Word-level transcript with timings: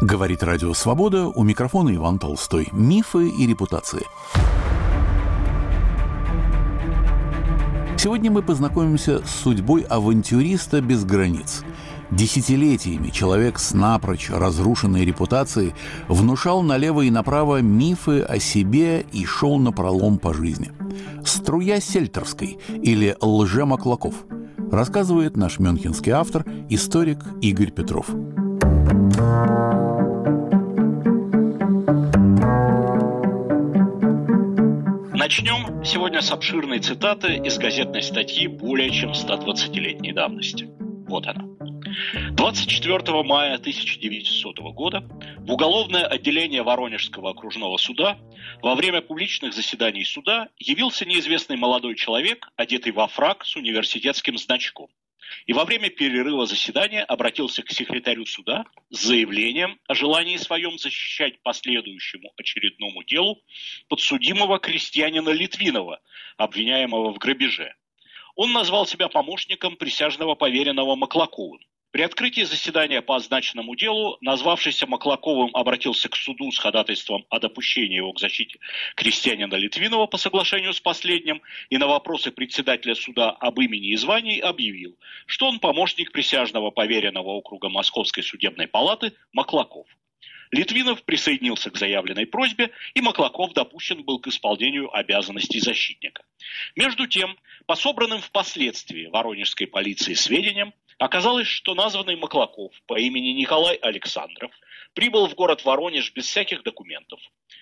Говорит 0.00 0.42
Радио 0.42 0.72
Свобода, 0.72 1.28
у 1.28 1.42
микрофона 1.42 1.94
Иван 1.94 2.18
Толстой. 2.18 2.68
Мифы 2.72 3.28
и 3.28 3.46
репутации. 3.46 4.06
Сегодня 7.98 8.30
мы 8.30 8.42
познакомимся 8.42 9.22
с 9.26 9.30
судьбой 9.42 9.82
авантюриста 9.82 10.80
без 10.80 11.04
границ. 11.04 11.64
Десятилетиями 12.10 13.10
человек 13.10 13.58
с 13.58 13.74
напрочь 13.74 14.30
разрушенной 14.30 15.04
репутацией 15.04 15.74
внушал 16.08 16.62
налево 16.62 17.02
и 17.02 17.10
направо 17.10 17.60
мифы 17.60 18.20
о 18.22 18.38
себе 18.40 19.04
и 19.12 19.26
шел 19.26 19.58
на 19.58 19.70
пролом 19.70 20.16
по 20.18 20.32
жизни. 20.32 20.72
«Струя 21.26 21.78
сельтерской» 21.78 22.58
или 22.68 23.18
«Лже 23.20 23.66
Маклаков» 23.66 24.14
рассказывает 24.72 25.36
наш 25.36 25.58
мюнхенский 25.58 26.12
автор, 26.12 26.46
историк 26.70 27.18
Игорь 27.42 27.70
Петров. 27.70 28.06
Начнем 35.30 35.84
сегодня 35.84 36.22
с 36.22 36.32
обширной 36.32 36.80
цитаты 36.80 37.36
из 37.36 37.56
газетной 37.56 38.02
статьи 38.02 38.48
более 38.48 38.90
чем 38.90 39.12
120-летней 39.12 40.12
давности. 40.12 40.68
Вот 41.06 41.24
она. 41.24 41.44
24 42.32 43.22
мая 43.22 43.54
1900 43.54 44.58
года 44.74 45.08
в 45.38 45.52
уголовное 45.52 46.04
отделение 46.04 46.64
Воронежского 46.64 47.30
окружного 47.30 47.76
суда 47.76 48.18
во 48.60 48.74
время 48.74 49.02
публичных 49.02 49.54
заседаний 49.54 50.04
суда 50.04 50.48
явился 50.58 51.04
неизвестный 51.04 51.56
молодой 51.56 51.94
человек, 51.94 52.48
одетый 52.56 52.90
во 52.90 53.06
фраг 53.06 53.44
с 53.44 53.54
университетским 53.54 54.36
значком 54.36 54.88
и 55.46 55.52
во 55.52 55.64
время 55.64 55.90
перерыва 55.90 56.46
заседания 56.46 57.02
обратился 57.04 57.62
к 57.62 57.70
секретарю 57.70 58.26
суда 58.26 58.64
с 58.90 59.02
заявлением 59.02 59.78
о 59.86 59.94
желании 59.94 60.36
своем 60.36 60.78
защищать 60.78 61.40
последующему 61.42 62.32
очередному 62.36 63.02
делу 63.04 63.42
подсудимого 63.88 64.58
крестьянина 64.58 65.30
Литвинова, 65.30 66.00
обвиняемого 66.36 67.12
в 67.12 67.18
грабеже. 67.18 67.74
Он 68.36 68.52
назвал 68.52 68.86
себя 68.86 69.08
помощником 69.08 69.76
присяжного 69.76 70.34
поверенного 70.34 70.96
Маклаковым. 70.96 71.60
При 71.92 72.02
открытии 72.02 72.42
заседания 72.42 73.02
по 73.02 73.16
означенному 73.16 73.74
делу 73.74 74.16
назвавшийся 74.20 74.86
Маклаковым 74.86 75.50
обратился 75.56 76.08
к 76.08 76.14
суду 76.14 76.52
с 76.52 76.58
ходатайством 76.58 77.26
о 77.30 77.40
допущении 77.40 77.96
его 77.96 78.12
к 78.12 78.20
защите 78.20 78.60
крестьянина 78.94 79.56
Литвинова 79.56 80.06
по 80.06 80.16
соглашению 80.16 80.72
с 80.72 80.80
последним 80.80 81.42
и 81.68 81.78
на 81.78 81.88
вопросы 81.88 82.30
председателя 82.30 82.94
суда 82.94 83.30
об 83.30 83.58
имени 83.58 83.88
и 83.88 83.96
звании 83.96 84.38
объявил, 84.38 84.96
что 85.26 85.48
он 85.48 85.58
помощник 85.58 86.12
присяжного 86.12 86.70
поверенного 86.70 87.30
округа 87.30 87.68
Московской 87.68 88.22
судебной 88.22 88.68
палаты 88.68 89.12
Маклаков. 89.32 89.88
Литвинов 90.52 91.02
присоединился 91.02 91.70
к 91.70 91.76
заявленной 91.76 92.26
просьбе, 92.26 92.70
и 92.94 93.00
Маклаков 93.00 93.52
допущен 93.52 94.04
был 94.04 94.20
к 94.20 94.28
исполнению 94.28 94.94
обязанностей 94.94 95.58
защитника. 95.58 96.22
Между 96.76 97.08
тем, 97.08 97.36
по 97.66 97.74
собранным 97.74 98.20
впоследствии 98.20 99.06
воронежской 99.06 99.66
полиции 99.66 100.14
сведениям, 100.14 100.72
Оказалось, 101.00 101.46
что 101.46 101.74
названный 101.74 102.14
Маклаков 102.14 102.74
по 102.86 103.00
имени 103.00 103.30
Николай 103.30 103.76
Александров 103.76 104.52
прибыл 104.92 105.28
в 105.28 105.34
город 105.34 105.64
Воронеж 105.64 106.12
без 106.12 106.26
всяких 106.26 106.62
документов, 106.62 107.18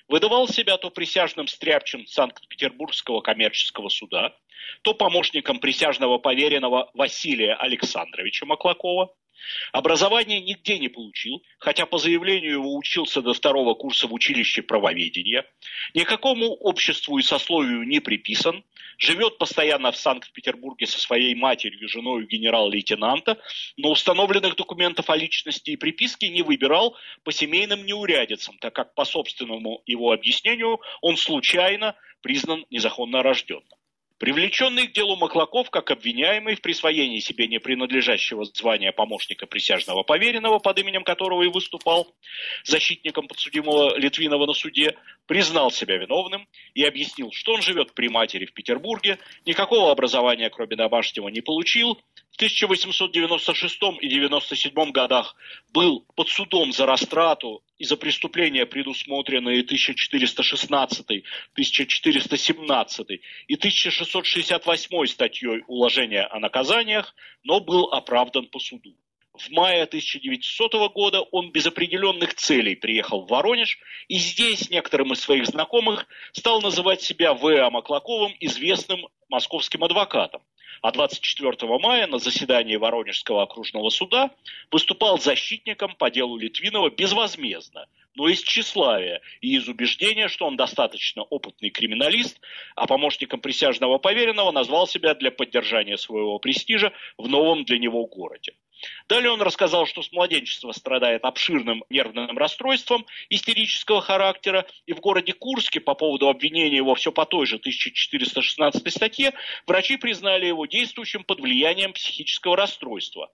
выдавал 0.08 0.48
себя 0.48 0.76
то 0.76 0.90
присяжным 0.90 1.46
стряпчем 1.46 2.04
Санкт-Петербургского 2.08 3.20
коммерческого 3.20 3.90
суда, 3.90 4.34
то 4.82 4.92
помощником 4.92 5.60
присяжного 5.60 6.18
поверенного 6.18 6.90
Василия 6.94 7.54
Александровича 7.54 8.44
Маклакова, 8.44 9.14
Образование 9.72 10.40
нигде 10.40 10.78
не 10.78 10.88
получил, 10.88 11.42
хотя 11.58 11.86
по 11.86 11.98
заявлению 11.98 12.52
его 12.52 12.76
учился 12.76 13.22
до 13.22 13.34
второго 13.34 13.74
курса 13.74 14.06
в 14.06 14.12
училище 14.12 14.62
правоведения, 14.62 15.44
никакому 15.94 16.54
обществу 16.54 17.18
и 17.18 17.22
сословию 17.22 17.84
не 17.84 18.00
приписан, 18.00 18.64
живет 18.98 19.38
постоянно 19.38 19.92
в 19.92 19.96
Санкт-Петербурге 19.96 20.86
со 20.86 20.98
своей 20.98 21.34
матерью, 21.34 21.88
женой 21.88 22.26
генерал-лейтенанта, 22.26 23.40
но 23.76 23.90
установленных 23.90 24.56
документов 24.56 25.08
о 25.10 25.16
личности 25.16 25.70
и 25.70 25.76
приписке 25.76 26.28
не 26.28 26.42
выбирал 26.42 26.96
по 27.24 27.32
семейным 27.32 27.86
неурядицам, 27.86 28.58
так 28.58 28.74
как 28.74 28.94
по 28.94 29.04
собственному 29.04 29.82
его 29.86 30.12
объяснению 30.12 30.80
он 31.00 31.16
случайно 31.16 31.94
признан 32.20 32.66
незаконно 32.70 33.22
рожденным. 33.22 33.77
Привлеченный 34.18 34.88
к 34.88 34.92
делу 34.92 35.16
Маклаков, 35.16 35.70
как 35.70 35.92
обвиняемый 35.92 36.56
в 36.56 36.60
присвоении 36.60 37.20
себе 37.20 37.46
непринадлежащего 37.46 38.44
звания 38.44 38.90
помощника 38.90 39.46
присяжного 39.46 40.02
поверенного, 40.02 40.58
под 40.58 40.80
именем 40.80 41.04
которого 41.04 41.44
и 41.44 41.48
выступал 41.48 42.12
защитником 42.64 43.28
подсудимого 43.28 43.96
Литвинова 43.96 44.46
на 44.46 44.54
суде, 44.54 44.96
признал 45.28 45.70
себя 45.70 45.98
виновным 45.98 46.48
и 46.74 46.82
объяснил, 46.82 47.30
что 47.32 47.52
он 47.52 47.62
живет 47.62 47.92
при 47.92 48.08
матери 48.08 48.46
в 48.46 48.52
Петербурге, 48.52 49.18
никакого 49.44 49.92
образования, 49.92 50.50
кроме 50.50 50.74
домашнего, 50.74 51.28
не 51.28 51.42
получил, 51.42 52.00
в 52.32 52.36
1896 52.36 53.78
и 54.00 54.08
97 54.08 54.90
годах 54.90 55.36
был 55.72 56.06
под 56.16 56.28
судом 56.28 56.72
за 56.72 56.86
растрату 56.86 57.62
и 57.76 57.84
за 57.84 57.96
преступления, 57.96 58.64
предусмотренные 58.64 59.60
1416, 59.60 61.04
1417 61.52 63.10
и 63.48 63.54
1668 63.54 65.06
статьей 65.06 65.62
уложения 65.66 66.22
о 66.22 66.38
наказаниях, 66.40 67.14
но 67.44 67.60
был 67.60 67.92
оправдан 67.92 68.46
по 68.46 68.58
суду. 68.58 68.96
В 69.38 69.50
мае 69.50 69.84
1900 69.84 70.92
года 70.92 71.20
он 71.20 71.52
без 71.52 71.66
определенных 71.66 72.34
целей 72.34 72.74
приехал 72.74 73.22
в 73.22 73.28
Воронеж 73.28 73.78
и 74.08 74.18
здесь 74.18 74.68
некоторым 74.70 75.12
из 75.12 75.20
своих 75.20 75.46
знакомых 75.46 76.06
стал 76.32 76.60
называть 76.60 77.02
себя 77.02 77.34
В.А. 77.34 77.70
Маклаковым 77.70 78.34
известным 78.40 79.06
московским 79.28 79.84
адвокатом 79.84 80.42
а 80.80 80.92
24 80.92 81.56
мая 81.78 82.06
на 82.06 82.18
заседании 82.18 82.76
Воронежского 82.76 83.42
окружного 83.42 83.90
суда 83.90 84.30
выступал 84.70 85.18
защитником 85.18 85.94
по 85.96 86.10
делу 86.10 86.36
Литвинова 86.36 86.90
безвозмездно, 86.90 87.86
но 88.14 88.28
из 88.28 88.42
тщеславия 88.42 89.20
и 89.40 89.56
из 89.56 89.68
убеждения, 89.68 90.28
что 90.28 90.46
он 90.46 90.56
достаточно 90.56 91.22
опытный 91.22 91.70
криминалист, 91.70 92.40
а 92.76 92.86
помощником 92.86 93.40
присяжного 93.40 93.98
поверенного 93.98 94.52
назвал 94.52 94.86
себя 94.86 95.14
для 95.14 95.30
поддержания 95.30 95.96
своего 95.96 96.38
престижа 96.38 96.92
в 97.16 97.28
новом 97.28 97.64
для 97.64 97.78
него 97.78 98.06
городе. 98.06 98.54
Далее 99.08 99.30
он 99.30 99.42
рассказал, 99.42 99.86
что 99.86 100.02
с 100.02 100.12
младенчества 100.12 100.72
страдает 100.72 101.24
обширным 101.24 101.84
нервным 101.90 102.36
расстройством 102.38 103.06
истерического 103.30 104.00
характера, 104.00 104.66
и 104.86 104.92
в 104.92 105.00
городе 105.00 105.32
Курске 105.32 105.80
по 105.80 105.94
поводу 105.94 106.28
обвинения 106.28 106.76
его 106.76 106.94
все 106.94 107.12
по 107.12 107.26
той 107.26 107.46
же 107.46 107.56
1416 107.56 108.92
статье 108.92 109.32
врачи 109.66 109.96
признали 109.96 110.46
его 110.46 110.66
действующим 110.66 111.24
под 111.24 111.40
влиянием 111.40 111.92
психического 111.92 112.56
расстройства. 112.56 113.30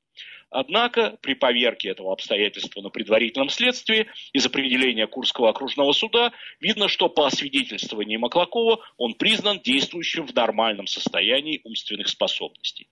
Однако 0.54 1.18
при 1.20 1.34
поверке 1.34 1.88
этого 1.88 2.12
обстоятельства 2.12 2.80
на 2.80 2.88
предварительном 2.88 3.48
следствии 3.48 4.06
из 4.32 4.46
определения 4.46 5.08
Курского 5.08 5.50
окружного 5.50 5.90
суда 5.90 6.32
видно, 6.60 6.86
что 6.86 7.08
по 7.08 7.26
освидетельствованию 7.26 8.20
Маклакова 8.20 8.78
он 8.96 9.14
признан 9.14 9.58
действующим 9.58 10.28
в 10.28 10.32
нормальном 10.32 10.86
состоянии 10.86 11.60
умственных 11.64 12.06
способностей. 12.06 12.86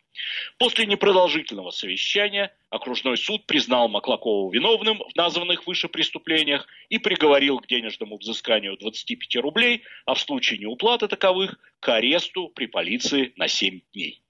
После 0.58 0.86
непродолжительного 0.86 1.70
совещания 1.70 2.52
окружной 2.68 3.16
суд 3.16 3.46
признал 3.46 3.88
Маклакова 3.88 4.52
виновным 4.52 4.98
в 4.98 5.14
названных 5.14 5.64
выше 5.64 5.86
преступлениях 5.86 6.66
и 6.88 6.98
приговорил 6.98 7.60
к 7.60 7.68
денежному 7.68 8.18
взысканию 8.18 8.76
25 8.76 9.36
рублей, 9.36 9.84
а 10.04 10.14
в 10.14 10.20
случае 10.20 10.58
неуплаты 10.58 11.06
таковых 11.06 11.60
к 11.78 11.88
аресту 11.90 12.48
при 12.48 12.66
полиции 12.66 13.32
на 13.36 13.46
7 13.46 13.82
дней. 13.92 14.20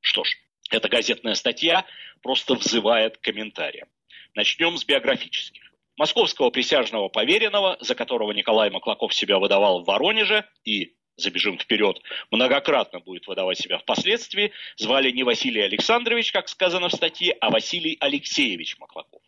Что 0.00 0.22
ж, 0.22 0.36
эта 0.70 0.88
газетная 0.88 1.34
статья 1.34 1.84
просто 2.22 2.54
взывает 2.54 3.18
к 3.18 3.20
комментариям. 3.20 3.88
Начнем 4.34 4.76
с 4.76 4.84
биографических. 4.84 5.62
Московского 5.96 6.50
присяжного 6.50 7.08
поверенного, 7.08 7.78
за 7.80 7.94
которого 7.94 8.32
Николай 8.32 8.70
Маклаков 8.70 9.14
себя 9.14 9.38
выдавал 9.38 9.82
в 9.82 9.86
Воронеже 9.86 10.44
и 10.64 10.94
забежим 11.16 11.58
вперед, 11.58 12.00
многократно 12.30 13.00
будет 13.00 13.26
выдавать 13.26 13.58
себя 13.58 13.78
впоследствии, 13.78 14.52
звали 14.76 15.10
не 15.10 15.22
Василий 15.22 15.62
Александрович, 15.62 16.32
как 16.32 16.48
сказано 16.48 16.90
в 16.90 16.92
статье, 16.92 17.34
а 17.40 17.50
Василий 17.50 17.96
Алексеевич 18.00 18.78
Маклаков. 18.78 19.22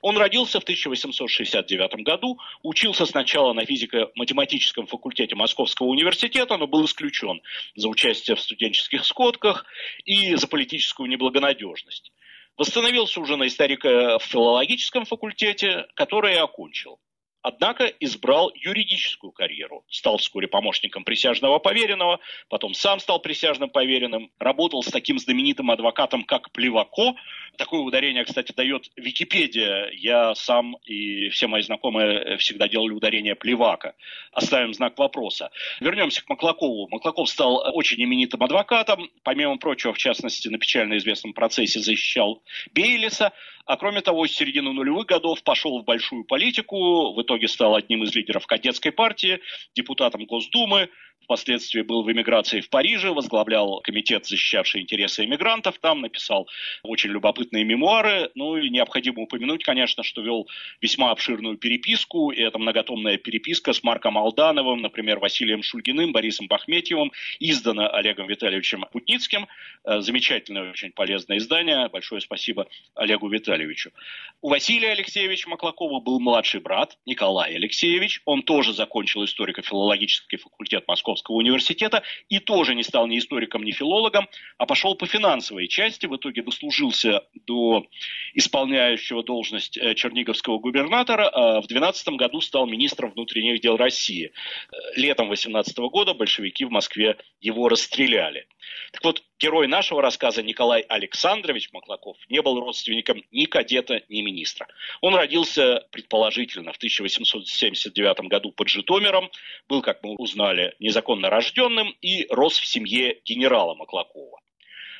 Он 0.00 0.16
родился 0.16 0.60
в 0.60 0.62
1869 0.62 2.04
году, 2.04 2.38
учился 2.62 3.06
сначала 3.06 3.52
на 3.52 3.64
физико-математическом 3.64 4.86
факультете 4.86 5.34
Московского 5.34 5.86
университета, 5.88 6.56
но 6.56 6.66
был 6.66 6.84
исключен 6.84 7.42
за 7.74 7.88
участие 7.88 8.36
в 8.36 8.40
студенческих 8.40 9.04
сходках 9.04 9.64
и 10.04 10.34
за 10.36 10.46
политическую 10.46 11.08
неблагонадежность. 11.08 12.12
Восстановился 12.56 13.20
уже 13.20 13.36
на 13.36 13.46
историко-филологическом 13.46 15.04
факультете, 15.04 15.86
который 15.94 16.34
и 16.34 16.38
окончил. 16.38 16.98
Однако 17.42 17.86
избрал 17.86 18.52
юридическую 18.54 19.32
карьеру. 19.32 19.84
Стал 19.88 20.18
вскоре 20.18 20.46
помощником 20.46 21.04
присяжного 21.04 21.58
поверенного, 21.58 22.20
потом 22.48 22.72
сам 22.74 23.00
стал 23.00 23.20
присяжным 23.20 23.68
поверенным, 23.68 24.30
работал 24.38 24.82
с 24.82 24.90
таким 24.90 25.18
знаменитым 25.18 25.70
адвокатом, 25.70 26.22
как 26.24 26.52
Плевако, 26.52 27.14
Такое 27.58 27.80
ударение, 27.80 28.24
кстати, 28.24 28.52
дает 28.52 28.90
Википедия. 28.96 29.90
Я 29.92 30.34
сам 30.34 30.76
и 30.84 31.28
все 31.28 31.48
мои 31.48 31.60
знакомые 31.60 32.38
всегда 32.38 32.66
делали 32.66 32.92
ударение 32.92 33.34
плевака. 33.34 33.94
Оставим 34.32 34.72
знак 34.72 34.98
вопроса. 34.98 35.50
Вернемся 35.80 36.24
к 36.24 36.28
Маклакову. 36.30 36.88
Маклаков 36.88 37.28
стал 37.28 37.62
очень 37.74 38.02
именитым 38.02 38.42
адвокатом. 38.42 39.10
Помимо 39.22 39.58
прочего, 39.58 39.92
в 39.92 39.98
частности, 39.98 40.48
на 40.48 40.58
печально 40.58 40.96
известном 40.96 41.34
процессе 41.34 41.80
защищал 41.80 42.42
Бейлиса. 42.72 43.32
А 43.64 43.76
кроме 43.76 44.00
того, 44.00 44.26
с 44.26 44.32
середины 44.32 44.72
нулевых 44.72 45.06
годов 45.06 45.42
пошел 45.42 45.80
в 45.80 45.84
большую 45.84 46.24
политику. 46.24 47.12
В 47.12 47.22
итоге 47.22 47.31
стал 47.48 47.74
одним 47.74 48.04
из 48.04 48.14
лидеров 48.14 48.46
кадетской 48.46 48.92
партии, 48.92 49.40
депутатом 49.74 50.26
Госдумы, 50.26 50.88
впоследствии 51.24 51.82
был 51.82 52.02
в 52.02 52.10
эмиграции 52.10 52.60
в 52.60 52.68
Париже, 52.68 53.12
возглавлял 53.12 53.80
комитет, 53.80 54.26
защищавший 54.26 54.82
интересы 54.82 55.24
эмигрантов, 55.24 55.78
там 55.78 56.00
написал 56.00 56.48
очень 56.82 57.10
любопытные 57.10 57.64
мемуары, 57.64 58.30
ну 58.34 58.56
и 58.56 58.68
необходимо 58.68 59.22
упомянуть, 59.22 59.64
конечно, 59.64 60.02
что 60.02 60.22
вел 60.22 60.48
весьма 60.80 61.10
обширную 61.10 61.56
переписку, 61.56 62.30
и 62.30 62.40
это 62.40 62.58
многотомная 62.58 63.16
переписка 63.16 63.72
с 63.72 63.82
Марком 63.82 64.18
Алдановым, 64.18 64.80
например, 64.80 65.18
Василием 65.18 65.62
Шульгиным, 65.62 66.12
Борисом 66.12 66.48
Бахметьевым, 66.48 67.12
издана 67.38 67.88
Олегом 67.88 68.26
Витальевичем 68.26 68.84
Путницким, 68.92 69.46
э, 69.84 70.00
замечательное, 70.00 70.70
очень 70.70 70.92
полезное 70.92 71.38
издание, 71.38 71.88
большое 71.88 72.20
спасибо 72.20 72.66
Олегу 72.94 73.28
Витальевичу. 73.28 73.92
У 74.40 74.48
Василия 74.48 74.92
Алексеевича 74.92 75.48
Маклакова 75.48 76.00
был 76.00 76.20
младший 76.20 76.60
брат 76.60 76.98
Николай 77.06 77.54
Алексеевич, 77.54 78.20
он 78.24 78.42
тоже 78.42 78.72
закончил 78.72 79.24
историко-филологический 79.24 80.38
факультет 80.38 80.86
Московского 80.88 81.11
Московского 81.12 81.36
университета 81.36 82.02
и 82.28 82.38
тоже 82.38 82.74
не 82.74 82.82
стал 82.82 83.06
ни 83.06 83.18
историком, 83.18 83.64
ни 83.64 83.70
филологом, 83.70 84.28
а 84.58 84.66
пошел 84.66 84.94
по 84.94 85.06
финансовой 85.06 85.68
части, 85.68 86.06
в 86.06 86.16
итоге 86.16 86.42
дослужился 86.42 87.22
до 87.46 87.86
исполняющего 88.34 89.22
должность 89.22 89.76
э, 89.76 89.94
черниговского 89.94 90.58
губернатора, 90.58 91.28
а 91.28 91.60
в 91.60 91.66
12 91.66 92.08
году 92.16 92.40
стал 92.40 92.66
министром 92.66 93.12
внутренних 93.12 93.60
дел 93.60 93.76
России. 93.76 94.32
Э, 94.72 94.76
летом 94.96 95.28
18 95.28 95.76
года 95.78 96.14
большевики 96.14 96.64
в 96.64 96.70
Москве 96.70 97.16
его 97.40 97.68
расстреляли. 97.68 98.46
Так 98.92 99.04
вот, 99.04 99.22
герой 99.42 99.66
нашего 99.66 100.00
рассказа 100.00 100.42
Николай 100.42 100.82
Александрович 100.82 101.72
Маклаков 101.72 102.16
не 102.28 102.40
был 102.40 102.60
родственником 102.60 103.24
ни 103.32 103.46
кадета, 103.46 104.02
ни 104.08 104.22
министра. 104.22 104.68
Он 105.00 105.16
родился, 105.16 105.84
предположительно, 105.90 106.72
в 106.72 106.76
1879 106.76 108.28
году 108.28 108.52
под 108.52 108.68
Житомиром, 108.68 109.30
был, 109.68 109.82
как 109.82 110.02
мы 110.04 110.14
узнали, 110.14 110.76
незаконно 110.78 111.28
рожденным 111.28 111.94
и 112.00 112.26
рос 112.30 112.56
в 112.56 112.66
семье 112.66 113.20
генерала 113.24 113.74
Маклакова 113.74 114.38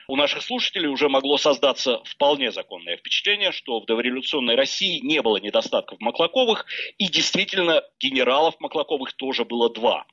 у 0.09 0.17
наших 0.17 0.43
слушателей 0.43 0.89
уже 0.89 1.09
могло 1.09 1.39
создаться 1.39 2.03
вполне 2.05 2.53
законное 2.53 2.97
впечатление, 2.97 3.53
что 3.53 3.81
в 3.81 3.87
дореволюционной 3.87 4.55
России 4.55 5.01
не 5.01 5.23
было 5.23 5.37
недостатков 5.39 6.01
Маклаковых, 6.01 6.67
и 6.99 7.09
действительно 7.09 7.83
генералов 8.01 8.55
Маклаковых 8.61 9.13
тоже 9.15 9.45
было 9.45 9.73
два. 9.73 10.07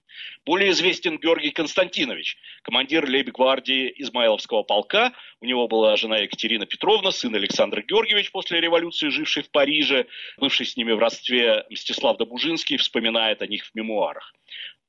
Более 0.46 0.72
известен 0.72 1.18
Георгий 1.18 1.52
Константинович, 1.52 2.38
командир 2.64 3.08
лейб-гвардии 3.08 3.94
Измайловского 3.98 4.64
полка. 4.64 5.14
У 5.42 5.46
него 5.46 5.68
была 5.68 5.96
жена 5.96 6.18
Екатерина 6.18 6.66
Петровна, 6.66 7.12
сын 7.12 7.34
Александр 7.36 7.82
Георгиевич 7.84 8.32
после 8.32 8.60
революции, 8.60 9.10
живший 9.10 9.44
в 9.44 9.52
Париже. 9.52 10.08
Бывший 10.38 10.66
с 10.66 10.76
ними 10.76 10.92
в 10.92 11.00
родстве 11.00 11.66
Мстислав 11.70 12.18
Добужинский 12.18 12.78
вспоминает 12.78 13.42
о 13.42 13.48
них 13.48 13.66
в 13.66 13.76
мемуарах. 13.76 14.34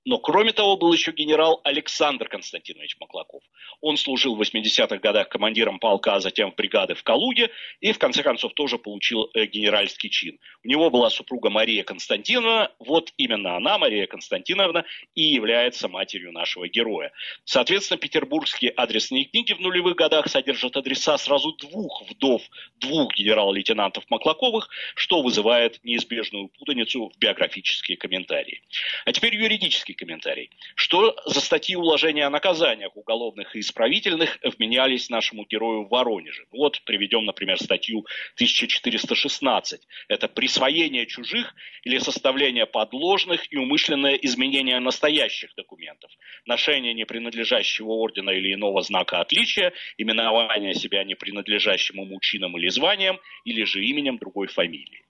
Но 0.06 0.18
кроме 0.18 0.52
того 0.52 0.76
был 0.76 0.92
еще 0.92 1.12
генерал 1.12 1.60
Александр 1.62 2.28
Константинович 2.28 2.96
Маклаков. 3.00 3.42
Он 3.82 3.96
служил 3.98 4.34
в 4.34 4.40
80-х 4.40 4.96
годах 4.98 5.28
командиром 5.28 5.78
полка, 5.78 6.14
а 6.14 6.20
затем 6.20 6.52
в 6.52 6.54
бригады 6.54 6.94
в 6.94 7.02
Калуге 7.02 7.50
и 7.80 7.92
в 7.92 7.98
конце 7.98 8.22
концов 8.22 8.54
тоже 8.54 8.78
получил 8.78 9.30
э, 9.34 9.44
генеральский 9.44 10.08
чин. 10.08 10.38
У 10.64 10.68
него 10.68 10.90
была 10.90 11.10
супруга 11.10 11.50
Мария 11.50 11.84
Константиновна. 11.84 12.72
Вот 12.78 13.12
именно 13.18 13.56
она, 13.56 13.78
Мария 13.78 14.06
Константиновна, 14.06 14.84
и 15.14 15.22
является 15.22 15.88
матерью 15.88 16.32
нашего 16.32 16.66
героя. 16.66 17.12
Соответственно, 17.44 17.98
петербургские 17.98 18.70
адресные 18.70 19.26
книги 19.26 19.52
в 19.52 19.60
нулевых 19.60 19.96
годах 19.96 20.28
содержат 20.28 20.76
адреса 20.76 21.18
сразу 21.18 21.52
двух 21.52 22.04
вдов, 22.08 22.42
двух 22.76 23.14
генерал-лейтенантов 23.14 24.04
Маклаковых, 24.08 24.70
что 24.94 25.20
вызывает 25.20 25.78
неизбежную 25.84 26.48
путаницу 26.48 27.10
в 27.14 27.18
биографические 27.18 27.98
комментарии. 27.98 28.62
А 29.04 29.12
теперь 29.12 29.34
юридически 29.34 29.89
короткий 29.90 29.94
комментарий. 29.94 30.50
Что 30.74 31.16
за 31.26 31.40
статьи 31.40 31.76
уложения 31.76 32.26
о 32.26 32.30
наказаниях 32.30 32.96
уголовных 32.96 33.56
и 33.56 33.60
исправительных 33.60 34.38
вменялись 34.42 35.10
нашему 35.10 35.44
герою 35.46 35.84
в 35.84 35.90
Воронеже? 35.90 36.46
Вот 36.50 36.80
приведем, 36.84 37.24
например, 37.24 37.58
статью 37.58 38.06
1416. 38.36 39.80
Это 40.08 40.28
присвоение 40.28 41.06
чужих 41.06 41.54
или 41.84 41.98
составление 41.98 42.66
подложных 42.66 43.52
и 43.52 43.56
умышленное 43.56 44.14
изменение 44.14 44.80
настоящих 44.80 45.54
документов, 45.56 46.10
ношение 46.46 46.94
непринадлежащего 46.94 47.90
ордена 47.90 48.30
или 48.30 48.54
иного 48.54 48.82
знака 48.82 49.20
отличия, 49.20 49.72
именование 49.98 50.74
себя 50.74 51.04
непринадлежащим 51.04 52.00
ему 52.00 52.20
или 52.58 52.68
званием, 52.68 53.18
или 53.44 53.64
же 53.64 53.84
именем 53.84 54.18
другой 54.18 54.46
фамилии. 54.46 55.04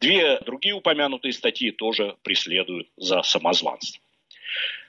Две 0.00 0.38
другие 0.40 0.74
упомянутые 0.74 1.32
статьи 1.32 1.70
тоже 1.70 2.16
преследуют 2.22 2.88
за 2.96 3.22
самозванство. 3.22 4.03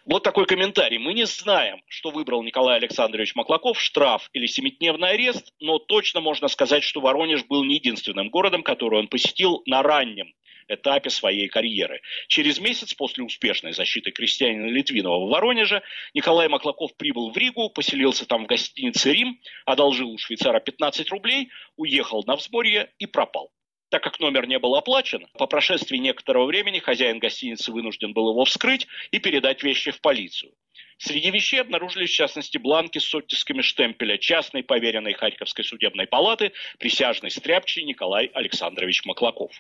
Вот 0.06 0.24
такой 0.24 0.46
комментарий. 0.46 1.00
Мы 1.00 1.14
не 1.14 1.26
знаем, 1.26 1.82
что 1.88 2.12
выбрал 2.12 2.44
Николай 2.44 2.78
Александрович 2.78 3.34
Маклаков, 3.34 3.82
штраф 3.82 4.30
или 4.34 4.46
семидневный 4.46 5.10
арест, 5.10 5.52
но 5.60 5.80
точно 5.80 6.22
можно 6.22 6.48
сказать, 6.48 6.84
что 6.84 7.02
Воронеж 7.02 7.46
был 7.46 7.64
не 7.64 7.76
единственным 7.76 8.30
городом, 8.30 8.62
который 8.62 9.00
он 9.00 9.08
посетил 9.08 9.64
на 9.66 9.82
раннем 9.82 10.34
этапе 10.68 11.10
своей 11.10 11.48
карьеры. 11.48 12.02
Через 12.28 12.60
месяц 12.60 12.94
после 12.94 13.24
успешной 13.24 13.74
защиты 13.74 14.12
крестьянина 14.12 14.68
Литвинова 14.68 15.26
в 15.26 15.30
Воронеже 15.30 15.82
Николай 16.14 16.48
Маклаков 16.48 16.96
прибыл 16.98 17.32
в 17.32 17.38
Ригу, 17.38 17.70
поселился 17.70 18.26
там 18.26 18.46
в 18.46 18.48
гостинице 18.48 19.12
«Рим», 19.12 19.40
одолжил 19.66 20.10
у 20.10 20.18
швейцара 20.18 20.60
15 20.60 21.10
рублей, 21.12 21.50
уехал 21.78 22.24
на 22.26 22.36
взморье 22.36 22.92
и 23.00 23.06
пропал. 23.06 23.52
Так 23.96 24.04
как 24.04 24.20
номер 24.20 24.46
не 24.46 24.60
был 24.60 24.76
оплачен, 24.76 25.26
по 25.38 25.48
прошествии 25.48 25.96
некоторого 25.96 26.48
времени 26.48 26.80
хозяин 26.80 27.18
гостиницы 27.18 27.72
вынужден 27.72 28.12
был 28.12 28.30
его 28.32 28.44
вскрыть 28.44 28.88
и 29.12 29.20
передать 29.20 29.64
вещи 29.64 29.92
в 29.92 30.02
полицию. 30.02 30.52
Среди 30.98 31.30
вещей 31.30 31.60
обнаружились, 31.60 32.12
в 32.12 32.16
частности, 32.16 32.58
бланки 32.58 33.00
с 33.00 33.14
оттисками 33.14 33.62
штемпеля 33.62 34.18
частной 34.18 34.64
поверенной 34.64 35.14
Харьковской 35.14 35.66
судебной 35.66 36.08
палаты 36.08 36.54
присяжный 36.80 37.32
стряпчий 37.32 37.84
Николай 37.84 38.28
Александрович 38.34 39.04
Маклаков. 39.06 39.52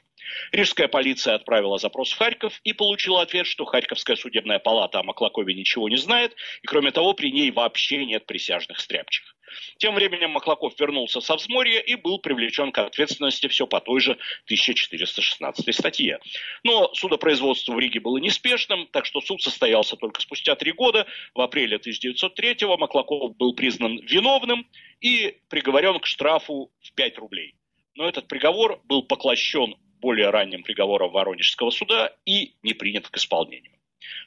Рижская 0.51 0.87
полиция 0.87 1.35
отправила 1.35 1.77
запрос 1.77 2.11
в 2.11 2.17
Харьков 2.17 2.59
и 2.63 2.73
получила 2.73 3.21
ответ, 3.21 3.47
что 3.47 3.65
Харьковская 3.65 4.15
судебная 4.15 4.59
палата 4.59 4.99
о 4.99 5.03
Маклакове 5.03 5.53
ничего 5.53 5.89
не 5.89 5.97
знает, 5.97 6.35
и 6.61 6.67
кроме 6.67 6.91
того, 6.91 7.13
при 7.13 7.31
ней 7.31 7.51
вообще 7.51 8.05
нет 8.05 8.25
присяжных 8.25 8.79
стряпчих. 8.79 9.35
Тем 9.77 9.95
временем 9.95 10.31
Маклаков 10.31 10.79
вернулся 10.79 11.21
со 11.21 11.35
взморья 11.35 11.79
и 11.79 11.95
был 11.95 12.19
привлечен 12.19 12.71
к 12.71 12.79
ответственности 12.79 13.47
все 13.47 13.67
по 13.67 13.79
той 13.79 13.99
же 13.99 14.11
1416 14.45 15.75
статье. 15.75 16.19
Но 16.63 16.93
судопроизводство 16.93 17.73
в 17.73 17.79
Риге 17.79 17.99
было 17.99 18.17
неспешным, 18.17 18.87
так 18.87 19.05
что 19.05 19.21
суд 19.21 19.41
состоялся 19.41 19.95
только 19.95 20.21
спустя 20.21 20.55
три 20.55 20.71
года. 20.71 21.04
В 21.33 21.41
апреле 21.41 21.77
1903-го 21.77 22.77
Маклаков 22.77 23.35
был 23.37 23.53
признан 23.53 23.99
виновным 23.99 24.67
и 25.01 25.37
приговорен 25.49 25.99
к 25.99 26.05
штрафу 26.05 26.71
в 26.81 26.93
5 26.93 27.17
рублей. 27.17 27.55
Но 27.95 28.07
этот 28.07 28.27
приговор 28.27 28.81
был 28.85 29.03
поглощен 29.03 29.75
более 30.01 30.29
ранним 30.29 30.63
приговором 30.63 31.11
Воронежского 31.11 31.71
суда 31.71 32.13
и 32.25 32.55
не 32.63 32.73
принят 32.73 33.09
к 33.09 33.17
исполнению. 33.17 33.75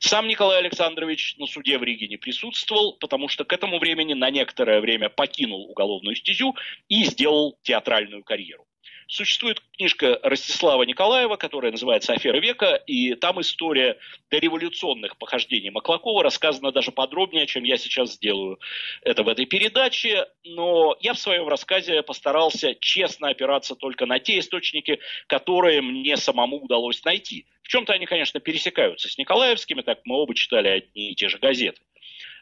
Сам 0.01 0.27
Николай 0.27 0.59
Александрович 0.59 1.37
на 1.39 1.47
суде 1.47 1.79
в 1.79 1.83
Риге 1.83 2.09
не 2.09 2.17
присутствовал, 2.17 2.97
потому 2.99 3.29
что 3.29 3.45
к 3.45 3.53
этому 3.53 3.79
времени 3.79 4.15
на 4.15 4.31
некоторое 4.31 4.81
время 4.81 5.09
покинул 5.09 5.71
уголовную 5.71 6.17
стезю 6.17 6.57
и 6.89 7.05
сделал 7.05 7.59
театральную 7.63 8.25
карьеру. 8.25 8.68
Существует 9.11 9.63
книжка 9.75 10.21
Ростислава 10.23 10.83
Николаева, 10.83 11.37
которая 11.37 11.73
называется 11.73 12.13
«Афера 12.13 12.39
века», 12.41 12.75
и 12.75 13.15
там 13.15 13.41
история 13.41 13.97
дореволюционных 14.31 15.17
похождений 15.17 15.71
Маклакова 15.71 16.23
рассказана 16.23 16.73
даже 16.73 16.93
подробнее, 16.93 17.47
чем 17.47 17.65
я 17.65 17.79
сейчас 17.79 18.13
сделаю 18.13 18.61
это 19.01 19.23
в 19.23 19.29
этой 19.29 19.47
передаче. 19.47 20.27
Но 20.45 20.95
я 21.01 21.15
в 21.15 21.19
своем 21.19 21.49
рассказе 21.49 22.03
постарался 22.03 22.75
честно 22.75 23.31
опираться 23.31 23.77
только 23.77 24.05
на 24.05 24.19
те 24.19 24.41
источники, 24.41 25.01
которые 25.27 25.81
мне 25.81 26.19
самому 26.19 26.59
удалось 26.59 27.03
найти. 27.03 27.47
В 27.63 27.69
чем-то 27.69 27.95
они, 27.95 28.05
конечно, 28.05 28.41
пересекаются 28.41 29.09
с 29.09 29.17
Николаевскими, 29.17 29.81
так 29.81 30.01
мы 30.05 30.17
оба 30.17 30.35
читали 30.35 30.69
одни 30.69 31.13
и 31.13 31.15
те 31.15 31.31
же 31.31 31.39
газеты. 31.39 31.81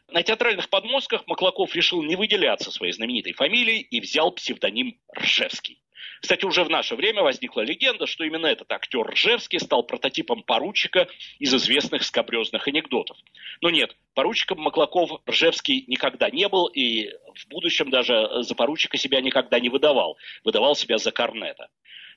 На 0.09 0.21
театральных 0.21 0.69
подмостках 0.69 1.27
Маклаков 1.27 1.73
решил 1.75 2.03
не 2.03 2.17
выделяться 2.17 2.71
своей 2.71 2.91
знаменитой 2.91 3.31
фамилией 3.31 3.79
и 3.79 4.01
взял 4.01 4.31
псевдоним 4.31 4.99
Ржевский. 5.17 5.79
Кстати, 6.21 6.45
уже 6.45 6.63
в 6.63 6.69
наше 6.69 6.95
время 6.95 7.23
возникла 7.23 7.61
легенда, 7.61 8.07
что 8.07 8.23
именно 8.23 8.47
этот 8.47 8.71
актер 8.71 9.07
Ржевский 9.07 9.59
стал 9.59 9.83
прототипом 9.83 10.43
поручика 10.43 11.07
из 11.39 11.53
известных 11.53 12.03
скобрезных 12.03 12.67
анекдотов. 12.67 13.17
Но 13.61 13.69
нет, 13.69 13.95
поручиком 14.13 14.59
Маклаков 14.59 15.21
Ржевский 15.29 15.85
никогда 15.87 16.29
не 16.29 16.47
был 16.47 16.67
и 16.67 17.11
в 17.35 17.47
будущем 17.47 17.89
даже 17.89 18.43
за 18.43 18.55
поручика 18.55 18.97
себя 18.97 19.21
никогда 19.21 19.59
не 19.59 19.69
выдавал. 19.69 20.17
Выдавал 20.43 20.75
себя 20.75 20.97
за 20.97 21.11
корнета. 21.11 21.69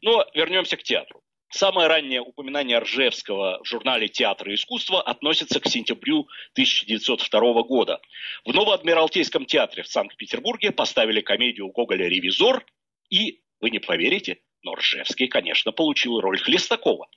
Но 0.02 0.26
вернемся 0.34 0.76
к 0.76 0.82
театру. 0.82 1.22
Самое 1.52 1.88
раннее 1.88 2.20
упоминание 2.20 2.78
Ржевского 2.78 3.60
в 3.64 3.66
журнале 3.66 4.06
«Театр 4.06 4.50
и 4.50 4.54
искусство» 4.54 5.02
относится 5.02 5.58
к 5.58 5.66
сентябрю 5.66 6.28
1902 6.52 7.62
года. 7.64 8.00
В 8.44 8.54
Новоадмиралтейском 8.54 9.46
театре 9.46 9.82
в 9.82 9.88
Санкт-Петербурге 9.88 10.70
поставили 10.70 11.20
комедию 11.20 11.68
Гоголя 11.72 12.06
«Ревизор» 12.06 12.64
и, 13.10 13.40
вы 13.60 13.70
не 13.70 13.78
поверите, 13.78 14.38
но 14.62 14.74
Ржевский, 14.74 15.28
конечно, 15.28 15.72
получил 15.72 16.20
роль 16.20 16.38
Хлестакова. 16.38 17.08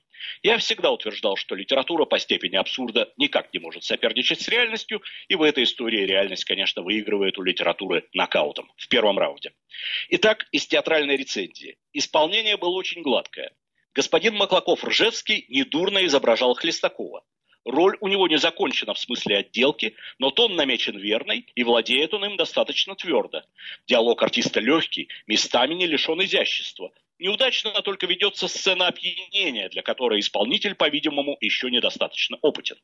Я 0.41 0.57
всегда 0.57 0.91
утверждал, 0.91 1.35
что 1.35 1.55
литература 1.55 2.05
по 2.05 2.17
степени 2.17 2.55
абсурда 2.55 3.11
никак 3.17 3.53
не 3.53 3.59
может 3.59 3.83
соперничать 3.83 4.41
с 4.41 4.47
реальностью, 4.47 5.01
и 5.27 5.35
в 5.35 5.41
этой 5.41 5.63
истории 5.63 6.05
реальность, 6.05 6.45
конечно, 6.45 6.81
выигрывает 6.81 7.37
у 7.37 7.43
литературы 7.43 8.07
нокаутом 8.13 8.71
в 8.77 8.87
первом 8.87 9.19
раунде. 9.19 9.53
Итак, 10.09 10.47
из 10.51 10.65
театральной 10.67 11.17
рецензии. 11.17 11.77
Исполнение 11.91 12.57
было 12.57 12.75
очень 12.75 13.01
гладкое. 13.01 13.51
Господин 13.93 14.35
Маклаков-Ржевский 14.35 15.45
недурно 15.49 16.05
изображал 16.05 16.55
Хлестакова. 16.55 17.23
Роль 17.65 17.97
у 18.01 18.07
него 18.07 18.27
не 18.27 18.37
закончена 18.37 18.93
в 18.93 18.99
смысле 18.99 19.37
отделки, 19.37 19.95
но 20.19 20.31
тон 20.31 20.55
намечен 20.55 20.97
верный, 20.97 21.47
и 21.55 21.63
владеет 21.63 22.13
он 22.13 22.25
им 22.25 22.37
достаточно 22.37 22.95
твердо. 22.95 23.43
Диалог 23.87 24.21
артиста 24.21 24.59
легкий, 24.59 25.09
местами 25.27 25.73
не 25.73 25.87
лишен 25.87 26.21
изящества. 26.23 26.91
Неудачно 27.19 27.81
только 27.83 28.07
ведется 28.07 28.47
сцена 28.47 28.87
опьянения, 28.87 29.69
для 29.69 29.81
которой 29.81 30.19
исполнитель, 30.19 30.75
по-видимому, 30.75 31.37
еще 31.39 31.69
недостаточно 31.69 32.37
опытен. 32.41 32.77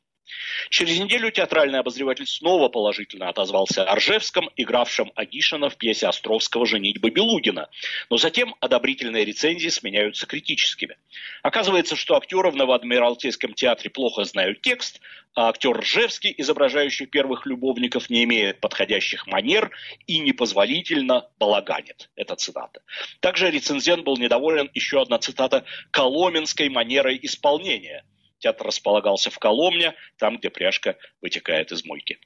Через 0.68 0.98
неделю 1.00 1.32
театральный 1.32 1.80
обозреватель 1.80 2.26
снова 2.26 2.68
положительно 2.68 3.28
отозвался 3.28 3.84
о 3.84 3.96
Ржевском, 3.96 4.48
игравшем 4.56 5.10
Агишина 5.16 5.68
в 5.68 5.76
пьесе 5.76 6.06
Островского 6.06 6.66
«Женитьба 6.66 7.10
Белугина». 7.10 7.68
Но 8.08 8.16
затем 8.16 8.54
одобрительные 8.60 9.24
рецензии 9.24 9.68
сменяются 9.68 10.26
критическими. 10.26 10.96
Оказывается, 11.42 11.96
что 11.96 12.16
актеры 12.16 12.50
в 12.50 12.56
Новоадмиралтейском 12.56 13.54
театре 13.54 13.90
плохо 13.90 14.24
знают 14.24 14.60
текст, 14.60 15.00
а 15.34 15.48
актер 15.48 15.78
Ржевский, 15.78 16.34
изображающий 16.36 17.06
первых 17.06 17.46
любовников, 17.46 18.10
не 18.10 18.24
имеет 18.24 18.60
подходящих 18.60 19.26
манер 19.26 19.70
и 20.06 20.18
непозволительно 20.18 21.28
балаганит. 21.38 22.10
Это 22.16 22.34
цитата. 22.34 22.82
Также 23.20 23.50
рецензент 23.50 24.04
был 24.04 24.16
недоволен 24.16 24.70
еще 24.74 25.00
одна 25.00 25.18
цитата 25.18 25.64
«коломенской 25.90 26.68
манерой 26.68 27.18
исполнения». 27.22 28.04
Театр 28.38 28.68
располагался 28.68 29.30
в 29.30 29.38
Коломне, 29.38 29.94
там, 30.16 30.38
где 30.38 30.48
пряжка 30.48 30.96
вытекает 31.20 31.72
из 31.72 31.84
мойки. 31.84 32.18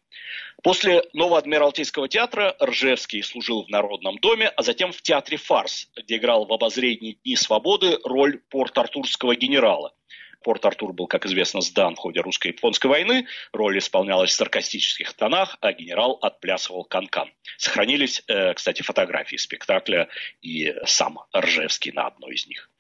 После 0.63 1.03
Новоадмиралтейского 1.13 2.09
театра 2.09 2.57
Ржевский 2.63 3.21
служил 3.23 3.65
в 3.65 3.69
Народном 3.69 4.19
доме, 4.19 4.49
а 4.49 4.63
затем 4.63 4.93
в 4.93 5.03
театре 5.03 5.37
«Фарс», 5.37 5.91
где 5.97 6.17
играл 6.17 6.47
в 6.47 6.53
обозрении 6.53 7.19
«Дни 7.25 7.35
свободы» 7.35 7.99
роль 8.05 8.39
порт-артурского 8.49 9.35
генерала– 9.35 9.93
Порт-Артур 10.45 10.93
был, 10.93 11.09
как 11.09 11.27
известно, 11.27 11.61
сдан 11.61 11.97
в 11.97 11.99
ходе 11.99 12.21
русско-японской 12.21 12.87
войны. 12.87 13.27
Роль 13.53 13.79
исполнялась 13.79 14.31
в 14.31 14.35
саркастических 14.35 15.13
тонах, 15.15 15.57
а 15.61 15.73
генерал 15.73 16.19
отплясывал 16.23 16.85
канкан. 16.85 17.29
-кан. 17.29 17.33
Сохранились, 17.57 18.23
э, 18.29 18.55
кстати, 18.55 18.83
фотографии 18.83 19.37
спектакля 19.37 20.09
и 20.43 20.75
сам 20.85 21.19
Ржевский 21.35 21.93
на 21.93 22.07
одной 22.07 22.35
из 22.35 22.47
них. 22.47 22.71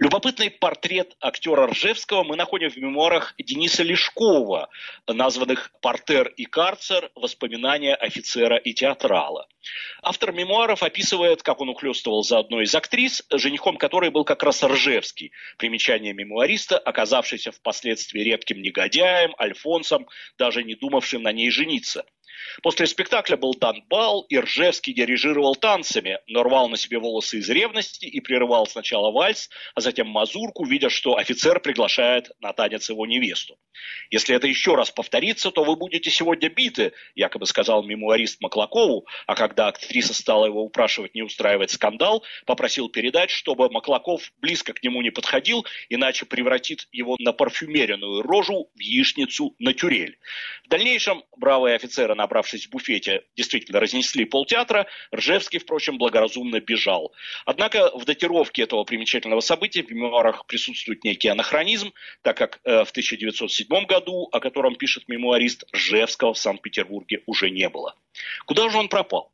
Любопытный 0.00 0.48
портрет 0.48 1.16
актера 1.18 1.66
Ржевского 1.66 2.22
мы 2.22 2.36
находим 2.36 2.70
в 2.70 2.76
мемуарах 2.76 3.34
Дениса 3.36 3.82
Лешкова, 3.82 4.68
названных 5.08 5.72
«Портер 5.82 6.28
и 6.28 6.44
карцер. 6.44 7.10
Воспоминания 7.16 7.96
офицера 7.96 8.58
и 8.58 8.72
театрала». 8.74 9.48
Автор 10.00 10.30
мемуаров 10.30 10.84
описывает, 10.84 11.42
как 11.42 11.60
он 11.60 11.70
ухлестывал 11.70 12.22
за 12.22 12.38
одной 12.38 12.62
из 12.64 12.74
актрис, 12.76 13.24
женихом 13.32 13.76
которой 13.76 14.10
был 14.10 14.24
как 14.24 14.44
раз 14.44 14.62
Ржевский. 14.62 15.32
Примечание 15.56 16.12
мемуариста, 16.12 16.78
оказавшийся 16.78 17.50
впоследствии 17.50 18.20
редким 18.20 18.62
негодяем, 18.62 19.34
альфонсом, 19.36 20.06
даже 20.38 20.62
не 20.62 20.76
думавшим 20.76 21.24
на 21.24 21.32
ней 21.32 21.50
жениться– 21.50 22.04
После 22.62 22.86
спектакля 22.86 23.36
был 23.36 23.54
дан 23.54 23.82
бал, 23.88 24.22
и 24.22 24.38
Ржевский 24.38 24.92
дирижировал 24.92 25.54
танцами, 25.56 26.18
но 26.26 26.42
рвал 26.42 26.68
на 26.68 26.76
себе 26.76 26.98
волосы 26.98 27.38
из 27.38 27.48
ревности 27.48 28.06
и 28.06 28.20
прерывал 28.20 28.66
сначала 28.66 29.10
вальс, 29.10 29.48
а 29.74 29.80
затем 29.80 30.08
мазурку, 30.08 30.64
видя, 30.64 30.90
что 30.90 31.16
офицер 31.16 31.60
приглашает 31.60 32.30
на 32.40 32.52
танец 32.52 32.88
его 32.88 33.06
невесту. 33.06 33.56
«Если 34.10 34.34
это 34.34 34.46
еще 34.46 34.74
раз 34.74 34.90
повторится, 34.90 35.50
то 35.50 35.64
вы 35.64 35.76
будете 35.76 36.10
сегодня 36.10 36.48
биты», 36.48 36.92
якобы 37.14 37.46
сказал 37.46 37.82
мемуарист 37.82 38.40
Маклакову, 38.40 39.06
а 39.26 39.34
когда 39.34 39.68
актриса 39.68 40.14
стала 40.14 40.46
его 40.46 40.62
упрашивать 40.62 41.14
не 41.14 41.22
устраивать 41.22 41.70
скандал, 41.70 42.24
попросил 42.46 42.88
передать, 42.88 43.30
чтобы 43.30 43.70
Маклаков 43.70 44.32
близко 44.40 44.72
к 44.72 44.82
нему 44.82 45.02
не 45.02 45.10
подходил, 45.10 45.66
иначе 45.88 46.26
превратит 46.26 46.88
его 46.92 47.16
на 47.18 47.32
парфюмеренную 47.32 48.22
рожу 48.22 48.70
в 48.74 48.80
яичницу 48.80 49.54
на 49.58 49.72
тюрель. 49.74 50.18
В 50.64 50.68
дальнейшем 50.68 51.24
бравые 51.36 51.76
офицеры 51.76 52.14
на 52.14 52.26
набравшись 52.28 52.66
в 52.66 52.70
буфете, 52.70 53.22
действительно 53.36 53.80
разнесли 53.80 54.26
полтеатра. 54.26 54.86
Ржевский, 55.14 55.58
впрочем, 55.58 55.96
благоразумно 55.96 56.60
бежал. 56.60 57.12
Однако 57.46 57.90
в 57.96 58.04
датировке 58.04 58.62
этого 58.62 58.84
примечательного 58.84 59.40
события 59.40 59.82
в 59.82 59.90
мемуарах 59.90 60.46
присутствует 60.46 61.04
некий 61.04 61.28
анахронизм, 61.28 61.92
так 62.22 62.36
как 62.36 62.60
э, 62.64 62.84
в 62.84 62.90
1907 62.90 63.86
году, 63.86 64.28
о 64.30 64.40
котором 64.40 64.76
пишет 64.76 65.08
мемуарист, 65.08 65.64
Ржевского 65.74 66.34
в 66.34 66.38
Санкт-Петербурге 66.38 67.22
уже 67.26 67.50
не 67.50 67.68
было. 67.70 67.94
Куда 68.44 68.68
же 68.68 68.76
он 68.76 68.88
пропал? 68.88 69.32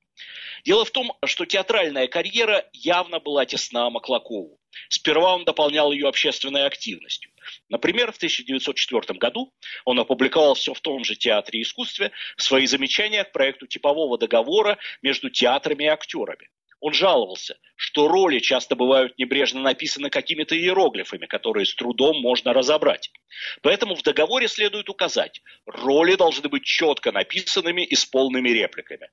Дело 0.64 0.84
в 0.84 0.90
том, 0.90 1.12
что 1.26 1.44
театральная 1.44 2.06
карьера 2.06 2.64
явно 2.72 3.18
была 3.18 3.44
тесна 3.44 3.90
Маклакову. 3.90 4.58
Сперва 4.88 5.34
он 5.34 5.44
дополнял 5.44 5.92
ее 5.92 6.08
общественной 6.08 6.66
активностью. 6.66 7.30
Например, 7.68 8.12
в 8.12 8.16
1904 8.16 9.18
году 9.18 9.52
он 9.84 9.98
опубликовал 9.98 10.54
все 10.54 10.74
в 10.74 10.80
том 10.80 11.04
же 11.04 11.14
театре 11.16 11.62
искусстве 11.62 12.12
свои 12.36 12.66
замечания 12.66 13.24
к 13.24 13.32
проекту 13.32 13.66
типового 13.66 14.18
договора 14.18 14.78
между 15.02 15.30
театрами 15.30 15.84
и 15.84 15.88
актерами. 15.88 16.48
Он 16.84 16.92
жаловался, 16.92 17.56
что 17.76 18.08
роли 18.08 18.40
часто 18.40 18.76
бывают 18.76 19.16
небрежно 19.16 19.62
написаны 19.62 20.10
какими-то 20.10 20.54
иероглифами, 20.54 21.24
которые 21.24 21.64
с 21.64 21.74
трудом 21.74 22.20
можно 22.20 22.52
разобрать. 22.52 23.10
Поэтому 23.62 23.94
в 23.94 24.02
договоре 24.02 24.48
следует 24.48 24.90
указать, 24.90 25.40
роли 25.64 26.14
должны 26.14 26.50
быть 26.50 26.64
четко 26.64 27.10
написанными 27.10 27.80
и 27.86 27.94
с 27.94 28.04
полными 28.04 28.50
репликами. 28.50 29.08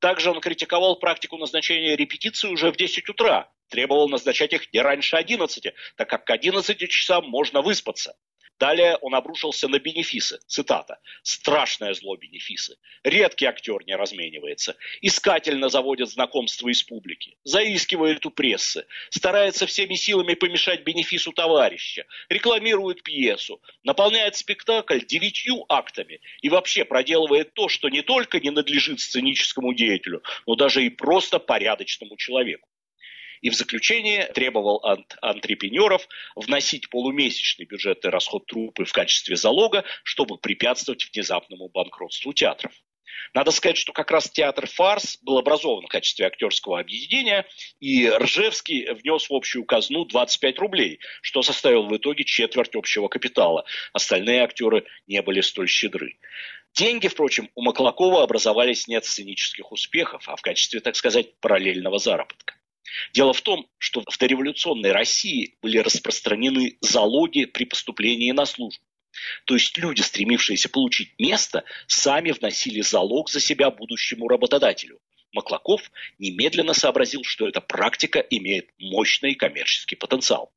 Также 0.00 0.32
он 0.32 0.40
критиковал 0.40 0.96
практику 0.96 1.36
назначения 1.36 1.94
репетиции 1.94 2.48
уже 2.48 2.72
в 2.72 2.76
10 2.76 3.08
утра, 3.08 3.48
требовал 3.68 4.08
назначать 4.08 4.52
их 4.52 4.72
не 4.72 4.80
раньше 4.80 5.14
11, 5.14 5.72
так 5.94 6.10
как 6.10 6.24
к 6.24 6.30
11 6.30 6.90
часам 6.90 7.28
можно 7.28 7.62
выспаться. 7.62 8.16
Далее 8.58 8.96
он 8.98 9.14
обрушился 9.14 9.68
на 9.68 9.78
бенефисы. 9.78 10.38
Цитата. 10.46 11.00
«Страшное 11.22 11.94
зло 11.94 12.16
бенефисы. 12.16 12.76
Редкий 13.02 13.46
актер 13.46 13.84
не 13.86 13.96
разменивается. 13.96 14.76
Искательно 15.00 15.68
заводит 15.68 16.08
знакомства 16.08 16.68
из 16.68 16.82
публики. 16.82 17.36
Заискивает 17.44 18.24
у 18.26 18.30
прессы. 18.30 18.86
Старается 19.10 19.66
всеми 19.66 19.94
силами 19.94 20.34
помешать 20.34 20.84
бенефису 20.84 21.32
товарища. 21.32 22.06
Рекламирует 22.28 23.02
пьесу. 23.02 23.60
Наполняет 23.82 24.36
спектакль 24.36 25.00
девятью 25.00 25.64
актами. 25.68 26.20
И 26.40 26.48
вообще 26.48 26.84
проделывает 26.84 27.54
то, 27.54 27.68
что 27.68 27.88
не 27.88 28.02
только 28.02 28.40
не 28.40 28.50
надлежит 28.50 29.00
сценическому 29.00 29.74
деятелю, 29.74 30.22
но 30.46 30.54
даже 30.54 30.84
и 30.84 30.90
просто 30.90 31.38
порядочному 31.38 32.16
человеку 32.16 32.68
и 33.42 33.50
в 33.50 33.54
заключение 33.54 34.26
требовал 34.32 34.76
от 34.76 35.18
антрепренеров 35.20 36.08
вносить 36.34 36.88
полумесячный 36.88 37.66
бюджетный 37.66 38.10
расход 38.10 38.46
трупы 38.46 38.84
в 38.84 38.92
качестве 38.92 39.36
залога, 39.36 39.84
чтобы 40.04 40.38
препятствовать 40.38 41.10
внезапному 41.12 41.68
банкротству 41.68 42.32
театров. 42.32 42.72
Надо 43.34 43.50
сказать, 43.50 43.76
что 43.76 43.92
как 43.92 44.10
раз 44.10 44.30
театр 44.30 44.66
«Фарс» 44.66 45.18
был 45.22 45.38
образован 45.38 45.86
в 45.86 45.88
качестве 45.88 46.26
актерского 46.26 46.80
объединения, 46.80 47.46
и 47.80 48.08
Ржевский 48.08 48.92
внес 48.92 49.28
в 49.28 49.34
общую 49.34 49.64
казну 49.64 50.04
25 50.04 50.58
рублей, 50.58 50.98
что 51.20 51.42
составило 51.42 51.86
в 51.86 51.96
итоге 51.96 52.24
четверть 52.24 52.74
общего 52.74 53.08
капитала. 53.08 53.64
Остальные 53.92 54.42
актеры 54.42 54.84
не 55.06 55.20
были 55.22 55.40
столь 55.40 55.68
щедры. 55.68 56.18
Деньги, 56.74 57.08
впрочем, 57.08 57.50
у 57.54 57.62
Маклакова 57.62 58.22
образовались 58.22 58.88
не 58.88 58.96
от 58.96 59.04
сценических 59.04 59.72
успехов, 59.72 60.28
а 60.28 60.36
в 60.36 60.42
качестве, 60.42 60.80
так 60.80 60.96
сказать, 60.96 61.38
параллельного 61.40 61.98
заработка. 61.98 62.54
Дело 63.12 63.32
в 63.32 63.40
том, 63.40 63.68
что 63.78 64.02
в 64.08 64.18
дореволюционной 64.18 64.92
России 64.92 65.56
были 65.62 65.78
распространены 65.78 66.76
залоги 66.80 67.44
при 67.44 67.64
поступлении 67.64 68.32
на 68.32 68.44
службу. 68.46 68.84
То 69.44 69.54
есть 69.54 69.76
люди, 69.78 70.00
стремившиеся 70.00 70.68
получить 70.68 71.12
место, 71.18 71.64
сами 71.86 72.30
вносили 72.30 72.80
залог 72.80 73.28
за 73.30 73.40
себя 73.40 73.70
будущему 73.70 74.28
работодателю. 74.28 75.00
Маклаков 75.32 75.90
немедленно 76.18 76.74
сообразил, 76.74 77.24
что 77.24 77.48
эта 77.48 77.60
практика 77.60 78.18
имеет 78.18 78.70
мощный 78.78 79.34
коммерческий 79.34 79.96
потенциал. 79.96 80.52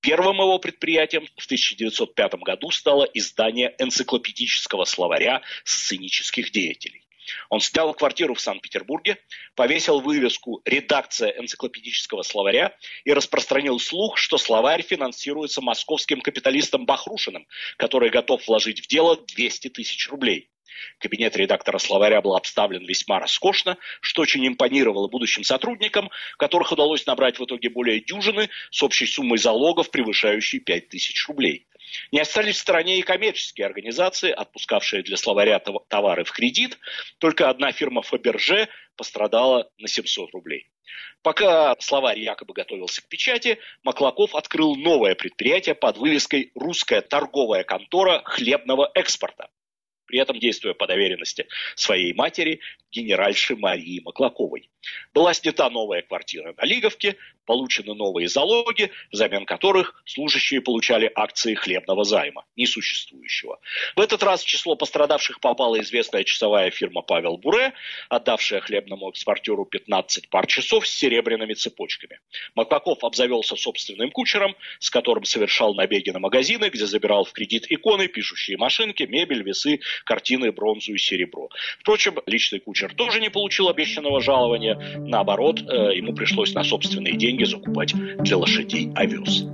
Первым 0.00 0.36
его 0.36 0.58
предприятием 0.58 1.26
в 1.36 1.44
1905 1.46 2.34
году 2.36 2.70
стало 2.70 3.04
издание 3.04 3.74
энциклопедического 3.78 4.84
словаря 4.84 5.42
сценических 5.64 6.50
деятелей. 6.50 7.04
Он 7.48 7.60
снял 7.60 7.92
квартиру 7.94 8.34
в 8.34 8.40
Санкт-Петербурге, 8.40 9.18
повесил 9.54 10.00
вывеску 10.00 10.60
«Редакция 10.64 11.30
энциклопедического 11.30 12.22
словаря» 12.22 12.74
и 13.04 13.12
распространил 13.12 13.78
слух, 13.78 14.18
что 14.18 14.38
словарь 14.38 14.82
финансируется 14.82 15.60
московским 15.60 16.20
капиталистом 16.20 16.86
Бахрушиным, 16.86 17.46
который 17.76 18.10
готов 18.10 18.46
вложить 18.46 18.80
в 18.80 18.86
дело 18.86 19.16
200 19.16 19.68
тысяч 19.68 20.08
рублей. 20.08 20.48
Кабинет 20.98 21.36
редактора 21.36 21.78
словаря 21.78 22.20
был 22.20 22.34
обставлен 22.34 22.84
весьма 22.84 23.20
роскошно, 23.20 23.76
что 24.00 24.22
очень 24.22 24.46
импонировало 24.46 25.08
будущим 25.08 25.44
сотрудникам, 25.44 26.10
которых 26.38 26.72
удалось 26.72 27.06
набрать 27.06 27.38
в 27.38 27.44
итоге 27.44 27.68
более 27.70 28.00
дюжины 28.00 28.50
с 28.70 28.82
общей 28.82 29.06
суммой 29.06 29.38
залогов, 29.38 29.90
превышающей 29.90 30.60
5000 30.60 31.28
рублей. 31.28 31.66
Не 32.10 32.20
остались 32.20 32.56
в 32.56 32.60
стороне 32.60 32.98
и 32.98 33.02
коммерческие 33.02 33.66
организации, 33.66 34.30
отпускавшие 34.30 35.02
для 35.02 35.16
словаря 35.16 35.58
товары 35.88 36.24
в 36.24 36.32
кредит. 36.32 36.78
Только 37.18 37.48
одна 37.48 37.72
фирма 37.72 38.02
Фаберже 38.02 38.68
пострадала 38.96 39.70
на 39.78 39.88
700 39.88 40.32
рублей. 40.32 40.68
Пока 41.22 41.76
словарь 41.78 42.18
якобы 42.18 42.52
готовился 42.52 43.00
к 43.02 43.08
печати, 43.08 43.58
Маклаков 43.84 44.34
открыл 44.34 44.74
новое 44.74 45.14
предприятие 45.14 45.74
под 45.74 45.96
вывеской 45.96 46.50
«Русская 46.54 47.00
торговая 47.00 47.62
контора 47.62 48.22
хлебного 48.24 48.90
экспорта» 48.94 49.48
при 50.12 50.18
этом 50.18 50.38
действуя 50.38 50.74
по 50.74 50.86
доверенности 50.86 51.48
своей 51.74 52.12
матери, 52.12 52.60
генеральши 52.92 53.56
Марии 53.56 54.00
Маклаковой. 54.04 54.70
Была 55.14 55.32
снята 55.34 55.70
новая 55.70 56.02
квартира 56.02 56.54
на 56.56 56.64
Лиговке, 56.64 57.16
получены 57.44 57.94
новые 57.94 58.28
залоги, 58.28 58.90
взамен 59.10 59.46
которых 59.46 60.02
служащие 60.04 60.60
получали 60.60 61.10
акции 61.14 61.54
хлебного 61.54 62.04
займа, 62.04 62.44
несуществующего. 62.56 63.58
В 63.96 64.00
этот 64.00 64.22
раз 64.22 64.42
в 64.42 64.46
число 64.46 64.76
пострадавших 64.76 65.40
попала 65.40 65.80
известная 65.80 66.24
часовая 66.24 66.70
фирма 66.70 67.02
Павел 67.02 67.36
Буре, 67.36 67.72
отдавшая 68.08 68.60
хлебному 68.60 69.10
экспортеру 69.10 69.64
15 69.64 70.28
пар 70.28 70.46
часов 70.46 70.86
с 70.86 70.90
серебряными 70.90 71.54
цепочками. 71.54 72.20
Маклаков 72.54 73.04
обзавелся 73.04 73.56
собственным 73.56 74.10
кучером, 74.10 74.54
с 74.78 74.90
которым 74.90 75.24
совершал 75.24 75.74
набеги 75.74 76.10
на 76.10 76.18
магазины, 76.18 76.68
где 76.68 76.86
забирал 76.86 77.24
в 77.24 77.32
кредит 77.32 77.66
иконы, 77.68 78.08
пишущие 78.08 78.56
машинки, 78.56 79.04
мебель, 79.04 79.42
весы, 79.42 79.80
картины, 80.04 80.52
бронзу 80.52 80.94
и 80.94 80.98
серебро. 80.98 81.48
Впрочем, 81.80 82.18
личный 82.26 82.60
кучер 82.60 82.81
тоже 82.88 83.20
не 83.20 83.30
получил 83.30 83.68
обещанного 83.68 84.20
жалования. 84.20 84.78
Наоборот, 84.98 85.62
э, 85.62 85.96
ему 85.96 86.12
пришлось 86.14 86.54
на 86.54 86.64
собственные 86.64 87.16
деньги 87.16 87.44
закупать 87.44 87.94
для 88.18 88.36
лошадей 88.36 88.90
овес. 88.94 89.44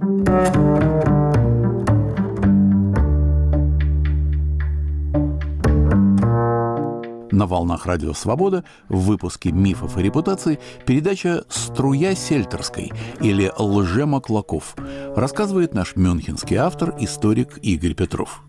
На 7.38 7.47
волнах 7.47 7.87
Радио 7.87 8.14
Свобода 8.14 8.64
в 8.88 8.99
выпуске 9.06 9.52
«Мифов 9.52 9.97
и 9.97 10.02
репутации» 10.02 10.58
передача 10.85 11.44
«Струя 11.49 12.16
сельтерской» 12.16 12.90
или 13.20 13.52
«Лже 13.56 14.06
Маклаков» 14.06 14.75
рассказывает 15.14 15.73
наш 15.73 15.94
мюнхенский 15.94 16.56
автор, 16.56 16.97
историк 16.99 17.58
Игорь 17.62 17.94
Петров. 17.94 18.42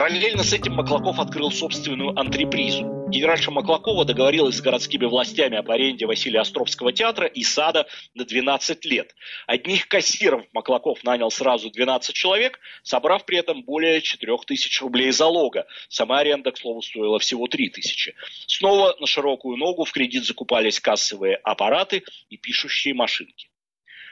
Параллельно 0.00 0.42
с 0.42 0.54
этим 0.54 0.76
Маклаков 0.76 1.18
открыл 1.18 1.50
собственную 1.50 2.18
антрепризу. 2.18 3.04
Генеральша 3.10 3.50
Маклакова 3.50 4.06
договорилась 4.06 4.56
с 4.56 4.62
городскими 4.62 5.04
властями 5.04 5.58
об 5.58 5.70
аренде 5.70 6.06
Василия 6.06 6.40
Островского 6.40 6.90
театра 6.90 7.26
и 7.26 7.42
сада 7.42 7.86
на 8.14 8.24
12 8.24 8.82
лет. 8.86 9.14
Одних 9.46 9.88
кассиров 9.88 10.46
Маклаков 10.54 11.04
нанял 11.04 11.30
сразу 11.30 11.70
12 11.70 12.14
человек, 12.14 12.60
собрав 12.82 13.26
при 13.26 13.36
этом 13.36 13.62
более 13.62 14.00
4 14.00 14.38
тысяч 14.46 14.80
рублей 14.80 15.10
залога. 15.10 15.66
Сама 15.90 16.20
аренда, 16.20 16.52
к 16.52 16.56
слову, 16.56 16.80
стоила 16.80 17.18
всего 17.18 17.46
3 17.46 17.68
тысячи. 17.68 18.14
Снова 18.46 18.96
на 19.00 19.06
широкую 19.06 19.58
ногу 19.58 19.84
в 19.84 19.92
кредит 19.92 20.24
закупались 20.24 20.80
кассовые 20.80 21.36
аппараты 21.36 22.04
и 22.30 22.38
пишущие 22.38 22.94
машинки. 22.94 23.49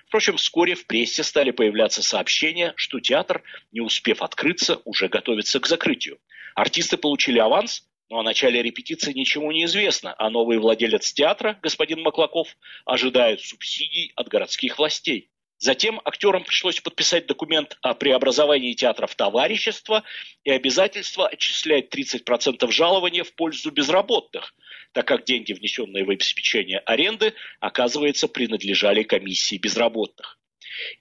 Впрочем, 0.08 0.38
вскоре 0.38 0.74
в 0.74 0.86
прессе 0.86 1.22
стали 1.22 1.50
появляться 1.50 2.02
сообщения, 2.02 2.72
что 2.76 2.98
театр, 2.98 3.42
не 3.72 3.82
успев 3.82 4.22
открыться, 4.22 4.80
уже 4.86 5.08
готовится 5.08 5.60
к 5.60 5.66
закрытию. 5.66 6.18
Артисты 6.54 6.96
получили 6.96 7.38
аванс, 7.38 7.86
но 8.08 8.20
о 8.20 8.22
начале 8.22 8.62
репетиции 8.62 9.12
ничего 9.12 9.52
не 9.52 9.66
известно, 9.66 10.14
а 10.16 10.30
новый 10.30 10.56
владелец 10.56 11.12
театра, 11.12 11.58
господин 11.60 12.00
Маклаков, 12.00 12.56
ожидает 12.86 13.42
субсидий 13.42 14.12
от 14.16 14.28
городских 14.28 14.78
властей. 14.78 15.28
Затем 15.58 16.00
актерам 16.02 16.42
пришлось 16.42 16.80
подписать 16.80 17.26
документ 17.26 17.76
о 17.82 17.92
преобразовании 17.92 18.72
театра 18.72 19.06
в 19.06 19.14
товарищество 19.14 20.04
и 20.42 20.50
обязательство 20.50 21.28
отчислять 21.28 21.94
30% 21.94 22.70
жалования 22.70 23.24
в 23.24 23.34
пользу 23.34 23.70
безработных– 23.70 24.54
так 24.92 25.06
как 25.06 25.24
деньги, 25.24 25.52
внесенные 25.52 26.04
в 26.04 26.10
обеспечение 26.10 26.78
аренды, 26.80 27.34
оказывается, 27.60 28.28
принадлежали 28.28 29.02
комиссии 29.02 29.56
безработных. 29.56 30.38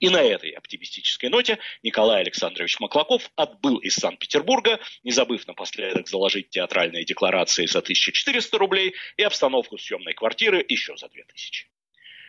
И 0.00 0.08
на 0.08 0.22
этой 0.22 0.50
оптимистической 0.50 1.30
ноте 1.30 1.58
Николай 1.82 2.20
Александрович 2.20 2.80
Маклаков 2.80 3.30
отбыл 3.36 3.78
из 3.78 3.94
Санкт-Петербурга, 3.94 4.80
не 5.04 5.12
забыв 5.12 5.46
напоследок 5.46 6.08
заложить 6.08 6.50
театральные 6.50 7.04
декларации 7.04 7.66
за 7.66 7.78
1400 7.78 8.58
рублей 8.58 8.94
и 9.16 9.22
обстановку 9.22 9.78
съемной 9.78 10.14
квартиры 10.14 10.64
еще 10.68 10.96
за 10.96 11.08
2000. 11.08 11.68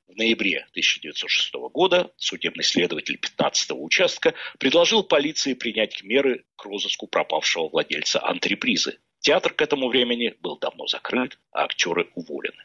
В 0.07 0.15
ноябре 0.15 0.65
1906 0.71 1.53
года 1.71 2.11
судебный 2.17 2.63
следователь 2.63 3.19
15-го 3.19 3.83
участка 3.83 4.33
предложил 4.57 5.03
полиции 5.03 5.53
принять 5.53 6.01
меры 6.01 6.45
к 6.55 6.65
розыску 6.65 7.05
пропавшего 7.05 7.69
владельца 7.69 8.19
антрепризы. 8.25 8.97
Театр 9.19 9.53
к 9.53 9.61
этому 9.61 9.89
времени 9.89 10.35
был 10.41 10.57
давно 10.57 10.87
закрыт, 10.87 11.37
а 11.51 11.63
актеры 11.63 12.09
уволены. 12.15 12.63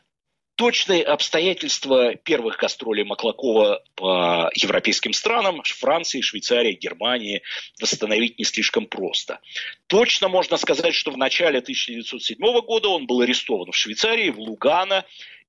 Точные 0.57 1.03
обстоятельства 1.03 2.14
первых 2.14 2.59
гастролей 2.59 3.03
Маклакова 3.03 3.83
по 3.97 4.51
европейским 4.55 5.12
странам, 5.12 5.62
Франции, 5.64 6.21
Швейцарии, 6.21 6.79
Германии, 6.81 7.43
восстановить 7.81 8.38
не 8.38 8.45
слишком 8.45 8.87
просто. 8.87 9.40
Точно 9.88 10.29
можно 10.29 10.57
сказать, 10.57 10.95
что 10.95 11.11
в 11.11 11.19
начале 11.19 11.59
1907 11.59 12.38
года 12.61 12.88
он 12.88 13.07
был 13.07 13.21
арестован 13.23 13.73
в 13.73 13.77
Швейцарии, 13.77 14.31
в 14.31 14.38
Лугано, 14.38 15.05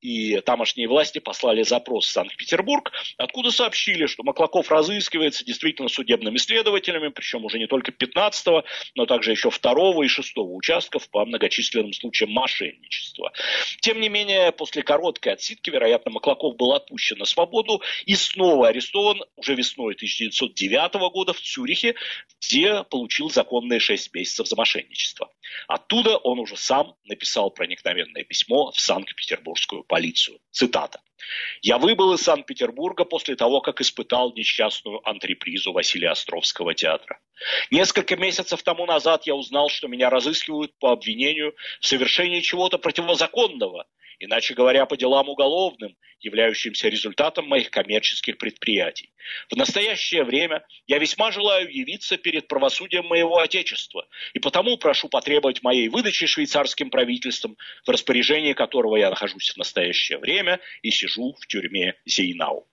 и 0.05 0.39
тамошние 0.41 0.87
власти 0.87 1.17
послали 1.17 1.63
запрос 1.63 2.05
в 2.05 2.11
Санкт-Петербург, 2.11 2.91
откуда 3.17 3.49
сообщили, 3.49 4.05
что 4.05 4.21
Маклаков 4.21 4.69
разыскивается 4.69 5.43
действительно 5.43 5.89
судебными 5.89 6.37
следователями, 6.37 7.07
причем 7.07 7.43
уже 7.43 7.57
не 7.57 7.65
только 7.65 7.91
15-го, 7.91 8.63
но 8.93 9.07
также 9.07 9.31
еще 9.31 9.49
2 9.49 10.05
и 10.05 10.07
6 10.07 10.33
участков 10.37 11.09
по 11.09 11.25
многочисленным 11.25 11.91
случаям 11.93 12.31
мошенничества. 12.31 13.31
Тем 13.81 13.99
не 13.99 14.09
менее, 14.09 14.51
после 14.51 14.83
короткой 14.83 15.33
отсидки, 15.33 15.71
вероятно, 15.71 16.11
Маклаков 16.11 16.55
был 16.55 16.73
отпущен 16.73 17.17
на 17.17 17.25
свободу 17.25 17.81
и 18.05 18.13
снова 18.13 18.67
арестован 18.67 19.23
уже 19.35 19.55
весной 19.55 19.95
1909 19.95 20.93
года 21.11 21.33
в 21.33 21.41
Цюрихе, 21.41 21.95
где 22.39 22.83
получил 22.83 23.31
законные 23.31 23.79
6 23.79 24.13
месяцев 24.13 24.47
за 24.47 24.55
мошенничество. 24.55 25.31
Оттуда 25.67 26.17
он 26.17 26.39
уже 26.39 26.57
сам 26.57 26.95
написал 27.05 27.49
проникновенное 27.49 28.23
письмо 28.23 28.71
в 28.71 28.79
Санкт-Петербургскую 28.79 29.83
полицию. 29.83 29.94
Цитата. 30.51 31.01
«Я 31.61 31.77
выбыл 31.77 32.13
из 32.13 32.21
Санкт-Петербурга 32.21 33.05
после 33.05 33.35
того, 33.35 33.61
как 33.61 33.81
испытал 33.81 34.33
несчастную 34.33 35.07
антрепризу 35.07 35.71
Василия 35.71 36.09
Островского 36.11 36.73
театра. 36.73 37.19
Несколько 37.71 38.15
месяцев 38.15 38.61
тому 38.63 38.85
назад 38.85 39.25
я 39.25 39.35
узнал, 39.35 39.69
что 39.69 39.87
меня 39.87 40.09
разыскивают 40.09 40.77
по 40.79 40.91
обвинению 40.91 41.55
в 41.79 41.85
совершении 41.87 42.41
чего-то 42.41 42.77
противозаконного, 42.77 43.87
иначе 44.19 44.53
говоря, 44.53 44.85
по 44.85 44.97
делам 44.97 45.29
уголовным, 45.29 45.95
являющимся 46.19 46.89
результатом 46.89 47.47
моих 47.47 47.69
коммерческих 47.69 48.37
предприятий. 48.37 49.11
В 49.49 49.55
настоящее 49.55 50.23
время 50.23 50.65
я 50.87 50.97
весьма 50.97 51.31
желаю 51.31 51.71
явиться 51.71 52.17
перед 52.17 52.47
правосудием 52.47 53.05
моего 53.05 53.39
Отечества, 53.39 54.07
и 54.33 54.39
потому 54.39 54.77
прошу 54.77 55.09
потребовать 55.09 55.63
моей 55.63 55.87
выдачи 55.87 56.25
швейцарским 56.25 56.89
правительством, 56.89 57.57
в 57.85 57.89
распоряжении 57.89 58.53
которого 58.53 58.95
я 58.97 59.09
нахожусь 59.09 59.51
в 59.51 59.57
настоящее 59.57 60.17
время 60.17 60.59
и 60.81 60.91
сижу 60.91 61.35
в 61.39 61.47
тюрьме 61.47 61.95
Зейнау. 62.05 62.67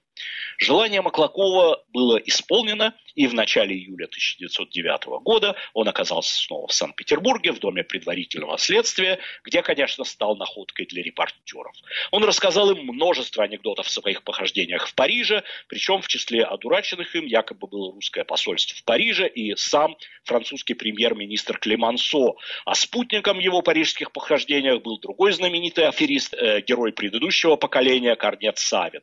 Желание 0.58 1.02
Маклакова 1.02 1.82
было 1.92 2.16
исполнено, 2.18 2.94
и 3.14 3.26
в 3.26 3.34
начале 3.34 3.74
июля 3.74 4.04
1909 4.04 5.22
года 5.22 5.56
он 5.74 5.88
оказался 5.88 6.34
снова 6.34 6.68
в 6.68 6.72
Санкт-Петербурге 6.72 7.52
в 7.52 7.58
доме 7.58 7.82
предварительного 7.82 8.58
следствия, 8.58 9.18
где, 9.44 9.62
конечно, 9.62 10.04
стал 10.04 10.36
находкой 10.36 10.86
для 10.86 11.02
репортеров. 11.02 11.74
Он 12.10 12.24
рассказал 12.24 12.70
им 12.70 12.86
множество 12.86 13.44
анекдотов 13.44 13.86
о 13.86 13.90
своих 13.90 14.22
похождениях 14.22 14.86
в 14.86 14.94
Париже, 14.94 15.42
причем 15.68 16.00
в 16.00 16.08
числе 16.08 16.44
одураченных 16.44 17.14
им 17.16 17.26
якобы 17.26 17.66
было 17.66 17.92
русское 17.92 18.24
посольство 18.24 18.76
в 18.76 18.84
Париже 18.84 19.28
и 19.28 19.56
сам 19.56 19.96
французский 20.24 20.74
премьер-министр 20.74 21.58
Клемансо. 21.58 22.36
А 22.64 22.74
спутником 22.74 23.38
его 23.38 23.62
парижских 23.62 24.12
похождениях 24.12 24.82
был 24.82 24.98
другой 24.98 25.32
знаменитый 25.32 25.88
аферист, 25.88 26.34
э, 26.34 26.60
герой 26.60 26.92
предыдущего 26.92 27.56
поколения 27.56 28.14
Корнет 28.16 28.58
Савин. 28.58 29.02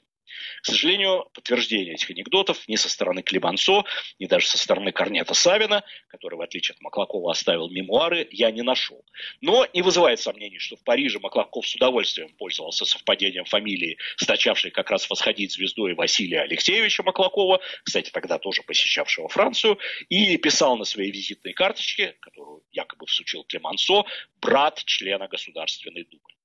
К 0.62 0.66
сожалению, 0.66 1.30
подтверждения 1.34 1.94
этих 1.94 2.10
анекдотов 2.10 2.68
ни 2.68 2.76
со 2.76 2.90
стороны 2.90 3.22
Клебансо, 3.22 3.84
ни 4.20 4.26
даже 4.26 4.48
со 4.48 4.58
стороны 4.58 4.92
Корнета 4.92 5.34
Савина, 5.34 5.84
который, 6.08 6.36
в 6.36 6.42
отличие 6.42 6.76
от 6.76 6.82
Маклакова, 6.82 7.32
оставил 7.32 7.70
мемуары, 7.70 8.28
я 8.32 8.52
не 8.52 8.62
нашел. 8.62 9.04
Но 9.42 9.68
не 9.74 9.82
вызывает 9.82 10.20
сомнений, 10.20 10.60
что 10.60 10.76
в 10.76 10.84
Париже 10.84 11.20
Маклаков 11.20 11.68
с 11.68 11.76
удовольствием 11.76 12.30
пользовался 12.38 12.86
совпадением 12.86 13.46
фамилии, 13.46 13.98
стачавшей 14.18 14.72
как 14.72 14.90
раз 14.90 15.10
восходить 15.10 15.52
звездой 15.54 15.94
Василия 15.94 16.42
Алексеевича 16.42 17.04
Маклакова, 17.04 17.60
кстати, 17.84 18.10
тогда 18.12 18.38
тоже 18.40 18.64
посещавшего 18.64 19.30
Францию, 19.30 19.78
и 20.10 20.38
писал 20.38 20.78
на 20.78 20.86
своей 20.86 21.12
визитной 21.12 21.54
карточке, 21.54 22.16
которую 22.20 22.64
якобы 22.72 23.06
всучил 23.06 23.44
Клемансо, 23.44 24.04
брат 24.42 24.84
члена 24.86 25.28
Государственной 25.28 26.06
Думы. 26.06 26.39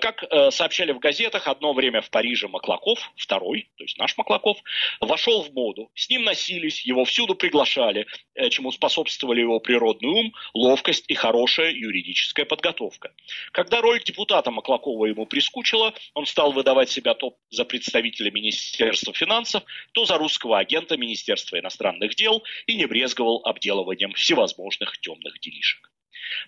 Как 0.00 0.24
э, 0.24 0.50
сообщали 0.50 0.92
в 0.92 0.98
газетах, 0.98 1.46
одно 1.46 1.72
время 1.72 2.00
в 2.00 2.10
Париже 2.10 2.48
Маклаков, 2.48 3.12
второй, 3.16 3.68
то 3.76 3.84
есть 3.84 3.98
наш 3.98 4.16
Маклаков, 4.16 4.58
вошел 5.00 5.42
в 5.42 5.52
моду. 5.52 5.90
С 5.94 6.08
ним 6.08 6.24
носились, 6.24 6.84
его 6.84 7.04
всюду 7.04 7.34
приглашали, 7.34 8.06
э, 8.34 8.48
чему 8.48 8.72
способствовали 8.72 9.40
его 9.40 9.60
природный 9.60 10.08
ум, 10.08 10.34
ловкость 10.54 11.04
и 11.08 11.14
хорошая 11.14 11.72
юридическая 11.72 12.46
подготовка. 12.46 13.12
Когда 13.52 13.80
роль 13.80 14.02
депутата 14.02 14.50
Маклакова 14.50 15.06
ему 15.06 15.26
прискучила, 15.26 15.94
он 16.14 16.26
стал 16.26 16.52
выдавать 16.52 16.90
себя 16.90 17.14
то 17.14 17.36
за 17.50 17.64
представителя 17.64 18.30
Министерства 18.30 19.12
финансов, 19.12 19.62
то 19.92 20.04
за 20.04 20.18
русского 20.18 20.58
агента 20.58 20.96
Министерства 20.96 21.58
иностранных 21.58 22.14
дел 22.14 22.42
и 22.66 22.76
не 22.76 22.86
брезговал 22.86 23.42
обделыванием 23.44 24.12
всевозможных 24.14 24.98
темных 24.98 25.38
делишек. 25.40 25.91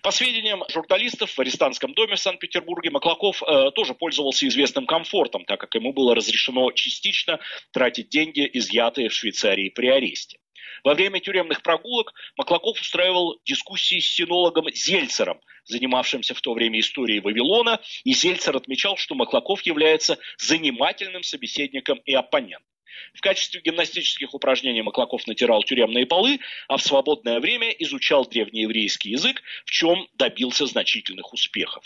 По 0.01 0.11
сведениям 0.11 0.63
журналистов, 0.69 1.31
в 1.31 1.39
арестантском 1.39 1.93
доме 1.93 2.15
в 2.15 2.19
Санкт-Петербурге 2.19 2.91
Маклаков 2.91 3.41
э, 3.43 3.71
тоже 3.71 3.93
пользовался 3.93 4.47
известным 4.47 4.85
комфортом, 4.85 5.45
так 5.45 5.59
как 5.59 5.75
ему 5.75 5.93
было 5.93 6.15
разрешено 6.15 6.71
частично 6.71 7.39
тратить 7.71 8.09
деньги, 8.09 8.49
изъятые 8.53 9.09
в 9.09 9.13
Швейцарии 9.13 9.69
при 9.69 9.87
аресте. 9.87 10.39
Во 10.83 10.93
время 10.93 11.19
тюремных 11.19 11.63
прогулок 11.63 12.13
Маклаков 12.37 12.79
устраивал 12.79 13.39
дискуссии 13.43 13.99
с 13.99 14.13
синологом 14.13 14.67
Зельцером, 14.73 15.41
занимавшимся 15.65 16.35
в 16.35 16.41
то 16.41 16.53
время 16.53 16.79
историей 16.79 17.21
Вавилона, 17.21 17.81
и 18.03 18.13
Зельцер 18.13 18.55
отмечал, 18.55 18.95
что 18.97 19.15
Маклаков 19.15 19.63
является 19.63 20.19
занимательным 20.37 21.23
собеседником 21.23 21.97
и 22.05 22.13
оппонентом. 22.13 22.74
В 23.13 23.21
качестве 23.21 23.61
гимнастических 23.61 24.33
упражнений 24.33 24.81
Маклаков 24.81 25.25
натирал 25.27 25.63
тюремные 25.63 26.05
полы, 26.05 26.39
а 26.67 26.77
в 26.77 26.81
свободное 26.83 27.39
время 27.39 27.69
изучал 27.69 28.25
древнееврейский 28.25 29.11
язык, 29.11 29.41
в 29.65 29.71
чем 29.71 30.07
добился 30.13 30.65
значительных 30.65 31.33
успехов. 31.33 31.83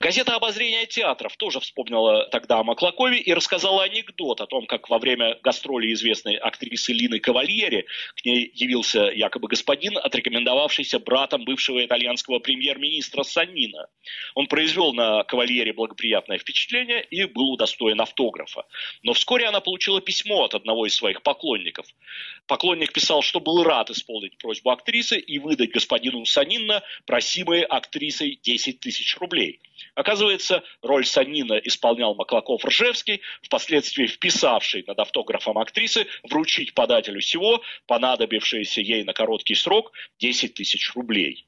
Газета 0.00 0.34
«Обозрение 0.34 0.86
театров» 0.86 1.36
тоже 1.36 1.60
вспомнила 1.60 2.26
тогда 2.26 2.58
о 2.58 2.64
Маклакове 2.64 3.18
и 3.18 3.32
рассказала 3.32 3.84
анекдот 3.84 4.40
о 4.40 4.46
том, 4.46 4.66
как 4.66 4.88
во 4.88 4.98
время 4.98 5.38
гастроли 5.42 5.92
известной 5.92 6.36
актрисы 6.36 6.92
Лины 6.92 7.20
Кавальери 7.20 7.86
к 8.16 8.24
ней 8.24 8.50
явился 8.54 9.10
якобы 9.14 9.48
господин, 9.48 9.98
отрекомендовавшийся 9.98 10.98
братом 10.98 11.44
бывшего 11.44 11.84
итальянского 11.84 12.38
премьер-министра 12.40 13.22
Саннина. 13.22 13.86
Он 14.34 14.46
произвел 14.46 14.92
на 14.92 15.22
Кавальери 15.24 15.70
благоприятное 15.70 16.38
впечатление 16.38 17.04
и 17.04 17.24
был 17.24 17.52
удостоен 17.52 18.00
автографа. 18.00 18.64
Но 19.02 19.12
вскоре 19.12 19.46
она 19.46 19.60
получила 19.60 20.00
письмо 20.00 20.31
от 20.40 20.54
одного 20.54 20.86
из 20.86 20.94
своих 20.94 21.22
поклонников. 21.22 21.86
Поклонник 22.46 22.92
писал, 22.92 23.22
что 23.22 23.40
был 23.40 23.62
рад 23.62 23.90
исполнить 23.90 24.38
просьбу 24.38 24.70
актрисы 24.70 25.18
и 25.18 25.38
выдать 25.38 25.70
господину 25.70 26.24
Санинна 26.24 26.82
просимые 27.06 27.64
актрисой 27.64 28.38
10 28.42 28.80
тысяч 28.80 29.16
рублей. 29.18 29.60
Оказывается, 29.94 30.62
роль 30.80 31.04
Санина 31.04 31.54
исполнял 31.54 32.14
Маклаков-Ржевский, 32.14 33.20
впоследствии 33.42 34.06
вписавший 34.06 34.84
над 34.86 34.98
автографом 34.98 35.58
актрисы 35.58 36.06
вручить 36.22 36.74
подателю 36.74 37.20
всего 37.20 37.62
понадобившееся 37.86 38.80
ей 38.80 39.04
на 39.04 39.12
короткий 39.12 39.54
срок 39.54 39.92
10 40.18 40.54
тысяч 40.54 40.92
рублей. 40.94 41.46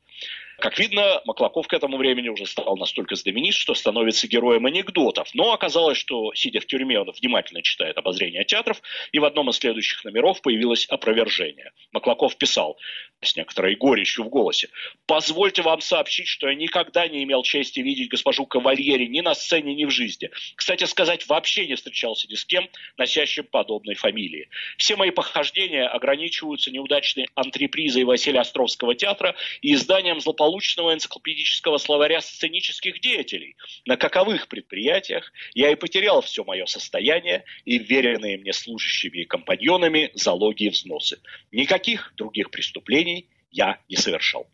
Как 0.59 0.79
видно, 0.79 1.21
Маклаков 1.25 1.67
к 1.67 1.73
этому 1.73 1.97
времени 1.97 2.29
уже 2.29 2.47
стал 2.47 2.77
настолько 2.77 3.17
знаменит, 3.17 3.55
что 3.55 3.75
становится 3.75 4.29
героем 4.29 4.67
анекдотов. 4.67 5.29
Но 5.35 5.53
оказалось, 5.53 5.99
что, 5.99 6.33
сидя 6.35 6.61
в 6.61 6.67
тюрьме, 6.67 7.01
он 7.01 7.11
внимательно 7.11 7.63
читает 7.63 7.99
обозрения 7.99 8.45
театров, 8.45 8.81
и 9.13 9.19
в 9.19 9.25
одном 9.25 9.51
из 9.51 9.57
следующих 9.57 10.05
номеров 10.05 10.41
появилось 10.43 10.87
опровержение. 10.87 11.73
Маклаков 11.93 12.37
писал 12.37 12.79
с 13.23 13.37
некоторой 13.37 13.75
горечью 13.75 14.25
в 14.25 14.29
голосе. 14.29 14.69
«Позвольте 15.07 15.63
вам 15.63 15.81
сообщить, 15.81 16.29
что 16.29 16.49
я 16.49 16.55
никогда 16.55 17.09
не 17.09 17.25
имел 17.25 17.43
чести 17.43 17.81
видеть 17.81 18.11
госпожу 18.11 18.47
Кавальери 18.47 19.07
ни 19.07 19.21
на 19.21 19.35
сцене, 19.35 19.75
ни 19.75 19.85
в 19.85 19.91
жизни. 19.91 20.31
Кстати 20.57 20.85
сказать, 20.85 21.27
вообще 21.27 21.67
не 21.67 21.75
встречался 21.75 22.29
ни 22.29 22.35
с 22.35 22.45
кем, 22.45 22.69
носящим 22.97 23.45
подобной 23.45 23.95
фамилии. 23.95 24.49
Все 24.79 24.97
мои 24.97 25.11
похождения 25.11 25.87
ограничиваются 25.87 26.71
неудачной 26.71 27.27
антрепризой 27.35 28.05
Василия 28.05 28.41
Островского 28.41 28.95
театра 28.95 29.35
и 29.63 29.75
изданием 29.75 30.21
злополучного 30.21 30.95
энциклопедического 30.95 31.79
словаря 31.79 32.21
сценических 32.21 33.01
деятелей, 33.01 33.57
на 33.87 33.97
каковых 33.97 34.49
предприятиях 34.49 35.33
я 35.55 35.71
и 35.71 35.75
потерял 35.75 36.21
все 36.23 36.45
мое 36.45 36.67
состояние 36.67 37.45
и 37.65 37.79
веренные 37.79 38.39
мне 38.39 38.53
служащими 38.53 39.19
и 39.19 39.25
компаньонами 39.25 40.11
залоги 40.15 40.65
и 40.65 40.71
взносы. 40.71 41.21
Никаких 41.53 42.13
других 42.17 42.51
преступлений 42.51 43.14
я 43.55 43.79
не 43.89 43.97
совершал. 43.97 44.47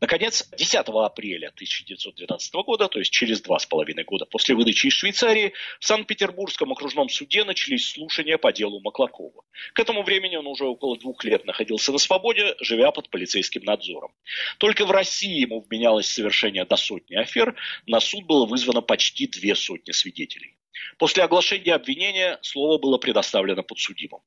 Наконец, 0.00 0.48
10 0.56 0.76
апреля 0.86 1.48
1912 1.48 2.54
года, 2.64 2.86
то 2.86 3.00
есть 3.00 3.10
через 3.10 3.40
два 3.40 3.58
с 3.58 3.66
половиной 3.66 4.04
года 4.04 4.26
после 4.26 4.54
выдачи 4.54 4.86
из 4.86 4.92
Швейцарии, 4.92 5.54
в 5.80 5.84
Санкт-Петербургском 5.84 6.70
окружном 6.70 7.08
суде 7.08 7.42
начались 7.42 7.90
слушания 7.90 8.38
по 8.38 8.52
делу 8.52 8.80
Маклакова. 8.80 9.42
К 9.74 9.80
этому 9.80 10.04
времени 10.04 10.36
он 10.36 10.46
уже 10.46 10.66
около 10.66 10.96
двух 10.96 11.24
лет 11.24 11.44
находился 11.44 11.90
на 11.90 11.98
свободе, 11.98 12.54
живя 12.60 12.92
под 12.92 13.10
полицейским 13.10 13.64
надзором. 13.64 14.12
Только 14.58 14.86
в 14.86 14.90
России 14.92 15.40
ему 15.40 15.60
вменялось 15.60 16.06
совершение 16.06 16.64
до 16.64 16.76
сотни 16.76 17.16
афер, 17.16 17.56
на 17.86 17.98
суд 17.98 18.24
было 18.24 18.46
вызвано 18.46 18.82
почти 18.82 19.26
две 19.26 19.56
сотни 19.56 19.90
свидетелей. 19.90 20.56
После 20.96 21.24
оглашения 21.24 21.74
обвинения 21.74 22.38
слово 22.42 22.78
было 22.78 22.98
предоставлено 22.98 23.64
подсудимым. 23.64 24.20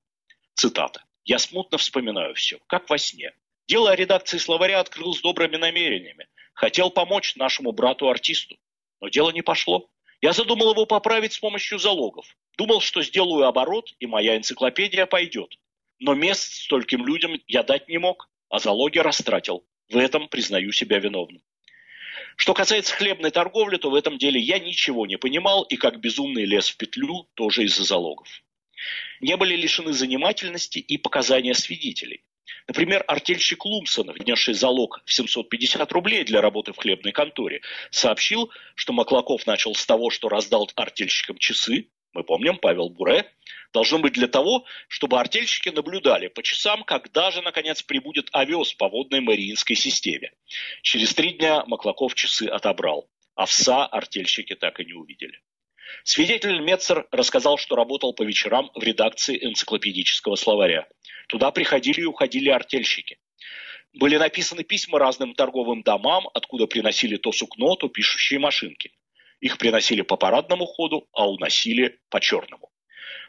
Цитата. 0.54 1.06
«Я 1.24 1.40
смутно 1.40 1.78
вспоминаю 1.78 2.34
все, 2.34 2.60
как 2.68 2.90
во 2.90 2.98
сне. 2.98 3.32
Дело 3.68 3.92
о 3.92 3.96
редакции 3.96 4.38
словаря 4.38 4.80
открыл 4.80 5.14
с 5.14 5.22
добрыми 5.22 5.56
намерениями. 5.56 6.28
Хотел 6.54 6.90
помочь 6.90 7.36
нашему 7.36 7.72
брату-артисту. 7.72 8.58
Но 9.00 9.10
дело 9.10 9.32
не 9.32 9.42
пошло. 9.42 9.90
Я 10.22 10.34
задумал 10.34 10.72
его 10.72 10.86
поправить 10.86 11.34
с 11.34 11.40
помощью 11.40 11.80
залогов. 11.80 12.26
Думал, 12.58 12.82
что 12.82 13.02
сделаю 13.02 13.46
оборот, 13.46 13.94
и 14.00 14.06
моя 14.06 14.38
энциклопедия 14.38 15.06
пойдет. 15.06 15.58
Но 16.00 16.14
мест 16.14 16.54
стольким 16.54 17.06
людям 17.06 17.40
я 17.48 17.64
дать 17.64 17.88
не 17.88 17.98
мог, 17.98 18.30
а 18.50 18.60
залоги 18.60 19.00
растратил. 19.00 19.66
В 19.90 19.98
этом 19.98 20.28
признаю 20.28 20.72
себя 20.72 21.00
виновным. 21.00 21.42
Что 22.38 22.54
касается 22.54 22.96
хлебной 22.96 23.32
торговли, 23.32 23.78
то 23.78 23.90
в 23.90 23.96
этом 23.96 24.18
деле 24.18 24.40
я 24.40 24.60
ничего 24.60 25.06
не 25.06 25.18
понимал 25.18 25.64
и 25.64 25.76
как 25.76 26.00
безумный 26.00 26.46
лез 26.46 26.70
в 26.70 26.78
петлю 26.78 27.30
тоже 27.34 27.64
из-за 27.64 27.84
залогов. 27.84 28.28
Не 29.20 29.38
были 29.38 29.56
лишены 29.56 29.94
занимательности 29.94 30.80
и 30.80 30.98
показания 30.98 31.54
свидетелей. 31.54 32.24
Например, 32.68 33.04
артельщик 33.08 33.66
Лумсон, 33.66 34.12
внесший 34.12 34.54
залог 34.54 35.02
в 35.06 35.14
750 35.14 35.92
рублей 35.92 36.24
для 36.24 36.42
работы 36.42 36.74
в 36.74 36.78
хлебной 36.78 37.12
конторе, 37.12 37.62
сообщил, 37.90 38.52
что 38.76 38.94
Маклаков 38.94 39.46
начал 39.46 39.76
с 39.76 39.86
того, 39.86 40.10
что 40.10 40.30
раздал 40.30 40.70
артельщикам 40.76 41.38
часы, 41.38 41.88
мы 42.14 42.24
помним, 42.24 42.58
Павел 42.58 42.90
Буре, 42.90 43.32
должно 43.74 44.00
быть 44.00 44.14
для 44.14 44.28
того, 44.28 44.66
чтобы 44.90 45.20
артельщики 45.20 45.70
наблюдали 45.70 46.28
по 46.28 46.44
часам, 46.44 46.84
когда 46.84 47.32
же, 47.32 47.42
наконец, 47.42 47.82
прибудет 47.84 48.28
овес 48.34 48.74
по 48.74 48.90
водной 48.90 49.22
Мариинской 49.22 49.76
системе. 49.76 50.34
Через 50.82 51.14
три 51.14 51.34
дня 51.34 51.64
Маклаков 51.68 52.14
часы 52.16 52.48
отобрал. 52.48 53.10
Овса 53.36 53.86
артельщики 53.86 54.56
так 54.56 54.80
и 54.82 54.86
не 54.86 54.94
увидели. 54.94 55.40
Свидетель 56.04 56.60
Мецер 56.60 57.08
рассказал, 57.12 57.58
что 57.58 57.76
работал 57.76 58.14
по 58.14 58.24
вечерам 58.24 58.72
в 58.76 58.84
редакции 58.84 59.38
энциклопедического 59.42 60.36
словаря. 60.36 60.88
Туда 61.32 61.52
приходили 61.52 62.02
и 62.02 62.06
уходили 62.06 62.50
артельщики. 62.50 63.18
Были 63.94 64.18
написаны 64.18 64.66
письма 64.66 65.00
разным 65.00 65.34
торговым 65.34 65.82
домам, 65.82 66.28
откуда 66.34 66.68
приносили 66.68 67.16
то 67.16 67.32
сукно, 67.32 67.78
то 67.78 67.88
пишущие 67.88 68.38
машинки. 68.38 68.92
Их 69.40 69.58
приносили 69.58 70.02
по 70.02 70.18
парадному 70.18 70.66
ходу, 70.66 71.08
а 71.14 71.30
уносили 71.30 72.02
по 72.10 72.20
черному. 72.20 72.70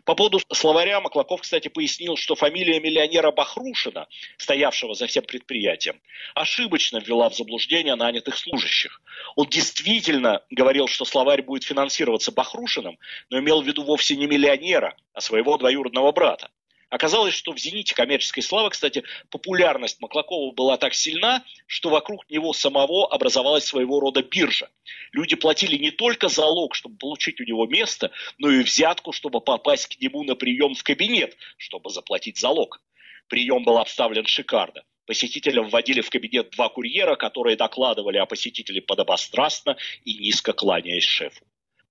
По 0.04 0.16
поводу 0.16 0.40
словаря 0.52 1.00
Маклаков, 1.00 1.42
кстати, 1.42 1.68
пояснил, 1.68 2.16
что 2.16 2.34
фамилия 2.34 2.80
миллионера 2.80 3.30
Бахрушина, 3.30 4.08
стоявшего 4.36 4.94
за 4.94 5.06
всем 5.06 5.22
предприятием, 5.22 6.00
ошибочно 6.34 6.98
ввела 6.98 7.30
в 7.30 7.36
заблуждение 7.36 7.94
нанятых 7.94 8.36
служащих. 8.36 9.00
Он 9.36 9.46
действительно 9.46 10.42
говорил, 10.50 10.88
что 10.88 11.04
словарь 11.04 11.42
будет 11.42 11.62
финансироваться 11.62 12.32
Бахрушиным, 12.32 12.98
но 13.30 13.38
имел 13.38 13.62
в 13.62 13.64
виду 13.64 13.84
вовсе 13.84 14.16
не 14.16 14.26
миллионера, 14.26 14.96
а 15.12 15.20
своего 15.20 15.56
двоюродного 15.56 16.10
брата. 16.10 16.50
Оказалось, 16.92 17.32
что 17.32 17.52
в 17.52 17.58
зените 17.58 17.94
коммерческой 17.94 18.42
славы, 18.42 18.68
кстати, 18.68 19.02
популярность 19.30 19.98
Маклакова 20.02 20.52
была 20.52 20.76
так 20.76 20.92
сильна, 20.92 21.42
что 21.66 21.88
вокруг 21.88 22.28
него 22.28 22.52
самого 22.52 23.10
образовалась 23.10 23.64
своего 23.64 23.98
рода 23.98 24.22
биржа. 24.22 24.68
Люди 25.12 25.34
платили 25.34 25.78
не 25.78 25.90
только 25.90 26.28
залог, 26.28 26.74
чтобы 26.74 26.98
получить 26.98 27.40
у 27.40 27.44
него 27.44 27.66
место, 27.66 28.10
но 28.36 28.50
и 28.50 28.62
взятку, 28.62 29.12
чтобы 29.12 29.40
попасть 29.40 29.86
к 29.86 29.98
нему 30.02 30.22
на 30.22 30.34
прием 30.34 30.74
в 30.74 30.82
кабинет, 30.82 31.34
чтобы 31.56 31.88
заплатить 31.88 32.36
залог. 32.36 32.82
Прием 33.26 33.64
был 33.64 33.78
обставлен 33.78 34.26
шикарно. 34.26 34.84
Посетителям 35.06 35.70
вводили 35.70 36.02
в 36.02 36.10
кабинет 36.10 36.50
два 36.50 36.68
курьера, 36.68 37.16
которые 37.16 37.56
докладывали 37.56 38.18
о 38.18 38.26
посетителе 38.26 38.82
подобострастно 38.82 39.78
и 40.04 40.18
низко 40.18 40.52
кланяясь 40.52 41.04
шефу. 41.04 41.42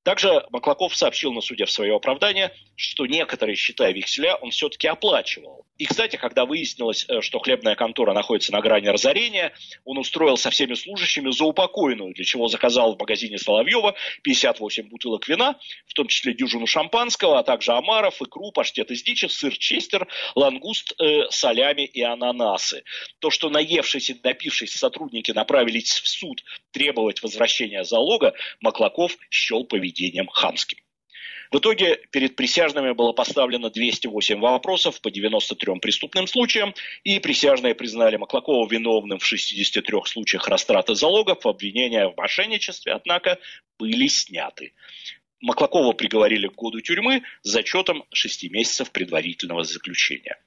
Также 0.04 0.44
Маклаков 0.50 0.96
сообщил 0.96 1.32
на 1.32 1.42
суде 1.42 1.66
в 1.66 1.72
свое 1.72 1.96
оправдание, 1.96 2.52
что 2.76 3.06
некоторые 3.06 3.56
счета 3.56 3.92
векселя 3.92 4.36
он 4.36 4.50
все-таки 4.50 4.88
оплачивал. 4.88 5.66
И, 5.78 5.86
кстати, 5.86 6.16
когда 6.16 6.46
выяснилось, 6.46 7.06
э, 7.08 7.22
что 7.22 7.40
хлебная 7.40 7.76
контора 7.76 8.14
находится 8.14 8.52
на 8.52 8.62
грани 8.62 8.88
разорения, 8.88 9.54
он 9.84 9.98
устроил 9.98 10.38
со 10.38 10.50
всеми 10.50 10.74
служащими 10.74 11.32
заупокойную, 11.32 12.14
для 12.14 12.24
чего 12.24 12.48
заказал 12.48 12.96
в 12.96 13.00
магазине 13.00 13.38
Соловьева 13.38 13.96
58 14.24 14.90
бутылок 14.90 15.28
вина, 15.28 15.56
в 15.88 15.94
том 15.94 16.08
числе 16.08 16.34
дюжину 16.34 16.68
шампанского, 16.68 17.40
а 17.40 17.44
также 17.44 17.72
омаров, 17.72 18.22
икру, 18.22 18.52
паштет 18.52 18.92
из 18.92 19.04
дичи, 19.04 19.26
сыр 19.26 19.58
честер, 19.58 20.08
лангуст, 20.36 20.94
э, 21.00 21.30
салями 21.30 21.86
и 21.86 22.02
ананасы. 22.02 22.84
То, 23.20 23.30
что 23.30 23.50
наевшиеся 23.50 24.14
и 24.14 24.20
напившиеся 24.24 24.78
сотрудники 24.78 25.32
направились 25.32 26.00
в 26.00 26.08
суд 26.08 26.44
требовать 26.72 27.22
возвращения 27.24 27.84
залога, 27.84 28.34
Маклаков 28.60 29.18
счел 29.30 29.64
поведением 29.64 30.28
хамским. 30.28 30.80
В 31.52 31.58
итоге 31.58 32.00
перед 32.12 32.38
присяжными 32.38 32.94
было 32.94 33.12
поставлено 33.12 33.70
208 33.70 34.40
вопросов 34.40 35.02
по 35.02 35.12
93 35.12 35.80
преступным 35.82 36.26
случаям, 36.26 36.74
и 37.04 37.20
присяжные 37.20 37.76
признали 37.76 38.16
Маклакова 38.16 38.66
виновным 38.70 39.20
в 39.20 39.26
63 39.26 39.98
случаях 40.06 40.48
растраты 40.48 40.96
залогов, 40.96 41.46
обвинения 41.46 42.08
в 42.08 42.16
мошенничестве, 42.16 42.94
однако, 42.94 43.38
были 43.78 44.08
сняты. 44.08 44.72
Маклакова 45.42 45.94
приговорили 45.94 46.48
к 46.48 46.56
году 46.56 46.82
тюрьмы 46.82 47.24
с 47.42 47.50
зачетом 47.50 48.06
6 48.14 48.52
месяцев 48.52 48.92
предварительного 48.92 49.64
заключения. 49.64 50.40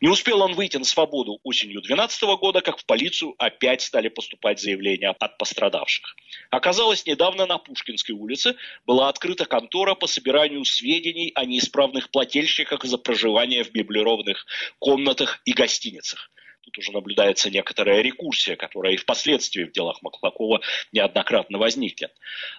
Не 0.00 0.08
успел 0.08 0.42
он 0.42 0.54
выйти 0.54 0.76
на 0.76 0.84
свободу 0.84 1.40
осенью 1.42 1.80
2012 1.80 2.22
года, 2.38 2.60
как 2.60 2.78
в 2.78 2.84
полицию 2.84 3.34
опять 3.38 3.82
стали 3.82 4.08
поступать 4.08 4.60
заявления 4.60 5.14
от 5.18 5.38
пострадавших. 5.38 6.14
Оказалось, 6.50 7.04
недавно 7.04 7.46
на 7.46 7.58
Пушкинской 7.58 8.14
улице 8.14 8.54
была 8.86 9.08
открыта 9.08 9.44
контора 9.44 9.94
по 9.94 10.06
собиранию 10.06 10.64
сведений 10.64 11.32
о 11.34 11.44
неисправных 11.44 12.10
плательщиках 12.10 12.84
за 12.84 12.98
проживание 12.98 13.64
в 13.64 13.74
меблированных 13.74 14.46
комнатах 14.78 15.40
и 15.44 15.52
гостиницах. 15.52 16.30
Тут 16.68 16.76
уже 16.76 16.92
наблюдается 16.92 17.48
некоторая 17.48 18.02
рекурсия, 18.02 18.54
которая 18.54 18.92
и 18.92 18.96
впоследствии 18.98 19.64
в 19.64 19.72
делах 19.72 20.02
Маклакова 20.02 20.60
неоднократно 20.92 21.56
возникнет. 21.56 22.12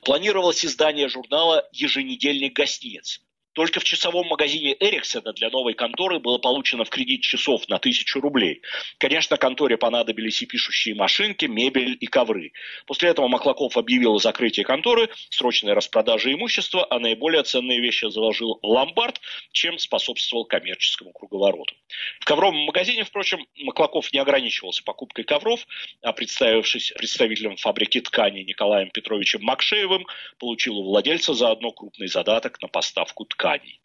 Планировалось 0.04 0.66
издание 0.66 1.10
журнала 1.10 1.70
«Еженедельник 1.72 2.54
гостиниц». 2.54 3.22
Только 3.54 3.80
в 3.80 3.84
часовом 3.84 4.28
магазине 4.28 4.76
Эриксона 4.80 5.34
для 5.34 5.50
новой 5.50 5.74
конторы 5.74 6.20
было 6.20 6.38
получено 6.38 6.86
в 6.86 6.90
кредит 6.90 7.22
часов 7.22 7.68
на 7.68 7.80
тысячу 7.80 8.22
рублей. 8.22 8.62
Конечно, 9.00 9.38
конторе 9.38 9.78
понадобились 9.78 10.42
и 10.42 10.46
пишущие 10.46 10.96
машинки, 10.96 11.46
мебель 11.46 11.98
и 12.00 12.06
ковры. 12.06 12.52
После 12.86 13.10
этого 13.10 13.28
Маклаков 13.28 13.76
объявил 13.76 14.16
о 14.16 14.20
закрытии 14.20 14.62
конторы, 14.62 15.10
срочной 15.30 15.74
распродаже 15.74 16.34
имущества, 16.34 16.86
а 16.90 17.00
наиболее 17.00 17.44
ценные 17.44 17.82
вещи 17.82 18.10
заложил 18.10 18.60
в 18.62 18.66
ломбард, 18.68 19.20
чем 19.52 19.80
способствовал 19.80 20.46
коммерческому 20.46 21.12
круговороту. 21.12 21.74
В 22.20 22.26
ковровом 22.26 22.60
магазине, 22.66 23.04
впрочем, 23.04 23.46
Маклаков 23.58 24.14
не 24.14 24.20
ограничивался 24.20 24.84
покупкой 24.84 25.26
ковров, 25.26 25.66
а 26.02 26.14
представившись 26.14 26.92
представителем 26.96 27.58
фабрики 27.58 28.00
тканей 28.00 28.44
Николаем 28.44 28.92
Петровичем 28.92 29.42
Макшеевым, 29.42 30.06
получил 30.38 30.78
у 30.78 30.84
владельца 30.84 31.34
заодно 31.34 31.72
крупный 31.72 32.08
задаток 32.08 32.62
на 32.62 32.68
поставку 32.68 33.26
тканей 33.26 33.39
тканей. 33.40 33.80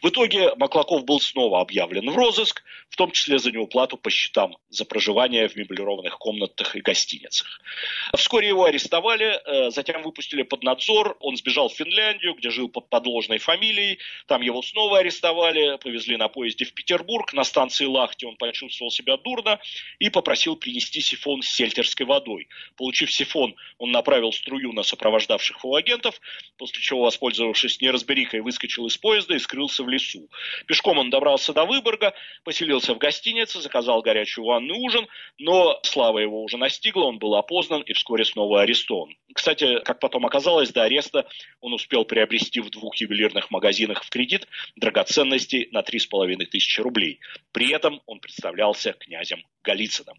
В 0.00 0.08
итоге 0.08 0.54
Маклаков 0.56 1.04
был 1.04 1.20
снова 1.20 1.60
объявлен 1.60 2.10
в 2.10 2.16
розыск, 2.16 2.62
в 2.88 2.96
том 2.96 3.10
числе 3.10 3.38
за 3.38 3.52
неуплату 3.52 3.96
по 3.96 4.10
счетам 4.10 4.56
за 4.70 4.84
проживание 4.84 5.48
в 5.48 5.56
меблированных 5.56 6.18
комнатах 6.18 6.74
и 6.76 6.80
гостиницах. 6.80 7.60
Вскоре 8.16 8.48
его 8.48 8.64
арестовали, 8.64 9.40
э, 9.44 9.70
затем 9.70 10.02
выпустили 10.02 10.42
под 10.42 10.62
надзор, 10.62 11.16
он 11.20 11.36
сбежал 11.36 11.68
в 11.68 11.74
Финляндию, 11.74 12.34
где 12.34 12.50
жил 12.50 12.68
под 12.68 12.88
подложной 12.88 13.38
фамилией, 13.38 13.98
там 14.26 14.40
его 14.40 14.62
снова 14.62 14.98
арестовали, 14.98 15.76
повезли 15.76 16.16
на 16.16 16.28
поезде 16.28 16.64
в 16.64 16.72
Петербург, 16.72 17.32
на 17.34 17.44
станции 17.44 17.84
Лахти 17.84 18.24
он 18.24 18.36
почувствовал 18.36 18.90
себя 18.90 19.18
дурно 19.18 19.60
и 19.98 20.08
попросил 20.08 20.56
принести 20.56 21.00
сифон 21.00 21.42
с 21.42 21.48
сельтерской 21.48 22.06
водой. 22.06 22.48
Получив 22.76 23.12
сифон, 23.12 23.54
он 23.78 23.92
направил 23.92 24.32
струю 24.32 24.72
на 24.72 24.82
сопровождавших 24.82 25.62
его 25.62 25.74
агентов, 25.74 26.20
после 26.56 26.80
чего, 26.80 27.02
воспользовавшись 27.02 27.80
неразберихой, 27.80 28.40
выскочил 28.40 28.86
из 28.86 28.96
поезда 29.00 29.34
и 29.34 29.38
скрылся 29.38 29.82
в 29.82 29.88
лесу. 29.88 30.28
Пешком 30.66 30.98
он 30.98 31.10
добрался 31.10 31.52
до 31.52 31.64
Выборга, 31.64 32.14
поселился 32.44 32.94
в 32.94 32.98
гостинице, 32.98 33.60
заказал 33.60 34.02
горячую 34.02 34.44
ванну 34.44 34.74
и 34.74 34.78
ужин, 34.78 35.06
но 35.38 35.80
слава 35.82 36.18
его 36.18 36.42
уже 36.42 36.56
настигла, 36.56 37.04
он 37.04 37.18
был 37.18 37.34
опознан 37.34 37.82
и 37.82 37.92
вскоре 37.92 38.24
снова 38.24 38.62
арестован. 38.62 39.14
Кстати, 39.34 39.80
как 39.80 40.00
потом 40.00 40.26
оказалось, 40.26 40.70
до 40.70 40.84
ареста 40.84 41.26
он 41.60 41.72
успел 41.72 42.04
приобрести 42.04 42.60
в 42.60 42.70
двух 42.70 42.96
ювелирных 42.96 43.50
магазинах 43.50 44.04
в 44.04 44.10
кредит 44.10 44.46
драгоценности 44.76 45.68
на 45.72 45.80
3,5 45.80 46.46
тысячи 46.46 46.80
рублей. 46.80 47.20
При 47.52 47.72
этом 47.72 48.00
он 48.06 48.20
представлялся 48.20 48.92
князем 48.92 49.44
Голицыным. 49.62 50.16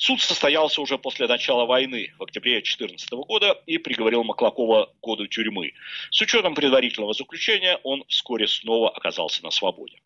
Суд 0.00 0.22
состоялся 0.22 0.80
уже 0.80 0.96
после 0.96 1.26
начала 1.26 1.66
войны 1.66 2.14
в 2.16 2.22
октябре 2.22 2.52
2014 2.52 3.10
года 3.10 3.62
и 3.66 3.76
приговорил 3.76 4.24
Маклакова 4.24 4.86
к 4.86 5.04
году 5.04 5.26
тюрьмы. 5.26 5.74
С 6.10 6.22
учетом 6.22 6.54
предварительного 6.54 7.12
заключения 7.12 7.78
он 7.82 8.06
вскоре 8.08 8.48
снова 8.48 8.88
оказался 8.88 9.44
на 9.44 9.50
свободе. 9.50 9.98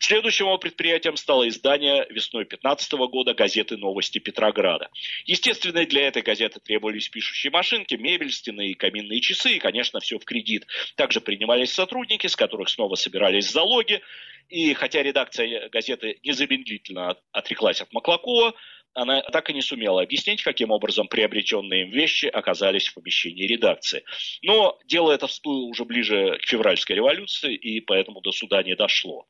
Следующим 0.00 0.46
его 0.46 0.58
предприятием 0.58 1.16
стало 1.16 1.48
издание 1.48 2.06
весной 2.10 2.42
2015 2.42 2.92
года 3.08 3.34
газеты 3.34 3.76
«Новости 3.76 4.18
Петрограда». 4.18 4.90
Естественно, 5.26 5.86
для 5.86 6.08
этой 6.08 6.22
газеты 6.22 6.58
требовались 6.58 7.08
пишущие 7.08 7.52
машинки, 7.52 7.94
мебель, 7.94 8.32
стены 8.32 8.70
и 8.70 8.74
каминные 8.74 9.20
часы, 9.20 9.52
и, 9.52 9.58
конечно, 9.60 10.00
все 10.00 10.18
в 10.18 10.24
кредит. 10.24 10.66
Также 10.96 11.20
принимались 11.20 11.72
сотрудники, 11.72 12.26
с 12.26 12.34
которых 12.34 12.68
снова 12.68 12.96
собирались 12.96 13.48
залоги. 13.48 14.02
И 14.48 14.74
хотя 14.74 15.02
редакция 15.02 15.68
газеты 15.68 16.18
незамедлительно 16.22 17.16
отреклась 17.32 17.80
от 17.80 17.92
Маклакова, 17.92 18.54
она 18.96 19.20
так 19.20 19.50
и 19.50 19.52
не 19.52 19.60
сумела 19.60 20.02
объяснить, 20.02 20.42
каким 20.42 20.70
образом 20.70 21.06
приобретенные 21.06 21.82
им 21.82 21.90
вещи 21.90 22.26
оказались 22.26 22.88
в 22.88 22.94
помещении 22.94 23.46
редакции. 23.46 24.04
Но 24.42 24.78
дело 24.86 25.12
это 25.12 25.26
всплыло 25.26 25.66
уже 25.66 25.84
ближе 25.84 26.38
к 26.42 26.48
февральской 26.48 26.96
революции, 26.96 27.54
и 27.54 27.80
поэтому 27.80 28.22
до 28.22 28.32
суда 28.32 28.62
не 28.62 28.74
дошло. 28.74 29.26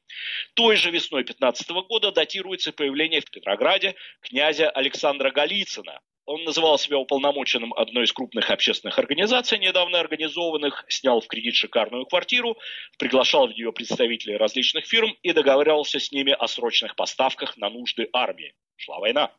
Той 0.54 0.76
же 0.76 0.90
весной 0.90 1.24
15 1.24 1.68
года 1.88 2.12
датируется 2.12 2.72
появление 2.72 3.20
в 3.20 3.30
Петрограде 3.30 3.96
князя 4.22 4.70
Александра 4.70 5.30
Голицына, 5.32 6.00
он 6.26 6.42
называл 6.42 6.76
себя 6.78 6.98
уполномоченным 6.98 7.72
одной 7.72 8.04
из 8.04 8.12
крупных 8.12 8.50
общественных 8.50 8.98
организаций, 8.98 9.58
недавно 9.58 10.00
организованных, 10.00 10.84
снял 10.88 11.20
в 11.20 11.28
кредит 11.28 11.54
шикарную 11.54 12.04
квартиру, 12.04 12.58
приглашал 12.98 13.46
в 13.46 13.52
нее 13.52 13.72
представителей 13.72 14.36
различных 14.36 14.86
фирм 14.86 15.16
и 15.22 15.32
договаривался 15.32 16.00
с 16.00 16.10
ними 16.10 16.32
о 16.32 16.48
срочных 16.48 16.96
поставках 16.96 17.56
на 17.56 17.70
нужды 17.70 18.08
армии. 18.12 18.54
Шла 18.76 18.98
война. 18.98 19.32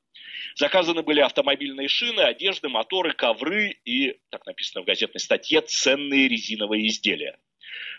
Заказаны 0.56 1.04
были 1.04 1.20
автомобильные 1.20 1.90
шины, 1.90 2.22
одежды, 2.22 2.70
моторы, 2.70 3.12
ковры 3.14 3.78
и, 3.84 4.18
так 4.30 4.46
написано 4.46 4.82
в 4.82 4.86
газетной 4.86 5.20
статье, 5.20 5.62
ценные 5.62 6.28
резиновые 6.28 6.88
изделия. 6.88 7.38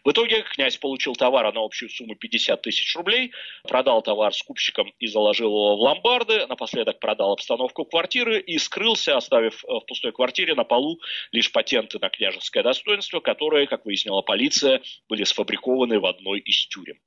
В 0.04 0.10
итоге 0.10 0.42
князь 0.42 0.76
получил 0.76 1.14
товар 1.14 1.52
на 1.52 1.64
общую 1.64 1.90
сумму 1.90 2.14
50 2.14 2.62
тысяч 2.62 2.94
рублей, 2.96 3.32
продал 3.64 4.02
товар 4.02 4.32
скупщикам 4.32 4.92
и 4.98 5.06
заложил 5.06 5.48
его 5.48 5.76
в 5.76 5.80
ломбарды, 5.80 6.46
напоследок 6.46 7.00
продал 7.00 7.32
обстановку 7.32 7.84
квартиры 7.84 8.40
и 8.40 8.58
скрылся, 8.58 9.16
оставив 9.16 9.62
в 9.64 9.80
пустой 9.80 10.12
квартире 10.12 10.54
на 10.54 10.64
полу 10.64 11.00
лишь 11.32 11.52
патенты 11.52 11.98
на 11.98 12.08
княжеское 12.08 12.62
достоинство, 12.62 13.20
которые, 13.20 13.66
как 13.66 13.84
выяснила 13.84 14.22
полиция, 14.22 14.82
были 15.08 15.24
сфабрикованы 15.24 16.00
в 16.00 16.06
одной 16.06 16.40
из 16.40 16.66
тюрем. 16.66 16.98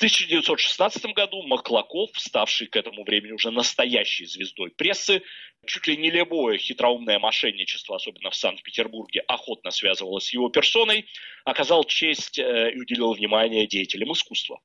1916 0.00 1.12
году 1.12 1.42
Маклаков, 1.42 2.08
ставший 2.14 2.68
к 2.68 2.76
этому 2.76 3.04
времени 3.04 3.32
уже 3.32 3.50
настоящей 3.50 4.24
звездой 4.24 4.70
прессы, 4.70 5.22
чуть 5.66 5.86
ли 5.88 5.96
не 5.98 6.10
любое 6.10 6.56
хитроумное 6.56 7.18
мошенничество, 7.18 7.96
особенно 7.96 8.30
в 8.30 8.34
Санкт-Петербурге, 8.34 9.20
охотно 9.28 9.70
связывалось 9.70 10.24
с 10.24 10.32
его 10.32 10.48
персоной, 10.48 11.04
оказал 11.44 11.84
честь 11.84 12.38
э, 12.38 12.72
и 12.72 12.80
уделил 12.80 13.12
внимание 13.12 13.66
деятелям 13.66 14.14
искусства. 14.14 14.62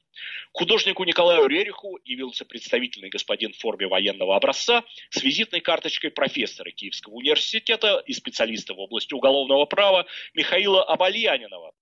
Художнику 0.53 1.03
Николаю 1.03 1.47
Рериху 1.47 1.99
явился 2.05 2.45
представительный 2.45 3.09
господин 3.09 3.51
в 3.51 3.57
форме 3.57 3.87
военного 3.87 4.37
образца 4.37 4.85
с 5.09 5.21
визитной 5.21 5.59
карточкой 5.59 6.11
профессора 6.11 6.71
Киевского 6.71 7.15
университета 7.15 8.01
и 8.05 8.13
специалиста 8.13 8.73
в 8.73 8.79
области 8.79 9.13
уголовного 9.13 9.65
права 9.65 10.05
Михаила 10.33 10.81
Абальянинова, 10.81 11.73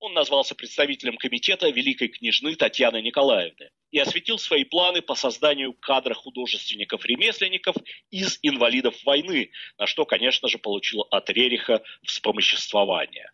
он 0.00 0.12
назвался 0.14 0.54
представителем 0.54 1.16
комитета 1.16 1.68
великой 1.68 2.08
княжны 2.08 2.54
Татьяны 2.54 3.00
Николаевны 3.00 3.70
и 3.90 3.98
осветил 3.98 4.38
свои 4.38 4.64
планы 4.64 5.00
по 5.00 5.14
созданию 5.14 5.72
кадра 5.72 6.14
художественников-ремесленников 6.14 7.76
из 8.10 8.38
инвалидов 8.42 8.94
войны, 9.04 9.50
на 9.78 9.86
что, 9.86 10.04
конечно 10.04 10.48
же, 10.48 10.58
получил 10.58 11.06
от 11.10 11.30
Рериха 11.30 11.82
вспомоществование. 12.04 13.30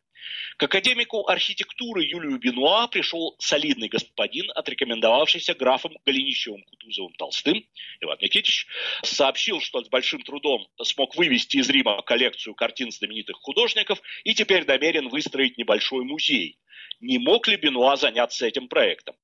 К 0.57 0.65
академику 0.65 1.29
архитектуры 1.29 2.05
Юлию 2.05 2.39
Бенуа 2.39 2.87
пришел 2.89 3.37
солидный 3.39 3.89
господин, 3.89 4.51
отрекомендовавшийся 4.55 5.55
графом 5.55 5.97
Голенищевым 6.05 6.63
Кутузовым 6.65 7.15
Толстым, 7.15 7.65
Иван 8.01 8.19
Никитич, 8.21 8.67
сообщил, 9.03 9.61
что 9.61 9.83
с 9.83 9.89
большим 9.89 10.23
трудом 10.23 10.67
смог 10.83 11.17
вывести 11.17 11.57
из 11.57 11.69
Рима 11.71 12.03
коллекцию 12.03 12.55
картин 12.55 12.91
знаменитых 12.91 13.37
художников 13.37 14.01
и 14.25 14.35
теперь 14.35 14.67
намерен 14.67 15.09
выстроить 15.09 15.59
небольшой 15.59 16.05
музей. 16.05 16.59
Не 17.01 17.19
мог 17.19 17.49
ли 17.49 17.57
Бенуа 17.57 17.97
заняться 17.97 18.47
этим 18.47 18.69
проектом? 18.69 19.17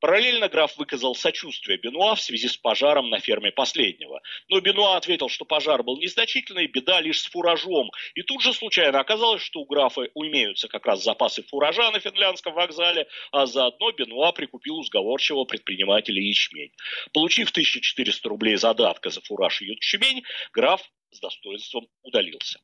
Параллельно 0.00 0.48
граф 0.48 0.76
выказал 0.76 1.14
сочувствие 1.14 1.78
Бенуа 1.78 2.14
в 2.14 2.20
связи 2.20 2.48
с 2.48 2.56
пожаром 2.56 3.10
на 3.10 3.18
ферме 3.18 3.52
последнего. 3.52 4.20
Но 4.48 4.60
Бенуа 4.60 4.96
ответил, 4.96 5.28
что 5.28 5.44
пожар 5.44 5.82
был 5.82 5.98
незначительный, 5.98 6.66
беда 6.66 7.00
лишь 7.00 7.20
с 7.20 7.26
фуражом. 7.26 7.90
И 8.14 8.22
тут 8.22 8.42
же 8.42 8.52
случайно 8.52 9.00
оказалось, 9.00 9.42
что 9.42 9.60
у 9.60 9.66
графа 9.66 10.02
имеются 10.14 10.68
как 10.68 10.86
раз 10.86 11.02
запасы 11.02 11.42
фуража 11.42 11.90
на 11.90 12.00
финляндском 12.00 12.54
вокзале, 12.54 13.06
а 13.32 13.46
заодно 13.46 13.92
Бенуа 13.92 14.32
прикупил 14.32 14.76
у 14.76 14.82
сговорчивого 14.82 15.44
предпринимателя 15.44 16.20
ячмень. 16.20 16.72
Получив 17.12 17.50
1400 17.50 18.28
рублей 18.28 18.56
задатка 18.56 19.10
за 19.10 19.20
фураж 19.20 19.62
и 19.62 19.66
ячмень, 19.66 20.22
граф 20.52 20.82
с 21.10 21.20
достоинством 21.20 21.86
удалился. 22.02 22.60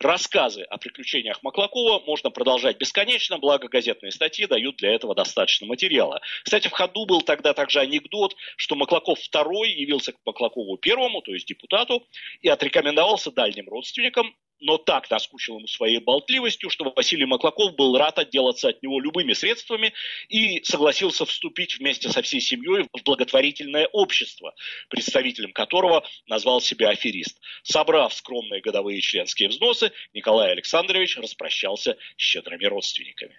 Рассказы 0.00 0.62
о 0.62 0.78
приключениях 0.78 1.42
Маклакова 1.42 2.00
можно 2.06 2.30
продолжать 2.30 2.78
бесконечно, 2.78 3.38
благо 3.38 3.68
газетные 3.68 4.12
статьи 4.12 4.46
дают 4.46 4.76
для 4.76 4.94
этого 4.94 5.14
достаточно 5.14 5.66
материала. 5.66 6.20
Кстати, 6.44 6.68
в 6.68 6.72
ходу 6.72 7.04
был 7.06 7.22
тогда 7.22 7.52
также 7.52 7.80
анекдот, 7.80 8.36
что 8.56 8.76
Маклаков 8.76 9.18
II 9.18 9.66
явился 9.66 10.12
к 10.12 10.16
Маклакову 10.24 10.76
первому, 10.78 11.22
то 11.22 11.32
есть 11.32 11.46
депутату, 11.46 12.06
и 12.40 12.48
отрекомендовался 12.48 13.30
дальним 13.32 13.68
родственникам 13.68 14.34
но 14.60 14.78
так 14.78 15.10
наскучил 15.10 15.58
ему 15.58 15.66
своей 15.66 15.98
болтливостью, 15.98 16.70
что 16.70 16.92
Василий 16.94 17.24
Маклаков 17.24 17.74
был 17.76 17.96
рад 17.96 18.18
отделаться 18.18 18.68
от 18.68 18.82
него 18.82 19.00
любыми 19.00 19.32
средствами 19.32 19.92
и 20.28 20.62
согласился 20.64 21.24
вступить 21.24 21.78
вместе 21.78 22.08
со 22.08 22.22
всей 22.22 22.40
семьей 22.40 22.86
в 22.92 23.02
благотворительное 23.04 23.86
общество, 23.86 24.54
представителем 24.88 25.52
которого 25.52 26.04
назвал 26.26 26.60
себя 26.60 26.90
аферист. 26.90 27.40
Собрав 27.62 28.12
скромные 28.14 28.60
годовые 28.60 29.00
членские 29.00 29.48
взносы, 29.48 29.92
Николай 30.12 30.52
Александрович 30.52 31.16
распрощался 31.16 31.96
с 32.16 32.20
щедрыми 32.20 32.64
родственниками. 32.64 33.38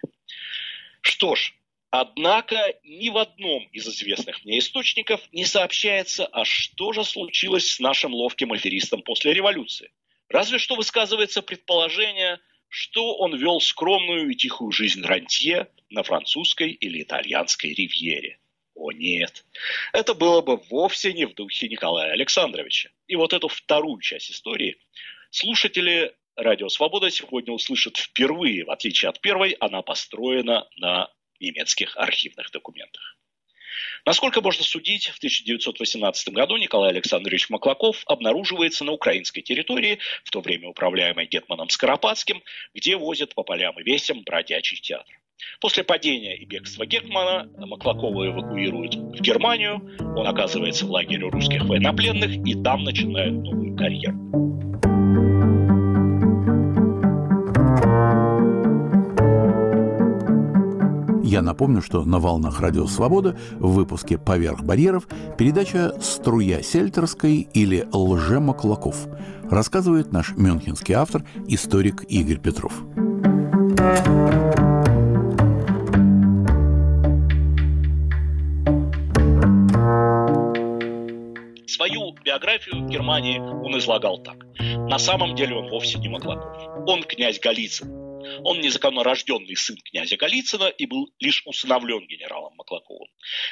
Что 1.02 1.34
ж, 1.34 1.54
Однако 1.92 2.74
ни 2.84 3.08
в 3.08 3.18
одном 3.18 3.64
из 3.72 3.88
известных 3.88 4.44
мне 4.44 4.60
источников 4.60 5.20
не 5.32 5.44
сообщается, 5.44 6.24
а 6.26 6.44
что 6.44 6.92
же 6.92 7.02
случилось 7.02 7.68
с 7.68 7.80
нашим 7.80 8.14
ловким 8.14 8.52
аферистом 8.52 9.02
после 9.02 9.32
революции. 9.32 9.90
Разве 10.30 10.58
что 10.58 10.76
высказывается 10.76 11.42
предположение, 11.42 12.38
что 12.68 13.16
он 13.16 13.36
вел 13.36 13.60
скромную 13.60 14.30
и 14.30 14.36
тихую 14.36 14.70
жизнь 14.70 15.02
рантье 15.04 15.68
на 15.90 16.04
французской 16.04 16.70
или 16.70 17.02
итальянской 17.02 17.74
ривьере. 17.74 18.38
О 18.76 18.92
нет, 18.92 19.44
это 19.92 20.14
было 20.14 20.40
бы 20.40 20.56
вовсе 20.70 21.12
не 21.12 21.26
в 21.26 21.34
духе 21.34 21.68
Николая 21.68 22.12
Александровича. 22.12 22.90
И 23.08 23.16
вот 23.16 23.32
эту 23.32 23.48
вторую 23.48 24.00
часть 24.00 24.30
истории 24.30 24.78
слушатели 25.30 26.14
Радио 26.36 26.68
Свобода 26.68 27.10
сегодня 27.10 27.52
услышат 27.52 27.96
впервые, 27.96 28.64
в 28.64 28.70
отличие 28.70 29.08
от 29.08 29.20
первой, 29.20 29.56
она 29.60 29.82
построена 29.82 30.68
на 30.76 31.12
немецких 31.40 31.96
архивных 31.96 32.52
документах. 32.52 33.18
Насколько 34.04 34.40
можно 34.40 34.64
судить, 34.64 35.08
в 35.08 35.18
1918 35.18 36.28
году 36.30 36.56
Николай 36.56 36.90
Александрович 36.90 37.50
Маклаков 37.50 38.02
обнаруживается 38.06 38.84
на 38.84 38.92
украинской 38.92 39.42
территории, 39.42 39.98
в 40.24 40.30
то 40.30 40.40
время 40.40 40.68
управляемой 40.68 41.26
Гетманом 41.26 41.68
Скоропадским, 41.68 42.42
где 42.74 42.96
возят 42.96 43.34
по 43.34 43.42
полям 43.42 43.78
и 43.78 43.82
весям 43.82 44.22
бродячий 44.22 44.78
театр. 44.78 45.20
После 45.60 45.84
падения 45.84 46.36
и 46.36 46.44
бегства 46.44 46.84
Гетмана 46.84 47.48
Маклакова 47.56 48.26
эвакуируют 48.26 48.94
в 48.94 49.20
Германию, 49.20 49.80
он 50.16 50.26
оказывается 50.26 50.86
в 50.86 50.90
лагере 50.90 51.28
русских 51.28 51.64
военнопленных 51.64 52.46
и 52.46 52.62
там 52.62 52.84
начинает 52.84 53.32
новую 53.32 53.76
карьеру. 53.76 54.18
Я 61.30 61.42
напомню, 61.42 61.80
что 61.80 62.02
на 62.04 62.18
волнах 62.18 62.58
Радио 62.58 62.88
Свобода 62.88 63.38
в 63.60 63.70
выпуске 63.70 64.18
«Поверх 64.18 64.64
барьеров» 64.64 65.06
передача 65.38 65.94
«Струя 66.00 66.60
сельтерской» 66.60 67.46
или 67.54 67.86
«Лже-Маклаков» 67.92 69.06
рассказывает 69.48 70.10
наш 70.10 70.32
мюнхенский 70.36 70.92
автор, 70.92 71.22
историк 71.46 72.02
Игорь 72.08 72.38
Петров. 72.38 72.72
Свою 81.68 82.12
биографию 82.24 82.84
в 82.84 82.88
Германии 82.88 83.38
он 83.38 83.78
излагал 83.78 84.18
так. 84.18 84.34
На 84.88 84.98
самом 84.98 85.36
деле 85.36 85.54
он 85.54 85.68
вовсе 85.68 86.00
не 86.00 86.08
Маклаков. 86.08 86.56
Он 86.88 87.04
князь 87.04 87.38
Голицын, 87.38 88.09
он 88.42 88.60
незаконно 88.60 89.04
рожденный 89.04 89.56
сын 89.56 89.76
князя 89.76 90.16
Голицына 90.16 90.66
и 90.66 90.86
был 90.86 91.12
лишь 91.20 91.42
усыновлен 91.46 92.06
генералом 92.06 92.54
Маклаковым. 92.56 93.08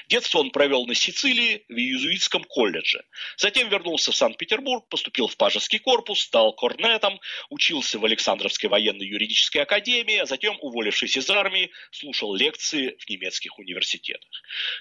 Детство 0.08 0.38
он 0.38 0.50
провел 0.50 0.86
на 0.86 0.94
Сицилии 0.94 1.64
в 1.68 1.76
иезуитском 1.76 2.44
колледже. 2.44 3.04
Затем 3.36 3.68
вернулся 3.68 4.12
в 4.12 4.16
Санкт-Петербург, 4.16 4.88
поступил 4.88 5.28
в 5.28 5.36
пажеский 5.36 5.78
корпус, 5.78 6.20
стал 6.20 6.52
корнетом, 6.54 7.20
учился 7.50 7.98
в 7.98 8.04
Александровской 8.04 8.68
военной 8.68 9.06
юридической 9.06 9.62
академии, 9.62 10.16
а 10.16 10.26
затем, 10.26 10.56
уволившись 10.60 11.16
из 11.16 11.28
армии, 11.30 11.70
слушал 11.90 12.34
лекции 12.34 12.96
в 12.98 13.08
немецких 13.08 13.58
университетах. 13.58 14.28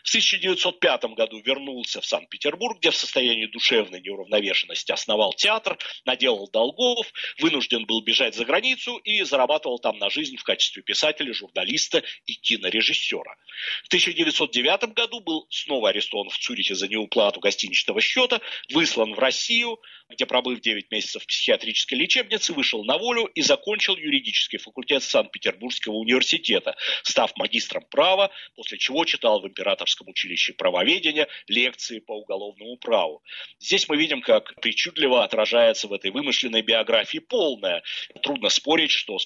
В 0.03 0.09
1905 0.09 1.05
году 1.15 1.39
вернулся 1.41 2.01
в 2.01 2.05
Санкт-Петербург, 2.05 2.79
где 2.79 2.91
в 2.91 2.95
состоянии 2.95 3.45
душевной 3.45 4.01
неуравновешенности 4.01 4.91
основал 4.91 5.33
театр, 5.33 5.77
наделал 6.05 6.49
долгов, 6.49 7.11
вынужден 7.39 7.85
был 7.85 8.01
бежать 8.01 8.35
за 8.35 8.45
границу 8.45 8.97
и 8.97 9.23
зарабатывал 9.23 9.79
там 9.87 9.99
на 9.99 10.09
жизнь 10.09 10.35
в 10.35 10.43
качестве 10.43 10.83
писателя, 10.83 11.33
журналиста 11.33 12.03
и 12.25 12.33
кинорежиссера. 12.33 13.37
В 13.85 13.87
1909 13.87 14.93
году 14.93 15.21
был 15.21 15.47
снова 15.49 15.89
арестован 15.89 16.29
в 16.29 16.37
Цюрихе 16.37 16.75
за 16.75 16.89
неуплату 16.89 17.39
гостиничного 17.39 18.01
счета, 18.01 18.41
выслан 18.69 19.13
в 19.13 19.19
Россию, 19.19 19.79
где, 20.09 20.25
пробыв 20.25 20.59
9 20.59 20.91
месяцев 20.91 21.23
в 21.23 21.27
психиатрической 21.27 21.97
лечебнице, 21.97 22.53
вышел 22.53 22.83
на 22.83 22.97
волю 22.97 23.25
и 23.25 23.41
закончил 23.41 23.95
юридический 23.95 24.57
факультет 24.57 25.03
Санкт-Петербургского 25.03 25.93
университета, 25.93 26.75
став 27.03 27.35
магистром 27.37 27.85
права, 27.89 28.29
после 28.55 28.77
чего 28.77 29.05
читал 29.05 29.39
в 29.41 29.47
Императорском 29.47 30.09
училище 30.09 30.53
правоведения 30.53 31.27
лекции 31.47 31.99
по 31.99 32.11
уголовному 32.11 32.75
праву. 32.77 33.23
Здесь 33.59 33.87
мы 33.87 33.95
видим, 33.95 34.21
как 34.21 34.53
причудливо 34.61 35.23
отражается 35.23 35.87
в 35.87 35.93
этой 35.93 36.11
вымышленной 36.11 36.61
биографии 36.61 37.19
полная. 37.19 37.83
Трудно 38.21 38.49
спорить, 38.49 38.91
что 38.91 39.17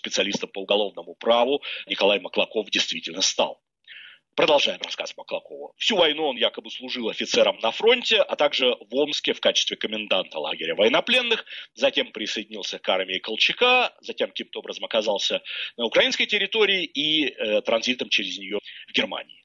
специалистом 0.41 0.49
по 0.49 0.59
уголовному 0.59 1.15
праву 1.15 1.61
Николай 1.87 2.19
Маклаков 2.19 2.69
действительно 2.69 3.21
стал. 3.21 3.61
Продолжаем 4.35 4.79
рассказ 4.81 5.13
Маклакова. 5.17 5.73
Всю 5.77 5.97
войну 5.97 6.23
он 6.27 6.37
якобы 6.37 6.71
служил 6.71 7.09
офицером 7.09 7.59
на 7.61 7.71
фронте, 7.71 8.21
а 8.21 8.35
также 8.37 8.77
в 8.89 8.95
Омске 8.95 9.33
в 9.33 9.41
качестве 9.41 9.75
коменданта 9.75 10.39
лагеря 10.39 10.73
военнопленных, 10.75 11.43
затем 11.75 12.11
присоединился 12.13 12.79
к 12.79 12.89
армии 12.89 13.19
Колчака, 13.19 13.93
затем 13.99 14.29
каким-то 14.29 14.59
образом 14.59 14.85
оказался 14.85 15.41
на 15.77 15.85
украинской 15.85 16.27
территории 16.27 16.85
и 16.85 17.27
э, 17.27 17.61
транзитом 17.61 18.07
через 18.07 18.37
нее 18.37 18.59
в 18.87 18.93
Германии. 18.93 19.40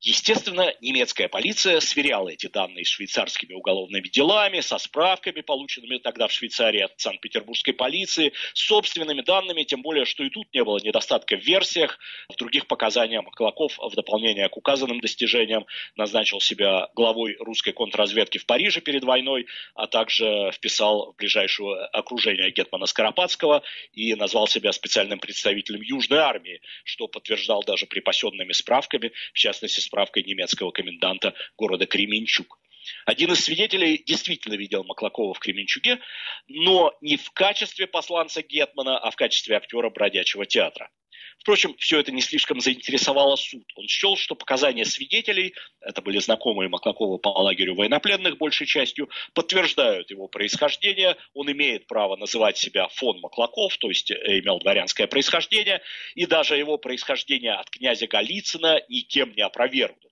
Естественно, 0.00 0.72
немецкая 0.80 1.26
полиция 1.28 1.80
сверяла 1.80 2.28
эти 2.28 2.46
данные 2.46 2.84
с 2.84 2.88
швейцарскими 2.88 3.52
уголовными 3.52 4.06
делами, 4.06 4.60
со 4.60 4.78
справками, 4.78 5.40
полученными 5.40 5.98
тогда 5.98 6.28
в 6.28 6.32
Швейцарии 6.32 6.82
от 6.82 6.92
Санкт-Петербургской 7.00 7.74
полиции, 7.74 8.32
с 8.54 8.60
собственными 8.60 9.22
данными, 9.22 9.64
тем 9.64 9.82
более, 9.82 10.04
что 10.04 10.22
и 10.22 10.30
тут 10.30 10.54
не 10.54 10.62
было 10.62 10.78
недостатка 10.78 11.36
в 11.36 11.40
версиях, 11.40 11.98
в 12.32 12.36
других 12.36 12.68
показаниях 12.68 13.24
Маклаков 13.24 13.76
в 13.76 13.94
дополнение 13.96 14.48
к 14.48 14.56
указанным 14.56 15.00
достижениям 15.00 15.66
назначил 15.96 16.40
себя 16.40 16.90
главой 16.94 17.36
русской 17.40 17.72
контрразведки 17.72 18.38
в 18.38 18.46
Париже 18.46 18.80
перед 18.80 19.02
войной, 19.02 19.46
а 19.74 19.88
также 19.88 20.52
вписал 20.54 21.12
в 21.12 21.16
ближайшее 21.16 21.86
окружение 21.86 22.52
Гетмана 22.52 22.86
Скоропадского 22.86 23.64
и 23.94 24.14
назвал 24.14 24.46
себя 24.46 24.70
специальным 24.70 25.18
представителем 25.18 25.82
Южной 25.82 26.20
армии, 26.20 26.60
что 26.84 27.08
подтверждал 27.08 27.64
даже 27.64 27.86
припасенными 27.86 28.52
справками, 28.52 29.10
в 29.32 29.38
частности, 29.38 29.87
справкой 29.88 30.22
немецкого 30.22 30.70
коменданта 30.70 31.34
города 31.56 31.86
Кременчук. 31.86 32.60
Один 33.04 33.32
из 33.32 33.40
свидетелей 33.40 34.02
действительно 34.06 34.54
видел 34.54 34.84
Маклакова 34.84 35.34
в 35.34 35.38
Кременчуге, 35.38 35.98
но 36.46 36.92
не 37.00 37.16
в 37.16 37.30
качестве 37.32 37.86
посланца 37.86 38.42
Гетмана, 38.42 38.98
а 38.98 39.10
в 39.10 39.16
качестве 39.16 39.56
актера 39.56 39.90
бродячего 39.90 40.46
театра. 40.46 40.90
Впрочем, 41.38 41.74
все 41.78 42.00
это 42.00 42.12
не 42.12 42.20
слишком 42.20 42.60
заинтересовало 42.60 43.36
суд. 43.36 43.64
Он 43.76 43.86
счел, 43.86 44.16
что 44.16 44.34
показания 44.34 44.84
свидетелей, 44.84 45.54
это 45.80 46.02
были 46.02 46.18
знакомые 46.18 46.68
Маклакова 46.68 47.18
по 47.18 47.28
лагерю 47.28 47.74
военнопленных 47.74 48.38
большей 48.38 48.66
частью, 48.66 49.08
подтверждают 49.34 50.10
его 50.10 50.28
происхождение. 50.28 51.16
Он 51.34 51.50
имеет 51.50 51.86
право 51.86 52.16
называть 52.16 52.58
себя 52.58 52.88
фон 52.88 53.20
Маклаков, 53.20 53.76
то 53.78 53.88
есть 53.88 54.10
э, 54.10 54.40
имел 54.40 54.58
дворянское 54.58 55.06
происхождение, 55.06 55.80
и 56.14 56.26
даже 56.26 56.56
его 56.56 56.76
происхождение 56.76 57.52
от 57.52 57.70
князя 57.70 58.06
Голицына 58.06 58.82
никем 58.88 59.32
не 59.34 59.42
опровергнуто. 59.42 60.07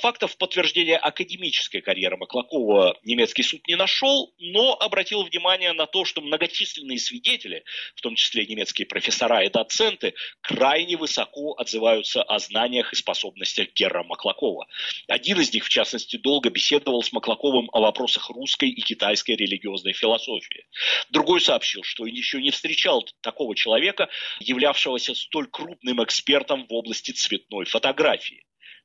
Фактов 0.00 0.36
подтверждения 0.36 0.96
академической 0.96 1.80
карьеры 1.80 2.16
Маклакова 2.16 2.98
немецкий 3.04 3.42
суд 3.42 3.66
не 3.68 3.76
нашел, 3.76 4.34
но 4.38 4.74
обратил 4.74 5.22
внимание 5.22 5.72
на 5.72 5.86
то, 5.86 6.04
что 6.04 6.20
многочисленные 6.20 6.98
свидетели, 6.98 7.64
в 7.94 8.00
том 8.00 8.16
числе 8.16 8.44
немецкие 8.44 8.86
профессора 8.86 9.44
и 9.44 9.48
доценты, 9.48 10.14
крайне 10.40 10.96
высоко 10.96 11.54
отзываются 11.54 12.22
о 12.22 12.38
знаниях 12.38 12.92
и 12.92 12.96
способностях 12.96 13.68
Герра 13.74 14.02
Маклакова. 14.02 14.66
Один 15.06 15.40
из 15.40 15.52
них, 15.54 15.64
в 15.64 15.68
частности, 15.68 16.16
долго 16.16 16.50
беседовал 16.50 17.02
с 17.02 17.12
Маклаковым 17.12 17.70
о 17.72 17.80
вопросах 17.80 18.30
русской 18.30 18.70
и 18.70 18.80
китайской 18.82 19.36
религиозной 19.36 19.92
философии. 19.92 20.66
Другой 21.10 21.40
сообщил, 21.40 21.82
что 21.84 22.04
еще 22.04 22.42
не 22.42 22.50
встречал 22.50 23.06
такого 23.20 23.54
человека, 23.54 24.08
являвшегося 24.40 25.14
столь 25.14 25.46
крупным 25.46 26.02
экспертом 26.02 26.66
в 26.66 26.72
области 26.74 27.12
цветной 27.12 27.64
фотографии. 27.64 28.44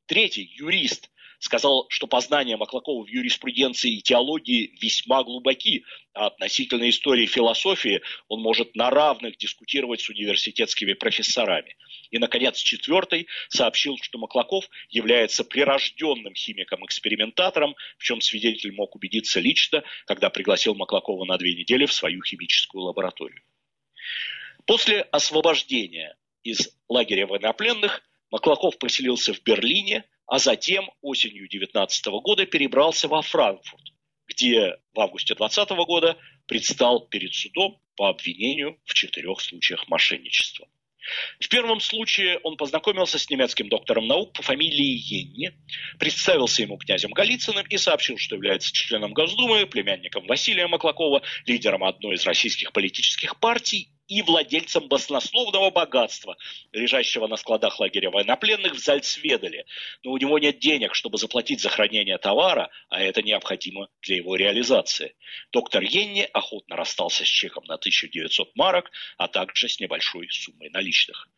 Третий, 0.09 0.51
юрист, 0.55 1.11
сказал, 1.37 1.85
что 1.89 2.07
познания 2.07 2.57
Маклакова 2.57 3.05
в 3.05 3.07
юриспруденции 3.07 3.91
и 3.91 4.01
теологии 4.01 4.75
весьма 4.81 5.23
глубоки, 5.23 5.85
а 6.13 6.25
относительно 6.25 6.89
истории 6.89 7.27
философии 7.27 8.01
он 8.27 8.41
может 8.41 8.75
на 8.75 8.89
равных 8.89 9.37
дискутировать 9.37 10.01
с 10.01 10.09
университетскими 10.09 10.93
профессорами. 10.93 11.77
И, 12.09 12.17
наконец, 12.17 12.57
четвертый 12.57 13.27
сообщил, 13.49 13.99
что 14.01 14.17
Маклаков 14.17 14.67
является 14.89 15.43
прирожденным 15.43 16.33
химиком-экспериментатором, 16.33 17.75
в 17.99 18.03
чем 18.03 18.19
свидетель 18.19 18.73
мог 18.73 18.95
убедиться 18.95 19.39
лично, 19.39 19.83
когда 20.07 20.31
пригласил 20.31 20.73
Маклакова 20.73 21.23
на 21.25 21.37
две 21.37 21.53
недели 21.53 21.85
в 21.85 21.93
свою 21.93 22.23
химическую 22.23 22.81
лабораторию. 22.81 23.43
После 24.65 25.01
освобождения 25.01 26.17
из 26.43 26.75
лагеря 26.87 27.27
военнопленных 27.27 28.01
Маклаков 28.31 28.77
поселился 28.77 29.33
в 29.33 29.41
Берлине, 29.43 30.05
а 30.27 30.39
затем 30.39 30.89
осенью 31.01 31.47
19 31.47 32.05
года 32.23 32.45
перебрался 32.45 33.07
во 33.07 33.21
Франкфурт, 33.21 33.83
где 34.27 34.77
в 34.93 34.99
августе 34.99 35.35
20 35.35 35.69
года 35.69 36.17
предстал 36.45 37.07
перед 37.07 37.33
судом 37.33 37.81
по 37.95 38.09
обвинению 38.09 38.79
в 38.85 38.93
четырех 38.93 39.41
случаях 39.41 39.87
мошенничества. 39.87 40.67
В 41.39 41.47
первом 41.49 41.79
случае 41.79 42.39
он 42.43 42.55
познакомился 42.55 43.17
с 43.17 43.29
немецким 43.29 43.67
доктором 43.69 44.07
наук 44.07 44.33
по 44.33 44.43
фамилии 44.43 44.97
Йенни, 44.97 45.51
представился 45.97 46.61
ему 46.61 46.77
князем 46.77 47.11
Голицыным 47.11 47.65
и 47.67 47.77
сообщил, 47.77 48.17
что 48.17 48.35
является 48.35 48.71
членом 48.71 49.13
Госдумы, 49.13 49.65
племянником 49.65 50.27
Василия 50.27 50.67
Маклакова, 50.67 51.23
лидером 51.45 51.83
одной 51.83 52.15
из 52.15 52.25
российских 52.25 52.71
политических 52.73 53.39
партий 53.39 53.89
и 54.09 54.23
владельцем 54.23 54.87
баснословного 54.87 55.69
богатства, 55.69 56.35
лежащего 56.73 57.27
на 57.27 57.37
складах 57.37 57.79
лагеря 57.79 58.09
военнопленных 58.09 58.73
в 58.73 58.79
Зальцведале. 58.79 59.65
Но 60.03 60.11
у 60.11 60.17
него 60.17 60.39
нет 60.39 60.59
денег, 60.59 60.95
чтобы 60.95 61.17
заплатить 61.17 61.61
за 61.61 61.69
хранение 61.69 62.17
товара, 62.17 62.71
а 62.89 63.01
это 63.01 63.21
необходимо 63.21 63.87
для 64.01 64.17
его 64.17 64.35
реализации. 64.35 65.15
Доктор 65.51 65.83
Йенни 65.83 66.27
охотно 66.33 66.75
расстался 66.75 67.23
с 67.23 67.27
чеком 67.27 67.63
на 67.65 67.75
1900 67.75 68.55
марок, 68.55 68.91
а 69.17 69.27
также 69.27 69.69
с 69.69 69.79
небольшой 69.79 70.27
суммой 70.31 70.69
наличных. 70.71 71.29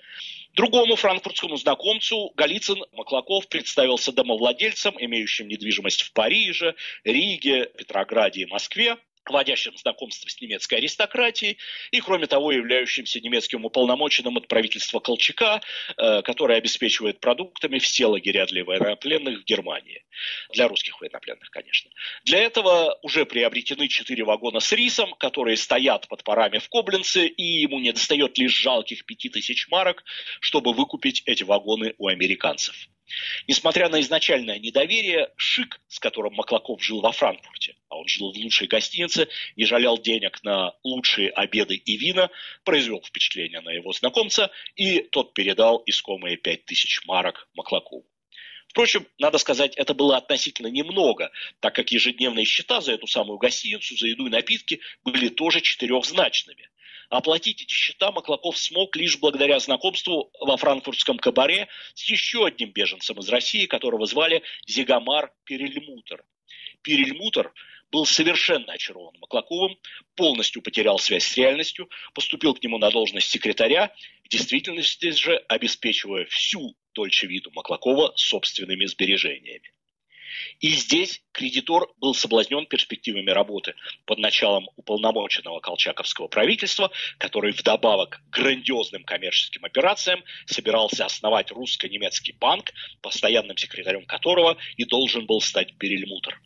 Другому 0.54 0.96
франкфуртскому 0.96 1.58
знакомцу 1.58 2.32
Голицын 2.36 2.84
Маклаков 2.94 3.48
представился 3.50 4.12
домовладельцем, 4.12 4.96
имеющим 4.98 5.48
недвижимость 5.48 6.04
в 6.04 6.14
Париже, 6.14 6.76
Риге, 7.04 7.72
Петрограде 7.78 8.42
и 8.42 8.46
Москве, 8.46 8.98
вводящим 9.30 9.78
знакомство 9.78 10.30
с 10.30 10.40
немецкой 10.42 10.76
аристократией 10.76 11.58
и, 11.92 12.00
кроме 12.02 12.28
того, 12.28 12.52
являющимся 12.52 13.20
немецким 13.20 13.66
уполномоченным 13.66 14.38
от 14.38 14.48
правительства 14.48 15.00
Колчака, 15.00 15.62
э, 15.98 16.22
который 16.24 16.58
обеспечивает 16.58 17.20
продуктами 17.20 17.80
все 17.80 18.08
лагеря 18.08 18.46
для 18.46 18.64
военнопленных 18.64 19.42
в 19.42 19.46
Германии. 19.46 20.04
Для 20.54 20.68
русских 20.68 21.00
военнопленных, 21.00 21.50
конечно. 21.50 21.92
Для 22.24 22.40
этого 22.40 22.98
уже 23.02 23.26
приобретены 23.26 23.88
четыре 23.88 24.24
вагона 24.24 24.60
с 24.60 24.72
рисом, 24.72 25.14
которые 25.14 25.58
стоят 25.58 26.08
под 26.08 26.24
парами 26.24 26.60
в 26.60 26.70
Коблинце, 26.70 27.28
и 27.28 27.44
ему 27.62 27.80
не 27.80 27.92
достает 27.92 28.38
лишь 28.38 28.54
жалких 28.54 29.06
пяти 29.06 29.30
тысяч 29.30 29.68
марок, 29.70 30.04
чтобы 30.40 30.74
выкупить 30.74 31.24
эти 31.26 31.44
вагоны 31.44 31.94
у 31.98 32.08
американцев. 32.08 32.76
Несмотря 33.48 33.90
на 33.90 34.00
изначальное 34.02 34.60
недоверие, 34.60 35.32
шик, 35.36 35.82
с 35.88 36.00
которым 36.00 36.34
Маклаков 36.36 36.84
жил 36.84 37.02
во 37.02 37.12
Франкфурте, 37.12 37.76
а 37.90 37.98
он 37.98 38.08
жил 38.08 38.32
в 38.32 38.38
лучшей 38.38 38.68
гостинице, 38.68 39.28
не 39.56 39.66
жалел 39.66 39.98
денег 39.98 40.42
на 40.44 40.74
лучшие 40.84 41.30
обеды 41.30 41.76
и 41.76 41.98
вина, 41.98 42.30
произвел 42.64 43.02
впечатление 43.02 43.62
на 43.62 43.72
его 43.72 43.92
знакомца, 43.92 44.52
и 44.76 45.00
тот 45.00 45.34
передал 45.34 45.84
искомые 45.86 46.38
пять 46.38 46.66
тысяч 46.66 47.06
марок 47.06 47.50
Маклакову. 47.54 48.06
Впрочем, 48.72 49.06
надо 49.20 49.38
сказать, 49.38 49.76
это 49.76 49.94
было 49.94 50.16
относительно 50.16 50.68
немного, 50.68 51.30
так 51.60 51.76
как 51.76 51.92
ежедневные 51.92 52.46
счета 52.46 52.80
за 52.80 52.94
эту 52.94 53.06
самую 53.06 53.38
гостиницу, 53.38 53.98
за 53.98 54.08
еду 54.08 54.28
и 54.28 54.30
напитки 54.30 54.80
были 55.04 55.28
тоже 55.28 55.60
четырехзначными. 55.60 56.70
Оплатить 57.12 57.62
эти 57.62 57.74
счета 57.74 58.10
Маклаков 58.14 58.58
смог 58.58 58.96
лишь 58.96 59.18
благодаря 59.18 59.60
знакомству 59.60 60.32
во 60.40 60.56
франкфуртском 60.56 61.20
кабаре 61.20 61.68
с 61.94 62.10
еще 62.10 62.46
одним 62.46 62.72
беженцем 62.72 63.20
из 63.20 63.28
России, 63.28 63.66
которого 63.66 64.06
звали 64.06 64.44
Зигамар 64.66 65.34
Перельмутер. 65.44 66.24
Перельмутер 66.82 67.54
был 67.92 68.06
совершенно 68.06 68.72
очарован 68.72 69.14
Маклаковым, 69.20 69.78
полностью 70.16 70.62
потерял 70.62 71.00
связь 71.00 71.26
с 71.26 71.36
реальностью, 71.36 71.90
поступил 72.14 72.54
к 72.54 72.64
нему 72.64 72.78
на 72.78 72.90
должность 72.92 73.30
секретаря, 73.30 73.94
в 74.24 74.30
действительности 74.30 75.12
же 75.12 75.36
обеспечивая 75.50 76.24
всю 76.28 76.78
Дольче 76.94 77.28
Виту 77.28 77.52
Маклакова 77.52 78.14
собственными 78.16 78.86
сбережениями. 78.86 79.74
И 80.60 80.70
здесь 80.70 81.22
кредитор 81.32 81.88
был 81.98 82.14
соблазнен 82.14 82.66
перспективами 82.66 83.32
работы 83.32 83.76
под 84.06 84.20
началом 84.20 84.70
уполномоченного 84.76 85.60
колчаковского 85.60 86.28
правительства, 86.28 86.92
который 87.18 87.52
вдобавок 87.52 88.22
к 88.30 88.36
грандиозным 88.36 89.04
коммерческим 89.04 89.66
операциям 89.66 90.24
собирался 90.46 91.06
основать 91.06 91.52
русско-немецкий 91.52 92.34
банк, 92.34 92.72
постоянным 93.02 93.58
секретарем 93.58 94.06
которого 94.06 94.58
и 94.78 94.86
должен 94.86 95.26
был 95.26 95.42
стать 95.42 95.78
Перельмутер. 95.78 96.40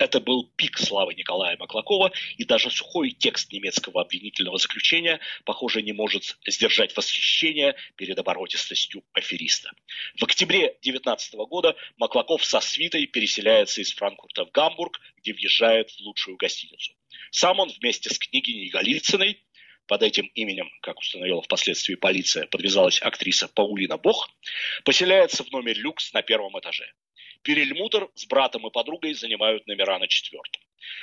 Это 0.00 0.18
был 0.18 0.50
пик 0.56 0.78
славы 0.78 1.12
Николая 1.12 1.58
Маклакова, 1.58 2.10
и 2.38 2.44
даже 2.44 2.70
сухой 2.70 3.10
текст 3.10 3.52
немецкого 3.52 4.00
обвинительного 4.00 4.56
заключения, 4.56 5.20
похоже, 5.44 5.82
не 5.82 5.92
может 5.92 6.38
сдержать 6.46 6.96
восхищение 6.96 7.76
перед 7.96 8.18
оборотистостью 8.18 9.04
афериста. 9.12 9.70
В 10.18 10.24
октябре 10.24 10.78
19 10.80 11.34
года 11.34 11.76
Маклаков 11.98 12.46
со 12.46 12.60
свитой 12.60 13.04
переселяется 13.04 13.82
из 13.82 13.92
Франкфурта 13.92 14.46
в 14.46 14.52
Гамбург, 14.52 14.98
где 15.18 15.34
въезжает 15.34 15.90
в 15.90 16.00
лучшую 16.00 16.38
гостиницу. 16.38 16.94
Сам 17.30 17.60
он 17.60 17.68
вместе 17.68 18.08
с 18.08 18.18
княгиней 18.18 18.70
Голицыной, 18.70 19.42
под 19.86 20.02
этим 20.02 20.30
именем, 20.34 20.70
как 20.80 20.98
установила 21.00 21.42
впоследствии 21.42 21.96
полиция, 21.96 22.46
подвязалась 22.46 23.02
актриса 23.02 23.48
Паулина 23.48 23.98
Бох, 23.98 24.30
поселяется 24.84 25.44
в 25.44 25.50
номер 25.50 25.76
люкс 25.76 26.14
на 26.14 26.22
первом 26.22 26.58
этаже. 26.58 26.90
Перельмутер 27.42 28.08
с 28.14 28.26
братом 28.26 28.66
и 28.66 28.70
подругой 28.70 29.14
занимают 29.14 29.66
номера 29.66 29.98
на 29.98 30.08
четвертом. 30.08 30.62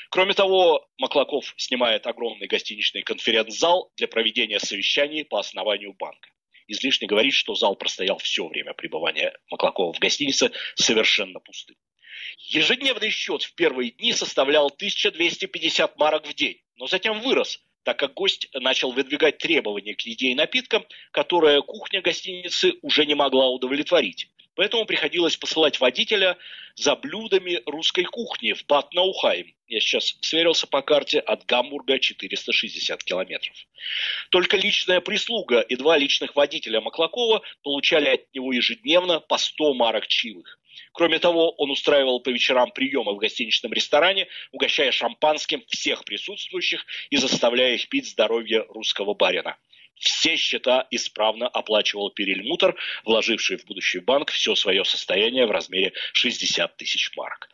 Кроме 0.09 0.33
того, 0.33 0.87
Маклаков 0.97 1.53
снимает 1.57 2.07
огромный 2.07 2.47
гостиничный 2.47 3.01
конференц-зал 3.01 3.91
для 3.97 4.07
проведения 4.07 4.59
совещаний 4.59 5.25
по 5.25 5.39
основанию 5.39 5.93
банка. 5.93 6.29
Излишне 6.67 7.07
говорить, 7.07 7.33
что 7.33 7.55
зал 7.55 7.75
простоял 7.75 8.17
все 8.17 8.47
время 8.47 8.73
пребывания 8.73 9.33
Маклакова 9.49 9.93
в 9.93 9.99
гостинице 9.99 10.51
совершенно 10.75 11.39
пустым. 11.39 11.77
Ежедневный 12.37 13.09
счет 13.09 13.43
в 13.43 13.55
первые 13.55 13.91
дни 13.91 14.13
составлял 14.13 14.67
1250 14.67 15.97
марок 15.97 16.27
в 16.27 16.33
день, 16.33 16.61
но 16.75 16.87
затем 16.87 17.21
вырос, 17.21 17.61
так 17.83 17.97
как 17.97 18.13
гость 18.13 18.49
начал 18.53 18.91
выдвигать 18.91 19.37
требования 19.37 19.95
к 19.95 20.01
еде 20.01 20.27
и 20.27 20.35
напиткам, 20.35 20.85
которые 21.11 21.61
кухня 21.61 22.01
гостиницы 22.01 22.73
уже 22.81 23.05
не 23.05 23.15
могла 23.15 23.49
удовлетворить. 23.49 24.29
Поэтому 24.57 24.85
приходилось 24.85 25.37
посылать 25.37 25.79
водителя 25.79 26.35
за 26.75 26.95
блюдами 26.95 27.61
русской 27.67 28.03
кухни 28.03 28.53
в 28.53 28.65
Бат 28.65 28.91
Наухайм. 28.91 29.53
Я 29.67 29.79
сейчас 29.79 30.17
сверился 30.21 30.65
по 30.65 30.81
карте 30.81 31.19
от 31.19 31.45
Гамбурга 31.45 31.99
460 31.99 33.03
километров. 33.03 33.55
Только 34.31 34.57
личная 34.57 34.99
прислуга 34.99 35.59
и 35.59 35.75
два 35.75 35.95
личных 35.95 36.35
водителя 36.35 36.81
Маклакова 36.81 37.43
получали 37.61 38.09
от 38.09 38.33
него 38.33 38.51
ежедневно 38.51 39.19
по 39.19 39.37
100 39.37 39.75
марок 39.75 40.07
чивых. 40.07 40.59
Кроме 40.91 41.19
того, 41.19 41.51
он 41.51 41.69
устраивал 41.69 42.19
по 42.19 42.29
вечерам 42.29 42.71
приемы 42.71 43.13
в 43.13 43.17
гостиничном 43.17 43.73
ресторане, 43.73 44.27
угощая 44.51 44.91
шампанским 44.91 45.63
всех 45.67 46.03
присутствующих 46.03 46.83
и 47.11 47.17
заставляя 47.17 47.75
их 47.75 47.89
пить 47.89 48.09
здоровье 48.09 48.65
русского 48.69 49.13
барина. 49.13 49.55
Все 49.99 50.35
счета 50.35 50.87
исправно 50.91 51.47
оплачивал 51.47 52.11
перельмутер, 52.11 52.75
вложивший 53.03 53.57
в 53.57 53.65
будущий 53.65 53.99
банк 53.99 54.31
все 54.31 54.55
свое 54.55 54.85
состояние 54.85 55.47
в 55.47 55.51
размере 55.51 55.93
60 56.13 56.77
тысяч 56.77 57.11
марок. 57.15 57.49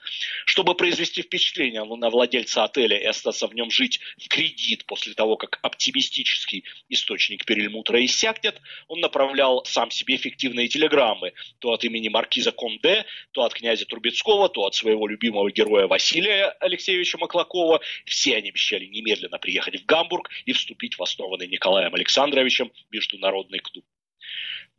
Чтобы 0.45 0.75
произвести 0.75 1.21
впечатление 1.21 1.83
на 1.83 2.09
владельца 2.09 2.65
отеля 2.65 2.97
и 2.97 3.05
остаться 3.05 3.47
в 3.47 3.55
нем 3.55 3.71
жить 3.71 3.99
в 4.17 4.27
кредит 4.27 4.85
после 4.85 5.13
того, 5.13 5.37
как 5.37 5.59
оптимистический 5.61 6.65
источник 6.89 7.45
перельмутера 7.45 8.03
иссякнет, 8.03 8.59
он 8.87 8.99
направлял 8.99 9.63
сам 9.65 9.89
себе 9.89 10.17
фиктивные 10.17 10.67
телеграммы 10.67 11.33
то 11.59 11.71
от 11.71 11.83
имени 11.85 12.09
маркиза 12.09 12.51
Конде, 12.51 13.05
то 13.31 13.43
от 13.43 13.53
князя 13.53 13.85
Трубецкого, 13.85 14.49
то 14.49 14.65
от 14.65 14.75
своего 14.75 15.07
любимого 15.07 15.49
героя 15.49 15.87
Василия 15.87 16.49
Алексеевича 16.59 17.17
Маклакова. 17.17 17.79
Все 18.05 18.35
они 18.35 18.49
обещали 18.49 18.85
немедленно 18.85 19.39
приехать 19.39 19.81
в 19.81 19.85
Гамбург 19.85 20.29
и 20.45 20.51
вступить 20.51 20.97
в 20.97 21.03
основанный 21.03 21.47
Николаем 21.47 21.93
Александровичем 21.95 22.32
Александровичем 22.33 22.71
Международный 22.89 23.59
клуб. 23.59 23.85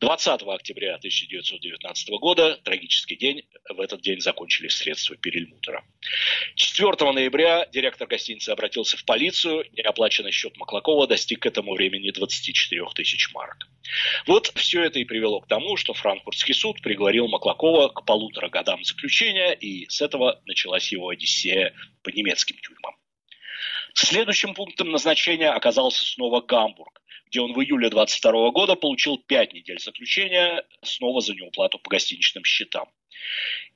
20 0.00 0.42
октября 0.42 0.96
1919 0.96 2.08
года, 2.18 2.56
трагический 2.64 3.16
день, 3.16 3.44
в 3.68 3.80
этот 3.80 4.02
день 4.02 4.20
закончились 4.20 4.74
средства 4.74 5.16
перельмутера. 5.16 5.84
4 6.56 7.12
ноября 7.12 7.66
директор 7.72 8.08
гостиницы 8.08 8.50
обратился 8.50 8.96
в 8.96 9.04
полицию, 9.04 9.64
неоплаченный 9.72 10.32
счет 10.32 10.56
Маклакова 10.56 11.06
достиг 11.06 11.42
к 11.42 11.46
этому 11.46 11.74
времени 11.74 12.10
24 12.10 12.86
тысяч 12.94 13.32
марок. 13.32 13.68
Вот 14.26 14.48
все 14.56 14.82
это 14.82 14.98
и 14.98 15.04
привело 15.04 15.40
к 15.40 15.46
тому, 15.46 15.76
что 15.76 15.94
Франкфуртский 15.94 16.54
суд 16.54 16.82
приговорил 16.82 17.28
Маклакова 17.28 17.88
к 17.88 18.04
полутора 18.04 18.48
годам 18.48 18.82
заключения, 18.82 19.52
и 19.52 19.88
с 19.88 20.02
этого 20.02 20.42
началась 20.44 20.90
его 20.90 21.08
одиссея 21.08 21.72
по 22.02 22.08
немецким 22.10 22.56
тюрьмам. 22.58 22.93
Следующим 23.94 24.54
пунктом 24.54 24.90
назначения 24.90 25.50
оказался 25.50 26.04
снова 26.04 26.40
Гамбург 26.40 27.00
где 27.34 27.40
он 27.40 27.52
в 27.52 27.60
июле 27.60 27.90
22 27.90 28.50
года 28.52 28.76
получил 28.76 29.18
5 29.18 29.54
недель 29.54 29.80
заключения 29.80 30.64
снова 30.82 31.20
за 31.20 31.34
неуплату 31.34 31.80
по 31.80 31.90
гостиничным 31.90 32.44
счетам. 32.44 32.88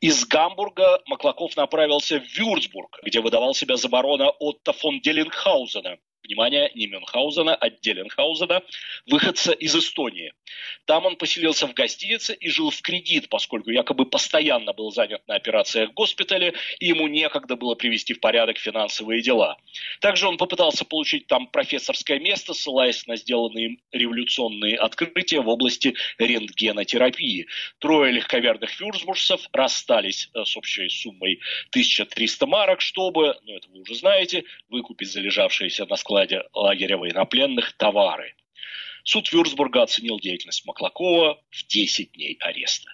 Из 0.01 0.25
Гамбурга 0.27 1.03
Маклаков 1.07 1.57
направился 1.57 2.21
в 2.21 2.39
Вюрцбург, 2.39 3.01
где 3.03 3.21
выдавал 3.21 3.57
себя 3.57 3.77
за 3.77 3.89
барона 3.89 4.31
Отто 4.31 4.73
фон 4.73 5.01
Делингхаузена, 5.01 5.99
внимание, 6.29 6.70
не 6.74 6.87
Мюнхгаузена, 6.87 7.55
а 7.55 7.70
Деленхаузена, 7.70 8.62
выходца 9.07 9.53
из 9.53 9.74
Эстонии. 9.74 10.35
Там 10.85 11.07
он 11.07 11.16
поселился 11.16 11.66
в 11.66 11.74
гостинице 11.74 12.35
и 12.35 12.49
жил 12.51 12.70
в 12.70 12.81
кредит, 12.83 13.29
поскольку 13.29 13.70
якобы 13.70 14.05
постоянно 14.05 14.72
был 14.72 14.91
занят 14.91 15.26
на 15.26 15.35
операциях 15.35 15.91
в 15.91 15.95
госпитале, 15.95 16.55
и 16.79 16.89
ему 16.89 17.09
некогда 17.09 17.57
было 17.57 17.74
привести 17.74 18.14
в 18.14 18.20
порядок 18.20 18.59
финансовые 18.59 19.22
дела. 19.22 19.57
Также 20.01 20.29
он 20.29 20.37
попытался 20.37 20.85
получить 20.85 21.26
там 21.26 21.47
профессорское 21.47 22.18
место, 22.18 22.53
ссылаясь 22.53 23.07
на 23.07 23.16
сделанные 23.16 23.66
им 23.66 23.81
революционные 23.93 24.76
открытия 24.76 25.41
в 25.41 25.49
области 25.49 25.95
рентгенотерапии. 26.18 27.47
Трое 27.79 28.12
легковерных 28.12 28.70
фюрсбуржцев 28.70 29.41
расстались 29.53 30.31
э, 30.35 30.45
с 30.45 30.57
общей 30.57 30.89
суммой 30.89 31.41
1300 31.70 32.47
марок, 32.47 32.81
чтобы, 32.81 33.37
ну 33.45 33.57
это 33.57 33.68
вы 33.70 33.81
уже 33.81 33.95
знаете, 33.95 34.45
выкупить 34.68 35.11
залежавшиеся 35.11 35.87
на 35.87 35.97
складе 35.97 36.18
лагеря 36.53 36.97
военнопленных 36.97 37.77
товары. 37.77 38.35
Суд 39.05 39.33
Вюрцбурга 39.33 39.83
оценил 39.83 40.19
деятельность 40.21 40.66
Маклакова 40.66 41.41
в 41.51 41.66
10 41.66 42.12
дней 42.12 42.37
ареста. 42.41 42.91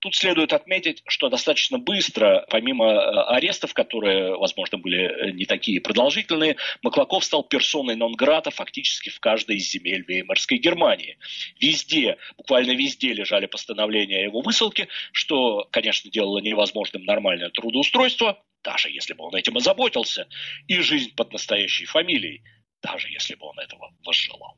Тут 0.00 0.14
следует 0.14 0.52
отметить, 0.52 1.02
что 1.08 1.28
достаточно 1.28 1.78
быстро, 1.78 2.46
помимо 2.50 2.86
э, 2.86 3.20
арестов, 3.34 3.74
которые, 3.74 4.36
возможно, 4.36 4.78
были 4.78 4.98
э, 5.00 5.30
не 5.32 5.44
такие 5.44 5.80
продолжительные, 5.80 6.56
Маклаков 6.82 7.24
стал 7.24 7.42
персоной 7.42 7.96
нон-грата 7.96 8.52
фактически 8.52 9.08
в 9.10 9.18
каждой 9.18 9.56
из 9.56 9.68
земель 9.68 10.04
Веймарской 10.06 10.58
Германии. 10.58 11.18
Везде, 11.60 12.16
буквально 12.36 12.72
везде 12.72 13.12
лежали 13.12 13.46
постановления 13.46 14.18
о 14.18 14.22
его 14.22 14.40
высылке, 14.40 14.86
что, 15.10 15.66
конечно, 15.72 16.10
делало 16.10 16.38
невозможным 16.38 17.02
нормальное 17.04 17.50
трудоустройство, 17.50 18.40
даже 18.62 18.90
если 18.90 19.14
бы 19.14 19.24
он 19.24 19.34
этим 19.34 19.56
озаботился, 19.56 20.28
и 20.68 20.78
жизнь 20.78 21.12
под 21.16 21.32
настоящей 21.32 21.86
фамилией, 21.86 22.42
даже 22.82 23.08
если 23.08 23.34
бы 23.34 23.46
он 23.46 23.58
этого 23.58 23.92
возжелал. 24.04 24.56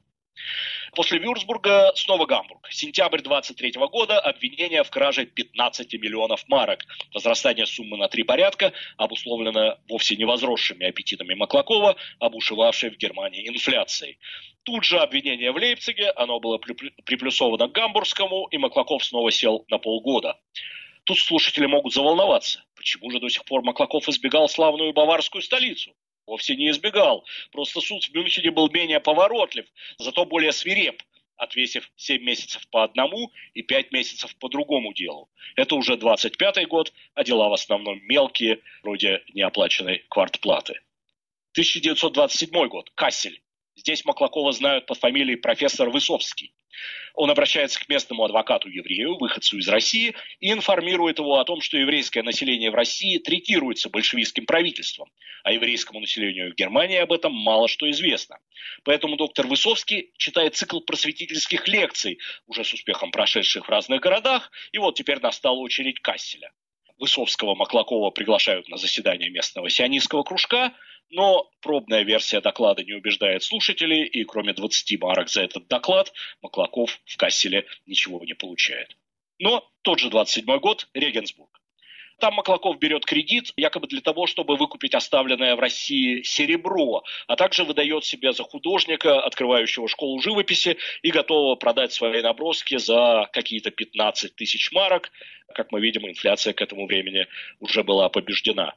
После 0.95 1.19
Вюрцбурга 1.19 1.93
снова 1.95 2.27
Гамбург. 2.27 2.67
Сентябрь 2.71 3.21
23 3.21 3.73
года 3.91 4.19
обвинение 4.19 4.83
в 4.83 4.91
краже 4.91 5.27
15 5.27 5.93
миллионов 5.95 6.49
марок. 6.49 6.85
Возрастание 7.15 7.67
суммы 7.67 7.97
на 7.97 8.09
три 8.09 8.25
порядка 8.25 8.73
обусловлено 8.97 9.79
вовсе 9.89 10.17
не 10.17 10.25
возросшими 10.25 10.87
аппетитами 10.87 11.35
Маклакова, 11.35 11.97
обушевавшей 12.19 12.91
в 12.91 12.97
Германии 12.97 13.49
инфляцией. 13.49 14.19
Тут 14.65 14.85
же 14.85 14.99
обвинение 14.99 15.53
в 15.53 15.57
Лейпциге, 15.57 16.11
оно 16.11 16.41
было 16.41 16.59
приплюсовано 16.59 17.69
к 17.69 17.73
Гамбургскому, 17.73 18.49
и 18.51 18.59
Маклаков 18.59 19.05
снова 19.05 19.31
сел 19.31 19.65
на 19.69 19.79
полгода. 19.79 20.39
Тут 21.05 21.19
слушатели 21.19 21.67
могут 21.67 21.95
заволноваться. 21.95 22.65
Почему 22.75 23.11
же 23.11 23.21
до 23.21 23.29
сих 23.29 23.45
пор 23.45 23.63
Маклаков 23.63 24.09
избегал 24.09 24.49
славную 24.49 24.93
баварскую 24.93 25.43
столицу? 25.43 25.95
Вовсе 26.31 26.55
не 26.55 26.71
избегал. 26.71 27.27
Просто 27.51 27.81
суд 27.81 28.05
в 28.05 28.15
Мюнхене 28.15 28.53
был 28.53 28.71
менее 28.71 29.01
поворотлив, 29.01 29.67
зато 29.99 30.25
более 30.25 30.53
свиреп, 30.53 31.03
отвесив 31.37 31.91
7 31.97 32.23
месяцев 32.23 32.69
по 32.69 32.85
одному 32.85 33.33
и 33.53 33.63
5 33.63 33.91
месяцев 33.91 34.37
по 34.37 34.49
другому 34.49 34.95
делу. 34.95 35.29
Это 35.57 35.75
уже 35.75 35.95
25-й 35.95 36.67
год, 36.67 36.93
а 37.15 37.25
дела 37.25 37.49
в 37.49 37.53
основном 37.53 37.99
мелкие, 38.05 38.61
вроде 38.85 39.25
неоплаченной 39.35 40.05
квартплаты. 40.09 40.75
1927 41.55 42.69
год. 42.69 42.91
Кассель. 42.95 43.43
Здесь 43.81 44.05
Маклакова 44.05 44.53
знают 44.53 44.85
под 44.85 44.99
фамилией 44.99 45.37
профессор 45.37 45.89
Высоцкий. 45.89 46.53
Он 47.15 47.31
обращается 47.31 47.81
к 47.81 47.89
местному 47.89 48.25
адвокату-еврею, 48.25 49.17
выходцу 49.17 49.57
из 49.57 49.69
России, 49.69 50.15
и 50.39 50.53
информирует 50.53 51.19
его 51.19 51.39
о 51.39 51.45
том, 51.47 51.63
что 51.63 51.79
еврейское 51.79 52.23
население 52.23 52.71
в 52.71 52.75
России 52.75 53.17
третируется 53.17 53.89
большевистским 53.89 54.45
правительством, 54.45 55.11
а 55.45 55.53
еврейскому 55.53 56.01
населению 56.01 56.53
в 56.53 56.57
Германии 56.57 56.99
об 56.99 57.11
этом 57.11 57.33
мало 57.33 57.69
что 57.69 57.91
известно. 57.91 58.39
Поэтому 58.85 59.17
доктор 59.17 59.47
Высоцкий 59.47 60.13
читает 60.19 60.57
цикл 60.57 60.81
просветительских 60.81 61.67
лекций, 61.67 62.19
уже 62.47 62.65
с 62.65 62.75
успехом 62.75 63.11
прошедших 63.11 63.67
в 63.67 63.71
разных 63.71 64.03
городах, 64.03 64.51
и 64.73 64.79
вот 64.79 64.95
теперь 64.95 65.21
настала 65.21 65.57
очередь 65.57 66.01
Касселя. 66.01 66.53
Высоцкого 66.99 67.55
Маклакова 67.55 68.11
приглашают 68.11 68.69
на 68.69 68.77
заседание 68.77 69.31
местного 69.31 69.71
сионистского 69.71 70.23
кружка, 70.23 70.75
но 71.11 71.51
пробная 71.61 72.03
версия 72.03 72.41
доклада 72.41 72.85
не 72.85 72.95
убеждает 72.95 73.43
слушателей, 73.43 74.05
и 74.05 74.25
кроме 74.25 74.53
20 74.53 75.01
марок 75.01 75.29
за 75.29 75.43
этот 75.43 75.67
доклад 75.69 76.13
Маклаков 76.41 77.01
в 77.05 77.17
Касселе 77.17 77.67
ничего 77.87 78.25
не 78.25 78.35
получает. 78.35 78.97
Но 79.39 79.69
тот 79.83 79.99
же 79.99 80.11
27 80.11 80.59
год, 80.59 80.89
Регенсбург. 80.95 81.50
Там 82.21 82.35
Маклаков 82.35 82.79
берет 82.79 83.07
кредит, 83.07 83.53
якобы 83.57 83.87
для 83.87 84.03
того, 84.03 84.27
чтобы 84.27 84.57
выкупить 84.57 84.95
оставленное 84.95 85.57
в 85.57 85.61
России 85.61 86.23
серебро, 86.23 87.03
а 87.27 87.37
также 87.37 87.65
выдает 87.65 88.05
себя 88.05 88.33
за 88.33 88.45
художника, 88.45 89.21
открывающего 89.21 89.89
школу 89.89 90.21
живописи 90.21 90.77
и 91.03 91.11
готового 91.11 91.57
продать 91.57 91.93
свои 91.93 92.21
наброски 92.21 92.77
за 92.77 93.29
какие-то 93.33 93.71
15 93.71 94.37
тысяч 94.37 94.71
марок. 94.73 95.11
Как 95.55 95.73
мы 95.73 95.81
видим, 95.81 96.07
инфляция 96.07 96.53
к 96.53 96.61
этому 96.61 96.87
времени 96.87 97.27
уже 97.59 97.83
была 97.83 98.11
побеждена. 98.11 98.75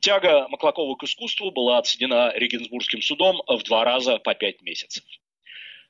Тяга 0.00 0.48
Маклакова 0.48 0.96
к 0.96 1.04
искусству 1.04 1.50
была 1.50 1.78
оценена 1.78 2.32
Регенсбургским 2.34 3.02
судом 3.02 3.42
в 3.46 3.62
два 3.64 3.84
раза 3.84 4.18
по 4.18 4.34
пять 4.34 4.62
месяцев. 4.62 5.04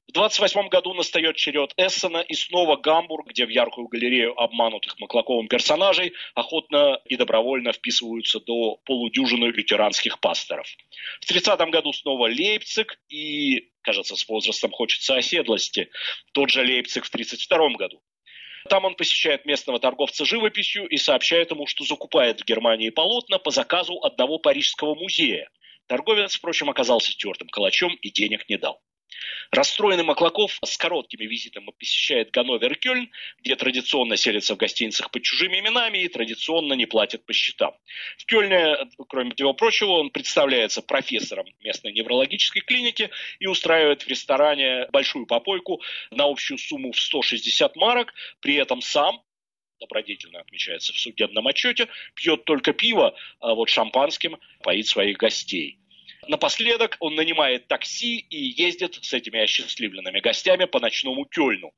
В 0.09 0.12
28 0.12 0.68
году 0.68 0.94
настает 0.94 1.36
черед 1.36 1.72
Эссена 1.76 2.18
и 2.18 2.34
снова 2.34 2.76
Гамбург, 2.76 3.26
где 3.28 3.44
в 3.44 3.48
яркую 3.48 3.88
галерею 3.88 4.38
обманутых 4.40 5.00
Маклаковым 5.00 5.48
персонажей 5.48 6.12
охотно 6.34 7.00
и 7.07 7.16
добровольно 7.16 7.72
вписываются 7.72 8.38
до 8.38 8.76
полудюжины 8.84 9.46
лютеранских 9.46 10.20
пасторов. 10.20 10.68
В 11.20 11.26
30 11.26 11.59
году 11.70 11.92
снова 11.92 12.28
Лейпциг 12.28 13.00
и, 13.09 13.70
кажется, 13.82 14.14
с 14.14 14.28
возрастом 14.28 14.70
хочется 14.70 15.16
оседлости, 15.16 15.90
тот 16.32 16.50
же 16.50 16.62
Лейпциг 16.62 17.04
в 17.04 17.11
32 17.11 17.70
году. 17.70 18.00
Там 18.68 18.84
он 18.84 18.94
посещает 18.94 19.44
местного 19.44 19.80
торговца 19.80 20.24
живописью 20.24 20.86
и 20.86 20.96
сообщает 20.98 21.50
ему, 21.50 21.66
что 21.66 21.84
закупает 21.84 22.40
в 22.40 22.44
Германии 22.44 22.90
полотна 22.90 23.38
по 23.38 23.50
заказу 23.50 23.98
одного 24.02 24.38
парижского 24.38 24.94
музея. 24.94 25.48
Торговец, 25.88 26.34
впрочем, 26.36 26.70
оказался 26.70 27.16
тертым 27.16 27.48
калачом 27.48 27.94
и 27.94 28.11
денег 28.11 28.48
не 28.48 28.57
дал. 28.57 28.80
Расстроенный 29.50 30.04
Маклаков 30.04 30.58
с 30.64 30.76
короткими 30.76 31.24
визитами 31.24 31.70
посещает 31.78 32.30
Ганновер 32.30 32.72
и 32.72 32.76
Кёльн, 32.76 33.10
где 33.38 33.56
традиционно 33.56 34.16
селится 34.16 34.54
в 34.54 34.58
гостиницах 34.58 35.10
под 35.10 35.22
чужими 35.22 35.60
именами 35.60 35.98
и 35.98 36.08
традиционно 36.08 36.74
не 36.74 36.86
платит 36.86 37.24
по 37.24 37.32
счетам. 37.32 37.74
В 38.18 38.26
Кёльне, 38.26 38.76
кроме 39.08 39.34
всего 39.34 39.54
прочего, 39.54 39.92
он 39.92 40.10
представляется 40.10 40.82
профессором 40.82 41.46
местной 41.60 41.92
неврологической 41.92 42.62
клиники 42.62 43.10
и 43.38 43.46
устраивает 43.46 44.02
в 44.02 44.08
ресторане 44.08 44.86
большую 44.92 45.26
попойку 45.26 45.80
на 46.10 46.24
общую 46.24 46.58
сумму 46.58 46.92
в 46.92 46.98
160 46.98 47.76
марок, 47.76 48.14
при 48.40 48.54
этом 48.54 48.80
сам 48.80 49.22
добродетельно 49.80 50.40
отмечается 50.40 50.92
в 50.92 50.98
судебном 50.98 51.46
отчете, 51.46 51.88
пьет 52.14 52.44
только 52.44 52.72
пиво, 52.72 53.14
а 53.40 53.54
вот 53.54 53.68
шампанским 53.68 54.38
поит 54.62 54.86
своих 54.86 55.18
гостей. 55.18 55.78
Напоследок 56.28 56.96
он 57.00 57.14
нанимает 57.14 57.68
такси 57.68 58.16
и 58.18 58.36
ездит 58.60 58.98
с 59.00 59.12
этими 59.12 59.40
осчастливленными 59.40 60.20
гостями 60.20 60.64
по 60.64 60.80
ночному 60.80 61.24
Кёльну. 61.24 61.72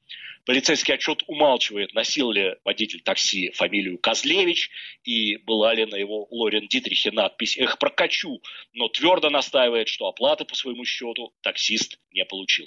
Полицейский 0.47 0.95
отчет 0.95 1.23
умалчивает, 1.27 1.93
носил 1.93 2.31
ли 2.31 2.57
водитель 2.65 3.03
такси 3.03 3.51
фамилию 3.51 3.99
Козлевич 3.99 4.71
и 5.05 5.37
была 5.37 5.75
ли 5.75 5.85
на 5.85 5.97
его 5.97 6.27
Лорен 6.31 6.67
Дитрихе 6.67 7.11
надпись 7.11 7.59
«Эх, 7.59 7.79
прокачу», 7.79 8.41
но 8.73 8.89
твердо 8.89 9.29
настаивает, 9.29 9.89
что 9.89 10.07
оплаты 10.07 10.47
по 10.47 10.55
своему 10.55 10.87
счету 10.87 11.35
таксист 11.43 11.99
не 12.13 12.25
получил. 12.25 12.67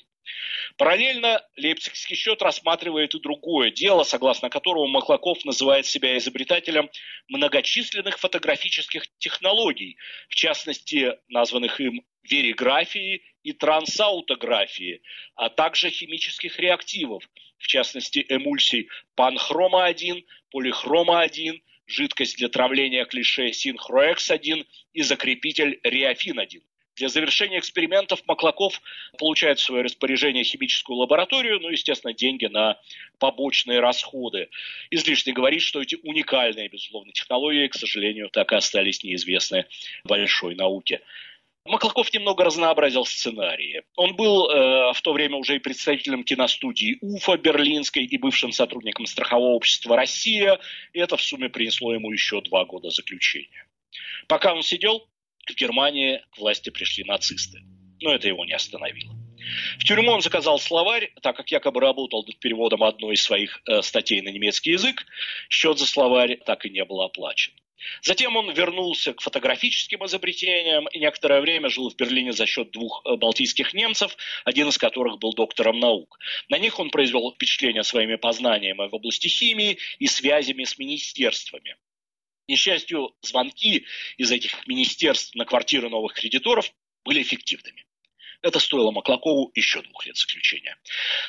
Параллельно 0.77 1.45
Лейпцигский 1.57 2.15
счет 2.15 2.41
рассматривает 2.41 3.13
и 3.13 3.19
другое 3.19 3.71
дело, 3.71 4.03
согласно 4.03 4.49
которому 4.49 4.87
Маклаков 4.87 5.43
называет 5.45 5.85
себя 5.85 6.17
изобретателем 6.17 6.89
многочисленных 7.27 8.19
фотографических 8.19 9.03
технологий, 9.17 9.97
в 10.29 10.35
частности, 10.35 11.17
названных 11.27 11.79
им 11.79 12.03
вериграфии 12.23 13.23
и 13.43 13.53
трансаутографии, 13.53 15.01
а 15.35 15.49
также 15.49 15.89
химических 15.89 16.59
реактивов, 16.59 17.27
в 17.57 17.67
частности, 17.67 18.25
эмульсий 18.29 18.89
панхрома-1, 19.15 20.23
полихрома-1, 20.51 21.61
жидкость 21.87 22.37
для 22.37 22.49
травления 22.49 23.05
клише 23.05 23.51
синхроэкс-1 23.51 24.65
и 24.93 25.01
закрепитель 25.01 25.79
реафин-1. 25.83 26.61
Для 26.95 27.07
завершения 27.09 27.59
экспериментов 27.59 28.21
Маклаков 28.27 28.81
получает 29.17 29.59
в 29.59 29.63
свое 29.63 29.83
распоряжение 29.83 30.43
химическую 30.43 30.97
лабораторию, 30.97 31.59
ну, 31.59 31.69
естественно, 31.69 32.13
деньги 32.13 32.45
на 32.45 32.77
побочные 33.17 33.79
расходы. 33.79 34.49
Излишне 34.89 35.33
говорить, 35.33 35.61
что 35.61 35.81
эти 35.81 35.95
уникальные, 36.03 36.67
безусловно, 36.67 37.13
технологии, 37.13 37.67
к 37.67 37.75
сожалению, 37.75 38.29
так 38.29 38.51
и 38.51 38.55
остались 38.55 39.03
неизвестны 39.03 39.65
большой 40.03 40.55
науке. 40.55 41.01
Маклаков 41.63 42.11
немного 42.11 42.43
разнообразил 42.43 43.05
сценарии. 43.05 43.83
Он 43.95 44.15
был 44.15 44.49
э, 44.49 44.93
в 44.93 45.01
то 45.01 45.13
время 45.13 45.37
уже 45.37 45.57
и 45.57 45.59
представителем 45.59 46.23
киностудии 46.23 46.97
УФА 47.01 47.37
берлинской 47.37 48.03
и 48.03 48.17
бывшим 48.17 48.51
сотрудником 48.51 49.05
страхового 49.05 49.53
общества 49.53 49.95
«Россия», 49.95 50.59
и 50.93 50.99
это 50.99 51.17
в 51.17 51.21
сумме 51.21 51.49
принесло 51.49 51.93
ему 51.93 52.11
еще 52.11 52.41
два 52.41 52.65
года 52.65 52.89
заключения. 52.89 53.67
Пока 54.27 54.55
он 54.55 54.63
сидел, 54.63 55.07
в 55.47 55.55
Германии 55.55 56.23
к 56.31 56.37
власти 56.37 56.69
пришли 56.69 57.03
нацисты. 57.03 57.59
Но 58.01 58.13
это 58.13 58.27
его 58.27 58.45
не 58.45 58.53
остановило. 58.53 59.13
В 59.79 59.83
тюрьму 59.83 60.11
он 60.11 60.21
заказал 60.21 60.59
словарь, 60.59 61.11
так 61.21 61.35
как 61.35 61.51
якобы 61.51 61.81
работал 61.81 62.23
над 62.25 62.39
переводом 62.39 62.83
одной 62.83 63.15
из 63.15 63.23
своих 63.23 63.61
э, 63.67 63.81
статей 63.81 64.21
на 64.21 64.29
немецкий 64.29 64.71
язык. 64.71 65.05
Счет 65.49 65.79
за 65.79 65.85
словарь 65.85 66.37
так 66.45 66.65
и 66.65 66.69
не 66.69 66.83
был 66.85 67.01
оплачен. 67.01 67.53
Затем 68.03 68.35
он 68.35 68.51
вернулся 68.51 69.13
к 69.13 69.21
фотографическим 69.21 70.05
изобретениям 70.05 70.87
и 70.89 70.99
некоторое 70.99 71.41
время 71.41 71.69
жил 71.69 71.89
в 71.89 71.95
Берлине 71.95 72.31
за 72.31 72.45
счет 72.45 72.71
двух 72.71 73.01
э, 73.05 73.15
балтийских 73.15 73.73
немцев, 73.73 74.15
один 74.45 74.69
из 74.69 74.77
которых 74.77 75.19
был 75.19 75.33
доктором 75.33 75.79
наук. 75.79 76.19
На 76.49 76.59
них 76.59 76.79
он 76.79 76.89
произвел 76.89 77.31
впечатление 77.31 77.83
своими 77.83 78.15
познаниями 78.15 78.87
в 78.87 78.93
области 78.93 79.27
химии 79.27 79.77
и 79.99 80.07
связями 80.07 80.63
с 80.63 80.77
министерствами 80.77 81.75
несчастью, 82.51 83.15
звонки 83.21 83.85
из 84.17 84.31
этих 84.31 84.67
министерств 84.67 85.33
на 85.35 85.45
квартиры 85.45 85.89
новых 85.89 86.13
кредиторов 86.13 86.71
были 87.03 87.21
эффективными. 87.21 87.85
Это 88.41 88.59
стоило 88.59 88.91
Маклакову 88.91 89.51
еще 89.53 89.81
двух 89.81 90.05
лет 90.05 90.17
заключения. 90.17 90.77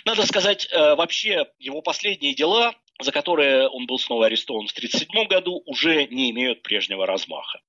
Надо 0.05 0.27
сказать, 0.27 0.69
э, 0.71 0.95
вообще 0.95 1.47
его 1.59 1.83
последние 1.83 2.35
дела, 2.35 2.75
за 3.01 3.13
которые 3.13 3.69
он 3.69 3.87
был 3.87 3.99
снова 3.99 4.27
арестован 4.27 4.67
в 4.67 4.73
1937 4.73 5.29
году, 5.29 5.63
уже 5.67 6.07
не 6.07 6.31
имеют 6.31 6.63
прежнего 6.63 7.07
размаха. 7.07 7.61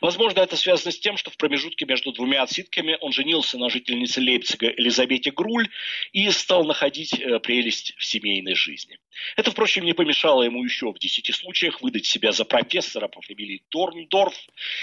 Возможно, 0.00 0.40
это 0.40 0.56
связано 0.56 0.92
с 0.92 0.98
тем, 0.98 1.16
что 1.16 1.30
в 1.30 1.36
промежутке 1.36 1.84
между 1.84 2.12
двумя 2.12 2.42
отсидками 2.42 2.96
он 3.00 3.12
женился 3.12 3.58
на 3.58 3.70
жительнице 3.70 4.20
Лейпцига 4.20 4.68
Элизабете 4.68 5.30
Груль 5.30 5.68
и 6.12 6.30
стал 6.30 6.64
находить 6.64 7.14
э, 7.14 7.38
прелесть 7.40 7.94
в 7.96 8.04
семейной 8.04 8.54
жизни. 8.54 8.98
Это, 9.36 9.50
впрочем, 9.50 9.84
не 9.84 9.92
помешало 9.92 10.42
ему 10.42 10.64
еще 10.64 10.92
в 10.92 10.98
десяти 10.98 11.32
случаях 11.32 11.82
выдать 11.82 12.06
себя 12.06 12.32
за 12.32 12.44
профессора 12.44 13.08
по 13.08 13.20
фамилии 13.20 13.62
Торндорф 13.68 14.34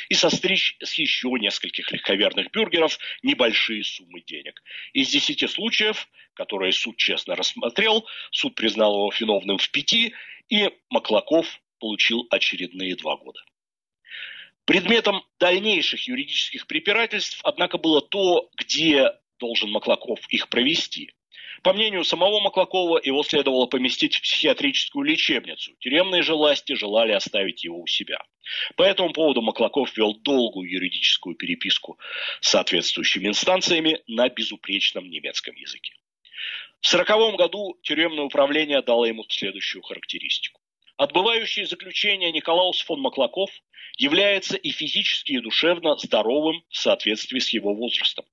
и 0.09 0.13
состричь 0.13 0.77
с 0.81 0.93
еще 0.95 1.29
нескольких 1.29 1.91
легковерных 1.91 2.51
бюргеров 2.51 2.97
небольшие 3.23 3.83
суммы 3.83 4.21
денег. 4.21 4.61
Из 4.93 5.09
десяти 5.09 5.47
случаев, 5.47 6.07
которые 6.33 6.71
суд 6.71 6.97
честно 6.97 7.35
рассмотрел, 7.35 8.07
суд 8.31 8.55
признал 8.55 8.93
его 8.93 9.13
виновным 9.19 9.57
в 9.57 9.69
пяти, 9.71 10.13
и 10.49 10.69
Маклаков 10.89 11.59
получил 11.79 12.27
очередные 12.29 12.95
два 12.95 13.15
года. 13.15 13.39
Предметом 14.69 15.23
дальнейших 15.39 16.07
юридических 16.07 16.67
препирательств, 16.67 17.39
однако, 17.43 17.79
было 17.79 18.03
то, 18.03 18.51
где 18.55 19.13
должен 19.39 19.71
Маклаков 19.71 20.19
их 20.29 20.47
провести. 20.47 21.11
По 21.63 21.73
мнению 21.73 22.03
самого 22.03 22.39
Маклакова, 22.39 23.01
его 23.03 23.23
следовало 23.23 23.65
поместить 23.65 24.17
в 24.17 24.21
психиатрическую 24.21 25.03
лечебницу. 25.05 25.71
Тюремные 25.79 26.21
же 26.21 26.35
власти 26.35 26.73
желали 26.73 27.13
оставить 27.13 27.63
его 27.63 27.81
у 27.81 27.87
себя. 27.87 28.19
По 28.75 28.83
этому 28.83 29.11
поводу 29.11 29.41
Маклаков 29.41 29.97
вел 29.97 30.13
долгую 30.13 30.69
юридическую 30.69 31.35
переписку 31.35 31.97
с 32.39 32.49
соответствующими 32.49 33.27
инстанциями 33.27 34.03
на 34.05 34.29
безупречном 34.29 35.09
немецком 35.09 35.55
языке. 35.55 35.95
В 36.79 36.87
1940 36.93 37.37
году 37.37 37.79
тюремное 37.81 38.25
управление 38.25 38.83
дало 38.83 39.07
ему 39.07 39.25
следующую 39.29 39.81
характеристику. 39.81 40.58
Отбывающий 40.99 41.63
заключение 41.63 42.29
Николаус 42.29 42.81
фон 42.81 42.99
Маклаков 42.99 43.49
является 43.97 44.57
и 44.57 44.69
физически, 44.69 45.31
и 45.31 45.39
душевно 45.39 45.95
здоровым 45.95 46.61
в 46.67 46.75
соответствии 46.75 47.39
с 47.39 47.51
его 47.51 47.73
возрастом. 47.73 48.25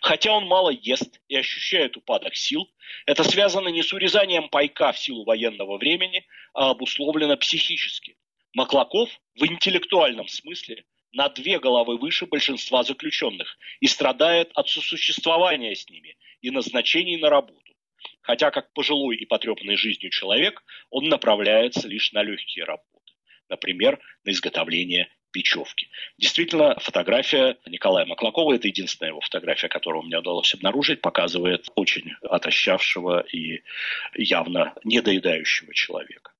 Хотя 0.00 0.32
он 0.32 0.46
мало 0.46 0.70
ест 0.70 1.20
и 1.28 1.36
ощущает 1.36 1.98
упадок 1.98 2.34
сил, 2.34 2.66
это 3.04 3.24
связано 3.24 3.68
не 3.68 3.82
с 3.82 3.92
урезанием 3.92 4.48
пайка 4.48 4.92
в 4.92 4.98
силу 4.98 5.24
военного 5.24 5.76
времени, 5.76 6.24
а 6.54 6.70
обусловлено 6.70 7.36
психически. 7.36 8.16
Маклаков 8.54 9.10
в 9.34 9.44
интеллектуальном 9.44 10.26
смысле 10.26 10.86
на 11.12 11.28
две 11.28 11.58
головы 11.58 11.98
выше 11.98 12.24
большинства 12.24 12.84
заключенных 12.84 13.58
и 13.80 13.86
страдает 13.86 14.50
от 14.54 14.70
сосуществования 14.70 15.74
с 15.74 15.90
ними 15.90 16.16
и 16.40 16.50
назначений 16.50 17.18
на 17.18 17.28
работу 17.28 17.63
хотя 18.22 18.50
как 18.50 18.72
пожилой 18.72 19.16
и 19.16 19.26
потрепанный 19.26 19.76
жизнью 19.76 20.10
человек 20.10 20.62
он 20.90 21.04
направляется 21.08 21.88
лишь 21.88 22.12
на 22.12 22.22
легкие 22.22 22.64
работы, 22.64 23.12
например, 23.48 24.00
на 24.24 24.30
изготовление 24.30 25.08
бечевки. 25.32 25.88
Действительно, 26.16 26.78
фотография 26.78 27.58
Николая 27.66 28.06
Маклакова, 28.06 28.54
это 28.54 28.68
единственная 28.68 29.10
его 29.10 29.20
фотография, 29.20 29.68
которую 29.68 30.04
мне 30.04 30.18
удалось 30.18 30.54
обнаружить, 30.54 31.00
показывает 31.00 31.66
очень 31.74 32.12
отощавшего 32.22 33.20
и 33.20 33.62
явно 34.14 34.74
недоедающего 34.84 35.74
человека. 35.74 36.32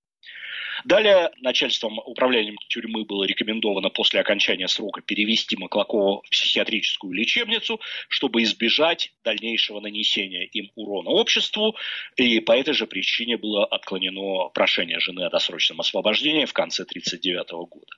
Далее 0.85 1.31
начальством 1.41 1.99
управления 1.99 2.55
тюрьмы 2.69 3.07
было 3.07 3.25
рекомендовано 3.25 3.89
после 3.89 4.21
окончания 4.21 4.69
срока 4.69 5.01
перевести 5.01 5.57
Маклакова 5.57 6.23
в 6.23 6.29
психиатрическую 6.29 7.15
лечебницу, 7.15 7.81
чтобы 8.09 8.43
избежать 8.43 9.13
дальнейшего 9.25 9.81
нанесения 9.81 10.43
им 10.45 10.71
урона 10.75 11.09
обществу. 11.09 11.75
И 12.17 12.39
по 12.41 12.53
этой 12.53 12.75
же 12.75 12.87
причине 12.87 13.39
было 13.39 13.65
отклонено 13.65 14.51
прошение 14.51 15.01
жены 15.01 15.23
о 15.23 15.31
досрочном 15.31 15.81
освобождении 15.81 16.45
в 16.45 16.53
конце 16.53 16.83
1939 16.83 17.51
года. 17.69 17.97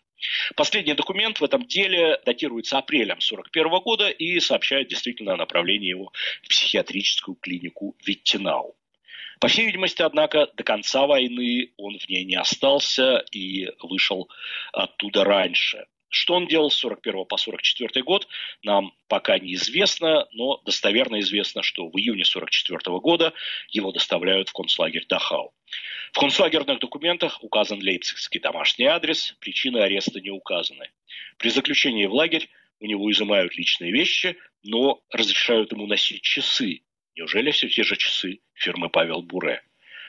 Последний 0.55 0.95
документ 0.95 1.41
в 1.41 1.45
этом 1.45 1.66
деле 1.66 2.20
датируется 2.24 2.78
апрелем 2.78 3.18
1941 3.18 3.80
года 3.80 4.09
и 4.09 4.39
сообщает 4.39 4.89
действительно 4.89 5.34
о 5.34 5.37
направлении 5.37 5.89
его 5.89 6.12
в 6.43 6.49
психиатрическую 6.49 7.34
клинику 7.34 7.97
Виттенау. 8.05 8.76
По 9.41 9.49
всей 9.49 9.66
видимости, 9.66 10.03
однако, 10.03 10.49
до 10.55 10.64
конца 10.64 11.07
войны 11.07 11.72
он 11.76 11.99
в 11.99 12.09
ней 12.09 12.24
не 12.24 12.37
остался 12.37 13.24
и 13.32 13.68
вышел 13.80 14.28
оттуда 14.72 15.24
раньше. 15.24 15.87
Что 16.09 16.34
он 16.34 16.47
делал 16.47 16.70
с 16.70 16.76
41 16.76 17.26
по 17.26 17.37
44 17.37 18.03
год, 18.03 18.28
нам 18.62 18.95
пока 19.09 19.39
неизвестно, 19.39 20.26
но 20.32 20.62
достоверно 20.64 21.20
известно, 21.20 21.62
что 21.62 21.89
в 21.89 21.97
июне 21.99 22.24
44 22.24 22.78
года 23.01 23.34
его 23.70 23.93
доставляют 23.93 24.49
в 24.49 24.53
концлагерь 24.53 25.05
Дахау. 25.07 25.53
В 26.12 26.18
концлагерных 26.18 26.78
документах 26.78 27.43
указан 27.43 27.80
лейпцигский 27.80 28.41
домашний 28.41 28.87
адрес, 28.87 29.34
причины 29.41 29.78
ареста 29.78 30.20
не 30.20 30.30
указаны. 30.30 30.91
При 31.37 31.51
заключении 31.51 32.07
в 32.07 32.14
лагерь 32.14 32.49
у 32.80 32.87
него 32.87 33.11
изымают 33.11 33.57
личные 33.57 33.93
вещи, 33.93 34.39
но 34.62 35.03
разрешают 35.11 35.72
ему 35.72 35.87
носить 35.87 36.22
часы. 36.22 36.82
Неужели 37.17 37.51
все 37.51 37.69
те 37.69 37.83
же 37.83 37.97
часы 37.97 38.41
фирмы 38.55 38.91
Павел 38.91 39.23
Буре? 39.23 39.62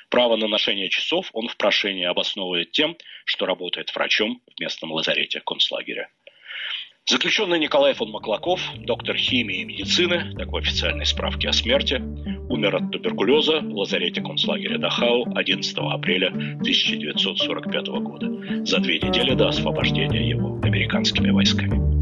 Право 0.10 0.36
на 0.36 0.48
ношение 0.48 0.90
часов 0.90 1.30
он 1.34 1.48
в 1.48 1.56
прошении 1.56 2.06
обосновывает 2.06 2.72
тем, 2.72 2.98
что 3.26 3.46
работает 3.46 3.94
врачом 3.96 4.42
в 4.46 4.60
местном 4.60 4.92
лазарете 4.92 5.40
концлагеря. 5.40 6.10
Заключенный 7.06 7.60
Николай 7.60 7.94
фон 7.94 8.12
Маклаков, 8.12 8.60
доктор 8.80 9.16
химии 9.16 9.62
и 9.62 9.64
медицины, 9.64 10.34
так 10.38 10.50
в 10.50 10.58
официальной 10.58 11.06
справке 11.06 11.48
о 11.48 11.54
смерти, 11.54 11.96
умер 12.50 12.76
от 12.76 12.92
туберкулеза 12.92 13.62
в 13.62 13.74
лазарете 13.74 14.22
концлагеря 14.22 14.78
Дахау 14.78 15.26
11 15.34 15.78
апреля 15.78 16.28
1945 16.28 17.88
года, 17.88 18.66
за 18.66 18.80
две 18.80 19.00
недели 19.00 19.34
до 19.34 19.48
освобождения 19.48 20.28
его 20.28 20.60
американскими 20.62 21.30
войсками. 21.30 21.97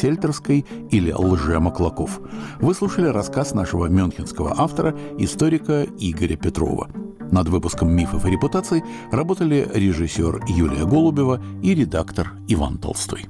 Сельтерской 0.00 0.64
или 0.90 1.12
Лже-Маклаков. 1.12 2.20
Вы 2.60 2.74
слушали 2.74 3.06
рассказ 3.06 3.54
нашего 3.54 3.86
мюнхенского 3.86 4.54
автора, 4.56 4.96
историка 5.18 5.86
Игоря 5.98 6.36
Петрова. 6.36 6.88
Над 7.30 7.48
выпуском 7.48 7.94
«Мифов 7.94 8.26
и 8.26 8.30
репутаций» 8.30 8.82
работали 9.12 9.68
режиссер 9.72 10.44
Юлия 10.48 10.84
Голубева 10.84 11.40
и 11.62 11.74
редактор 11.74 12.32
Иван 12.48 12.78
Толстой. 12.78 13.28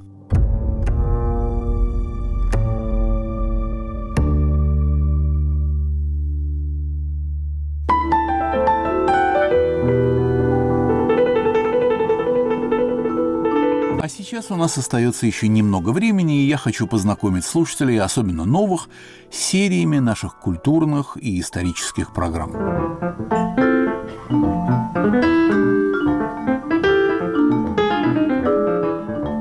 Сейчас 14.41 14.51
у 14.51 14.55
нас 14.55 14.77
остается 14.77 15.27
еще 15.27 15.47
немного 15.47 15.91
времени, 15.91 16.41
и 16.41 16.47
я 16.47 16.57
хочу 16.57 16.87
познакомить 16.87 17.45
слушателей, 17.45 17.99
особенно 17.99 18.43
новых, 18.43 18.87
с 19.29 19.37
сериями 19.37 19.99
наших 19.99 20.39
культурных 20.39 21.15
и 21.21 21.39
исторических 21.39 22.11
программ. 22.11 22.51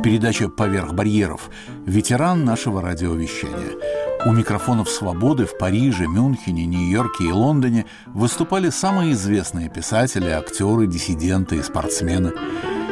Передача 0.03 0.48
«Поверх 0.48 0.92
барьеров»– 0.92 1.51
ветеран 1.86 2.44
нашего 2.44 2.82
радиовещания. 2.82 3.78
У 4.26 4.32
микрофонов 4.32 4.90
«Свободы» 4.90 5.46
в 5.46 5.57
Париже, 5.57 6.07
Мюнхене, 6.07 6.66
Нью-Йорке 6.66 7.24
и 7.24 7.32
Лондоне 7.32 7.86
выступали 8.07 8.68
самые 8.68 9.12
известные 9.12 9.70
писатели, 9.70 10.28
актеры, 10.28 10.86
диссиденты 10.86 11.57
и 11.57 11.62
спортсмены– 11.62 12.32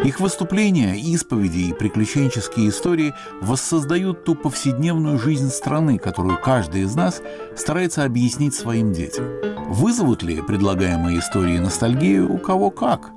их 0.05 0.21
выступления, 0.21 0.95
исповеди 0.97 1.59
и 1.59 1.73
приключенческие 1.73 2.69
истории 2.69 3.15
воссоздают 3.41 4.25
ту 4.25 4.35
повседневную 4.35 5.19
жизнь 5.19 5.51
страны, 5.51 5.99
которую 5.99 6.41
каждый 6.41 6.83
из 6.83 6.95
нас 6.95 7.21
старается 7.57 8.05
объяснить 8.05 8.55
своим 8.55 8.93
детям. 8.93 9.27
Вызовут 9.69 10.23
ли 10.23 10.41
предлагаемые 10.41 11.19
истории 11.19 11.59
ностальгию 11.59 12.33
у 12.33 12.39
кого 12.39 12.71
как? 12.71 13.11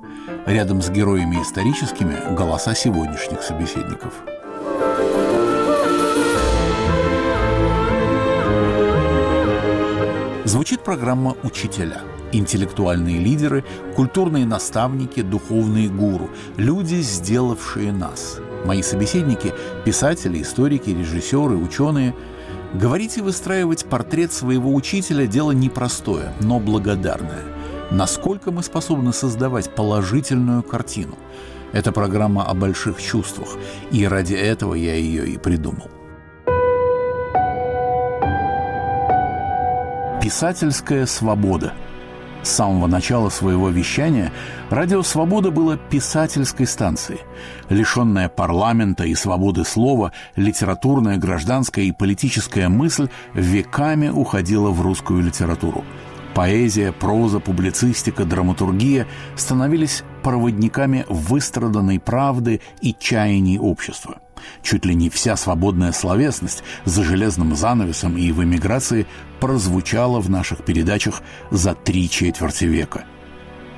Рядом 0.46 0.82
с 0.82 0.90
героями 0.90 1.36
историческими 1.36 2.34
голоса 2.34 2.74
сегодняшних 2.74 3.42
собеседников. 3.42 4.12
Звучит 10.44 10.82
программа 10.82 11.36
«Учителя» 11.42 12.02
интеллектуальные 12.32 13.18
лидеры, 13.18 13.64
культурные 13.94 14.46
наставники, 14.46 15.22
духовные 15.22 15.88
гуру, 15.88 16.30
люди, 16.56 16.96
сделавшие 16.96 17.92
нас. 17.92 18.38
Мои 18.64 18.82
собеседники– 18.82 19.52
писатели, 19.84 20.42
историки, 20.42 20.90
режиссеры, 20.90 21.56
ученые. 21.56 22.14
Говорить 22.74 23.18
и 23.18 23.20
выстраивать 23.20 23.84
портрет 23.84 24.32
своего 24.32 24.74
учителя– 24.74 25.26
дело 25.28 25.52
непростое, 25.52 26.32
но 26.40 26.58
благодарное. 26.58 27.42
Насколько 27.90 28.50
мы 28.50 28.62
способны 28.62 29.12
создавать 29.12 29.74
положительную 29.74 30.62
картину? 30.62 31.18
Это 31.72 31.92
программа 31.92 32.44
о 32.44 32.54
больших 32.54 33.02
чувствах, 33.02 33.48
и 33.90 34.06
ради 34.06 34.34
этого 34.34 34.74
я 34.74 34.94
ее 34.94 35.26
и 35.26 35.38
придумал. 35.38 35.90
Писательская 40.22 41.06
свобода– 41.06 41.74
с 42.42 42.48
самого 42.48 42.86
начала 42.86 43.28
своего 43.28 43.68
вещания 43.68 44.32
«Радио 44.70 45.02
Свобода» 45.02 45.50
было 45.50 45.76
писательской 45.76 46.66
станцией. 46.66 47.20
Лишенная 47.68 48.28
парламента 48.28 49.04
и 49.04 49.14
свободы 49.14 49.64
слова, 49.64 50.12
литературная, 50.36 51.16
гражданская 51.16 51.84
и 51.84 51.92
политическая 51.92 52.68
мысль 52.68 53.08
веками 53.34 54.08
уходила 54.08 54.70
в 54.70 54.80
русскую 54.80 55.22
литературу. 55.22 55.84
Поэзия, 56.34 56.92
проза, 56.92 57.40
публицистика, 57.40 58.24
драматургия 58.24 59.06
становились 59.36 60.02
проводниками 60.22 61.04
выстраданной 61.08 62.00
правды 62.00 62.60
и 62.80 62.94
чаяний 62.98 63.58
общества. 63.58 64.20
Чуть 64.62 64.84
ли 64.84 64.94
не 64.94 65.08
вся 65.08 65.36
свободная 65.36 65.92
словесность 65.92 66.62
за 66.84 67.04
железным 67.04 67.54
занавесом 67.54 68.16
и 68.16 68.32
в 68.32 68.42
эмиграции 68.42 69.06
прозвучала 69.40 70.20
в 70.20 70.30
наших 70.30 70.64
передачах 70.64 71.22
за 71.50 71.74
три 71.74 72.08
четверти 72.08 72.64
века. 72.64 73.04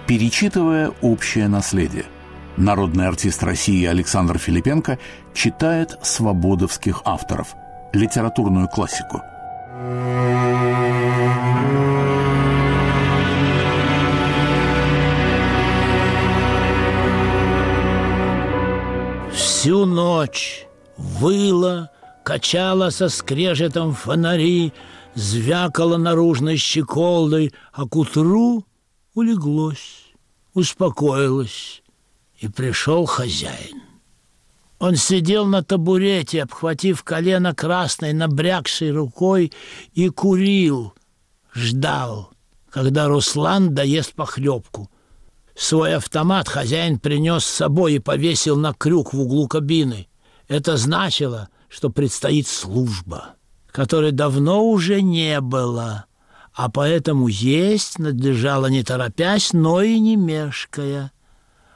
Перечитывая 0.07 0.93
общее 1.01 1.49
наследие, 1.49 2.05
народный 2.57 3.09
артист 3.09 3.43
России 3.43 3.85
Александр 3.87 4.39
Филипенко 4.39 4.99
читает 5.33 5.99
свободовских 6.03 7.03
авторов, 7.05 7.55
литературную 7.93 8.69
классику. 8.69 9.23
Всю 19.65 19.87
ночь 19.87 20.67
выла, 20.99 21.91
качала 22.23 22.91
со 22.91 23.09
скрежетом 23.09 23.95
фонари, 23.95 24.75
звякала 25.15 25.97
наружной 25.97 26.59
щеколдой, 26.59 27.55
а 27.73 27.89
к 27.89 27.97
утру 27.97 28.67
улеглось, 29.15 30.13
успокоилось, 30.53 31.83
и 32.37 32.49
пришел 32.49 33.07
хозяин. 33.07 33.81
Он 34.81 34.97
сидел 34.97 35.47
на 35.47 35.65
табурете, 35.65 36.43
обхватив 36.43 37.03
колено 37.03 37.55
красной, 37.55 38.13
набрякшей 38.13 38.91
рукой, 38.91 39.51
и 39.95 40.11
курил, 40.11 40.93
ждал, 41.55 42.35
когда 42.69 43.09
Руслан 43.09 43.75
доест 43.75 44.13
похлебку. 44.13 44.91
Свой 45.55 45.95
автомат 45.95 46.49
хозяин 46.49 46.99
принес 46.99 47.45
с 47.45 47.49
собой 47.49 47.95
и 47.95 47.99
повесил 48.01 48.57
на 48.57 48.75
крюк 48.75 49.13
в 49.15 49.21
углу 49.21 49.47
кабины. 49.47 50.09
Это 50.49 50.77
значило, 50.77 51.49
что 51.69 51.91
предстоит 51.91 52.49
служба, 52.49 53.35
которой 53.71 54.13
давно 54.13 54.65
уже 54.65 55.01
не 55.01 55.41
было, 55.41 56.07
а 56.53 56.71
поэтому 56.71 57.29
есть 57.29 57.99
надлежало 57.99 58.67
не 58.67 58.83
торопясь, 58.83 59.53
но 59.53 59.81
и 59.81 59.99
не 59.99 60.17
мешкая. 60.17 61.13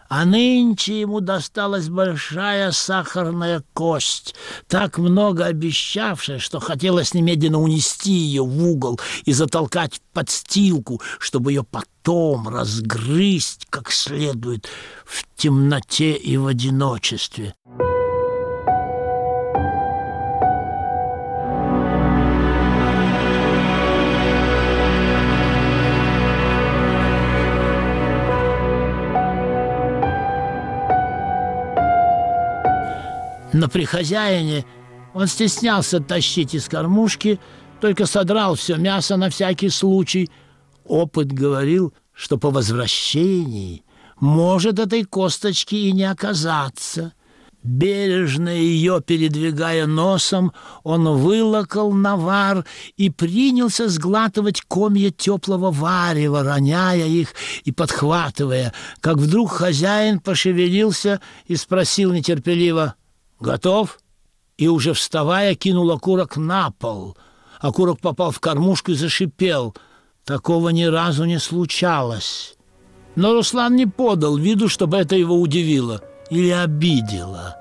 А 0.09 0.25
нынче 0.25 1.01
ему 1.01 1.21
досталась 1.21 1.89
большая 1.89 2.73
сахарная 2.73 3.63
кость, 3.75 4.35
так 4.67 4.97
много 4.97 5.45
обещавшая, 5.45 6.39
что 6.39 6.61
хотелось 6.61 7.13
немедленно 7.13 7.61
унести 7.61 8.13
ее 8.13 8.43
в 8.43 8.67
угол 8.67 8.99
и 9.27 9.33
затолкать 9.33 10.01
под 10.15 10.31
стилку, 10.31 11.03
чтобы 11.19 11.53
ее 11.53 11.63
потом 11.63 12.49
разгрызть 12.49 13.67
как 13.69 13.93
следует 13.93 14.67
в 15.05 15.27
темноте 15.37 16.13
и 16.13 16.39
в 16.39 16.47
одиночестве. 16.47 17.55
Но 33.59 33.67
при 33.67 33.85
хозяине 33.87 34.65
он 35.15 35.27
стеснялся 35.27 35.99
тащить 35.99 36.55
из 36.55 36.69
кормушки, 36.69 37.41
только 37.81 38.07
содрал 38.07 38.55
все 38.55 38.77
мясо 38.77 39.17
на 39.17 39.31
всякий 39.31 39.69
случай. 39.69 40.31
Опыт 40.85 41.33
говорил, 41.33 41.93
что 42.13 42.39
по 42.39 42.51
возвращении 42.51 43.83
может 44.21 44.79
этой 44.79 45.03
косточки 45.03 45.75
и 45.75 45.91
не 45.93 46.05
оказаться. 46.05 47.15
Бережно 47.65 48.49
ее 48.49 49.03
передвигая 49.05 49.89
носом, 49.89 50.53
он 50.85 51.09
вылокал 51.09 51.91
навар 51.91 52.65
и 52.97 53.11
принялся 53.11 53.89
сглатывать 53.89 54.61
комья 54.61 55.11
теплого 55.11 55.73
варева, 55.73 56.45
роняя 56.45 57.07
их 57.07 57.35
и 57.65 57.73
подхватывая, 57.73 58.73
как 59.01 59.17
вдруг 59.17 59.51
хозяин 59.51 60.21
пошевелился 60.21 61.21
и 61.49 61.57
спросил 61.57 62.13
нетерпеливо 62.13 62.95
«Готов?» 63.41 63.99
и 64.59 64.67
уже 64.69 64.93
вставая 64.93 65.55
кинул 65.55 65.91
окурок 65.91 66.37
на 66.37 66.71
пол. 66.73 67.17
Окурок 67.61 68.01
попал 68.01 68.33
в 68.33 68.41
кормушку 68.41 68.91
и 68.91 68.95
зашипел. 68.95 69.75
Такого 70.25 70.69
ни 70.71 70.85
разу 70.85 71.25
не 71.25 71.39
случалось. 71.39 72.57
Но 73.15 73.33
Руслан 73.33 73.77
не 73.77 73.87
подал 73.87 74.37
виду, 74.37 74.69
чтобы 74.69 74.99
это 74.99 75.17
его 75.17 75.41
удивило 75.41 76.03
или 76.29 76.51
обидело. 76.51 77.57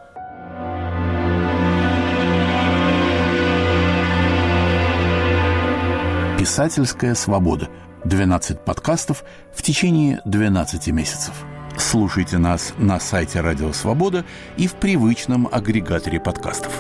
Писательская 6.38 7.16
свобода. 7.16 7.70
12 8.06 8.64
подкастов 8.64 9.24
в 9.54 9.62
течение 9.62 10.22
12 10.26 10.88
месяцев. 10.88 11.34
Слушайте 11.78 12.40
нас 12.40 12.74
на 12.78 13.00
сайте 13.00 13.40
Радио 13.40 13.72
Свобода 13.72 14.26
и 14.58 14.68
в 14.68 14.74
привычном 14.74 15.48
агрегаторе 15.52 16.20
подкастов. 16.20 16.74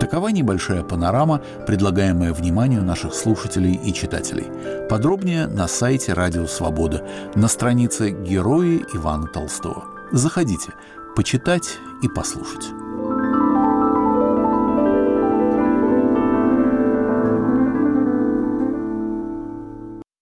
Такова 0.00 0.28
небольшая 0.28 0.82
панорама, 0.82 1.40
предлагаемая 1.66 2.34
вниманию 2.34 2.82
наших 2.82 3.14
слушателей 3.14 3.74
и 3.74 3.92
читателей. 3.94 4.46
Подробнее 4.88 5.46
на 5.46 5.66
сайте 5.66 6.12
Радио 6.12 6.46
Свобода, 6.46 7.06
на 7.34 7.48
странице 7.48 8.10
«Герои 8.10 8.84
Ивана 8.92 9.28
Толстого». 9.28 9.84
Заходите, 10.12 10.72
почитать 11.16 11.78
и 12.02 12.08
послушать. 12.08 12.66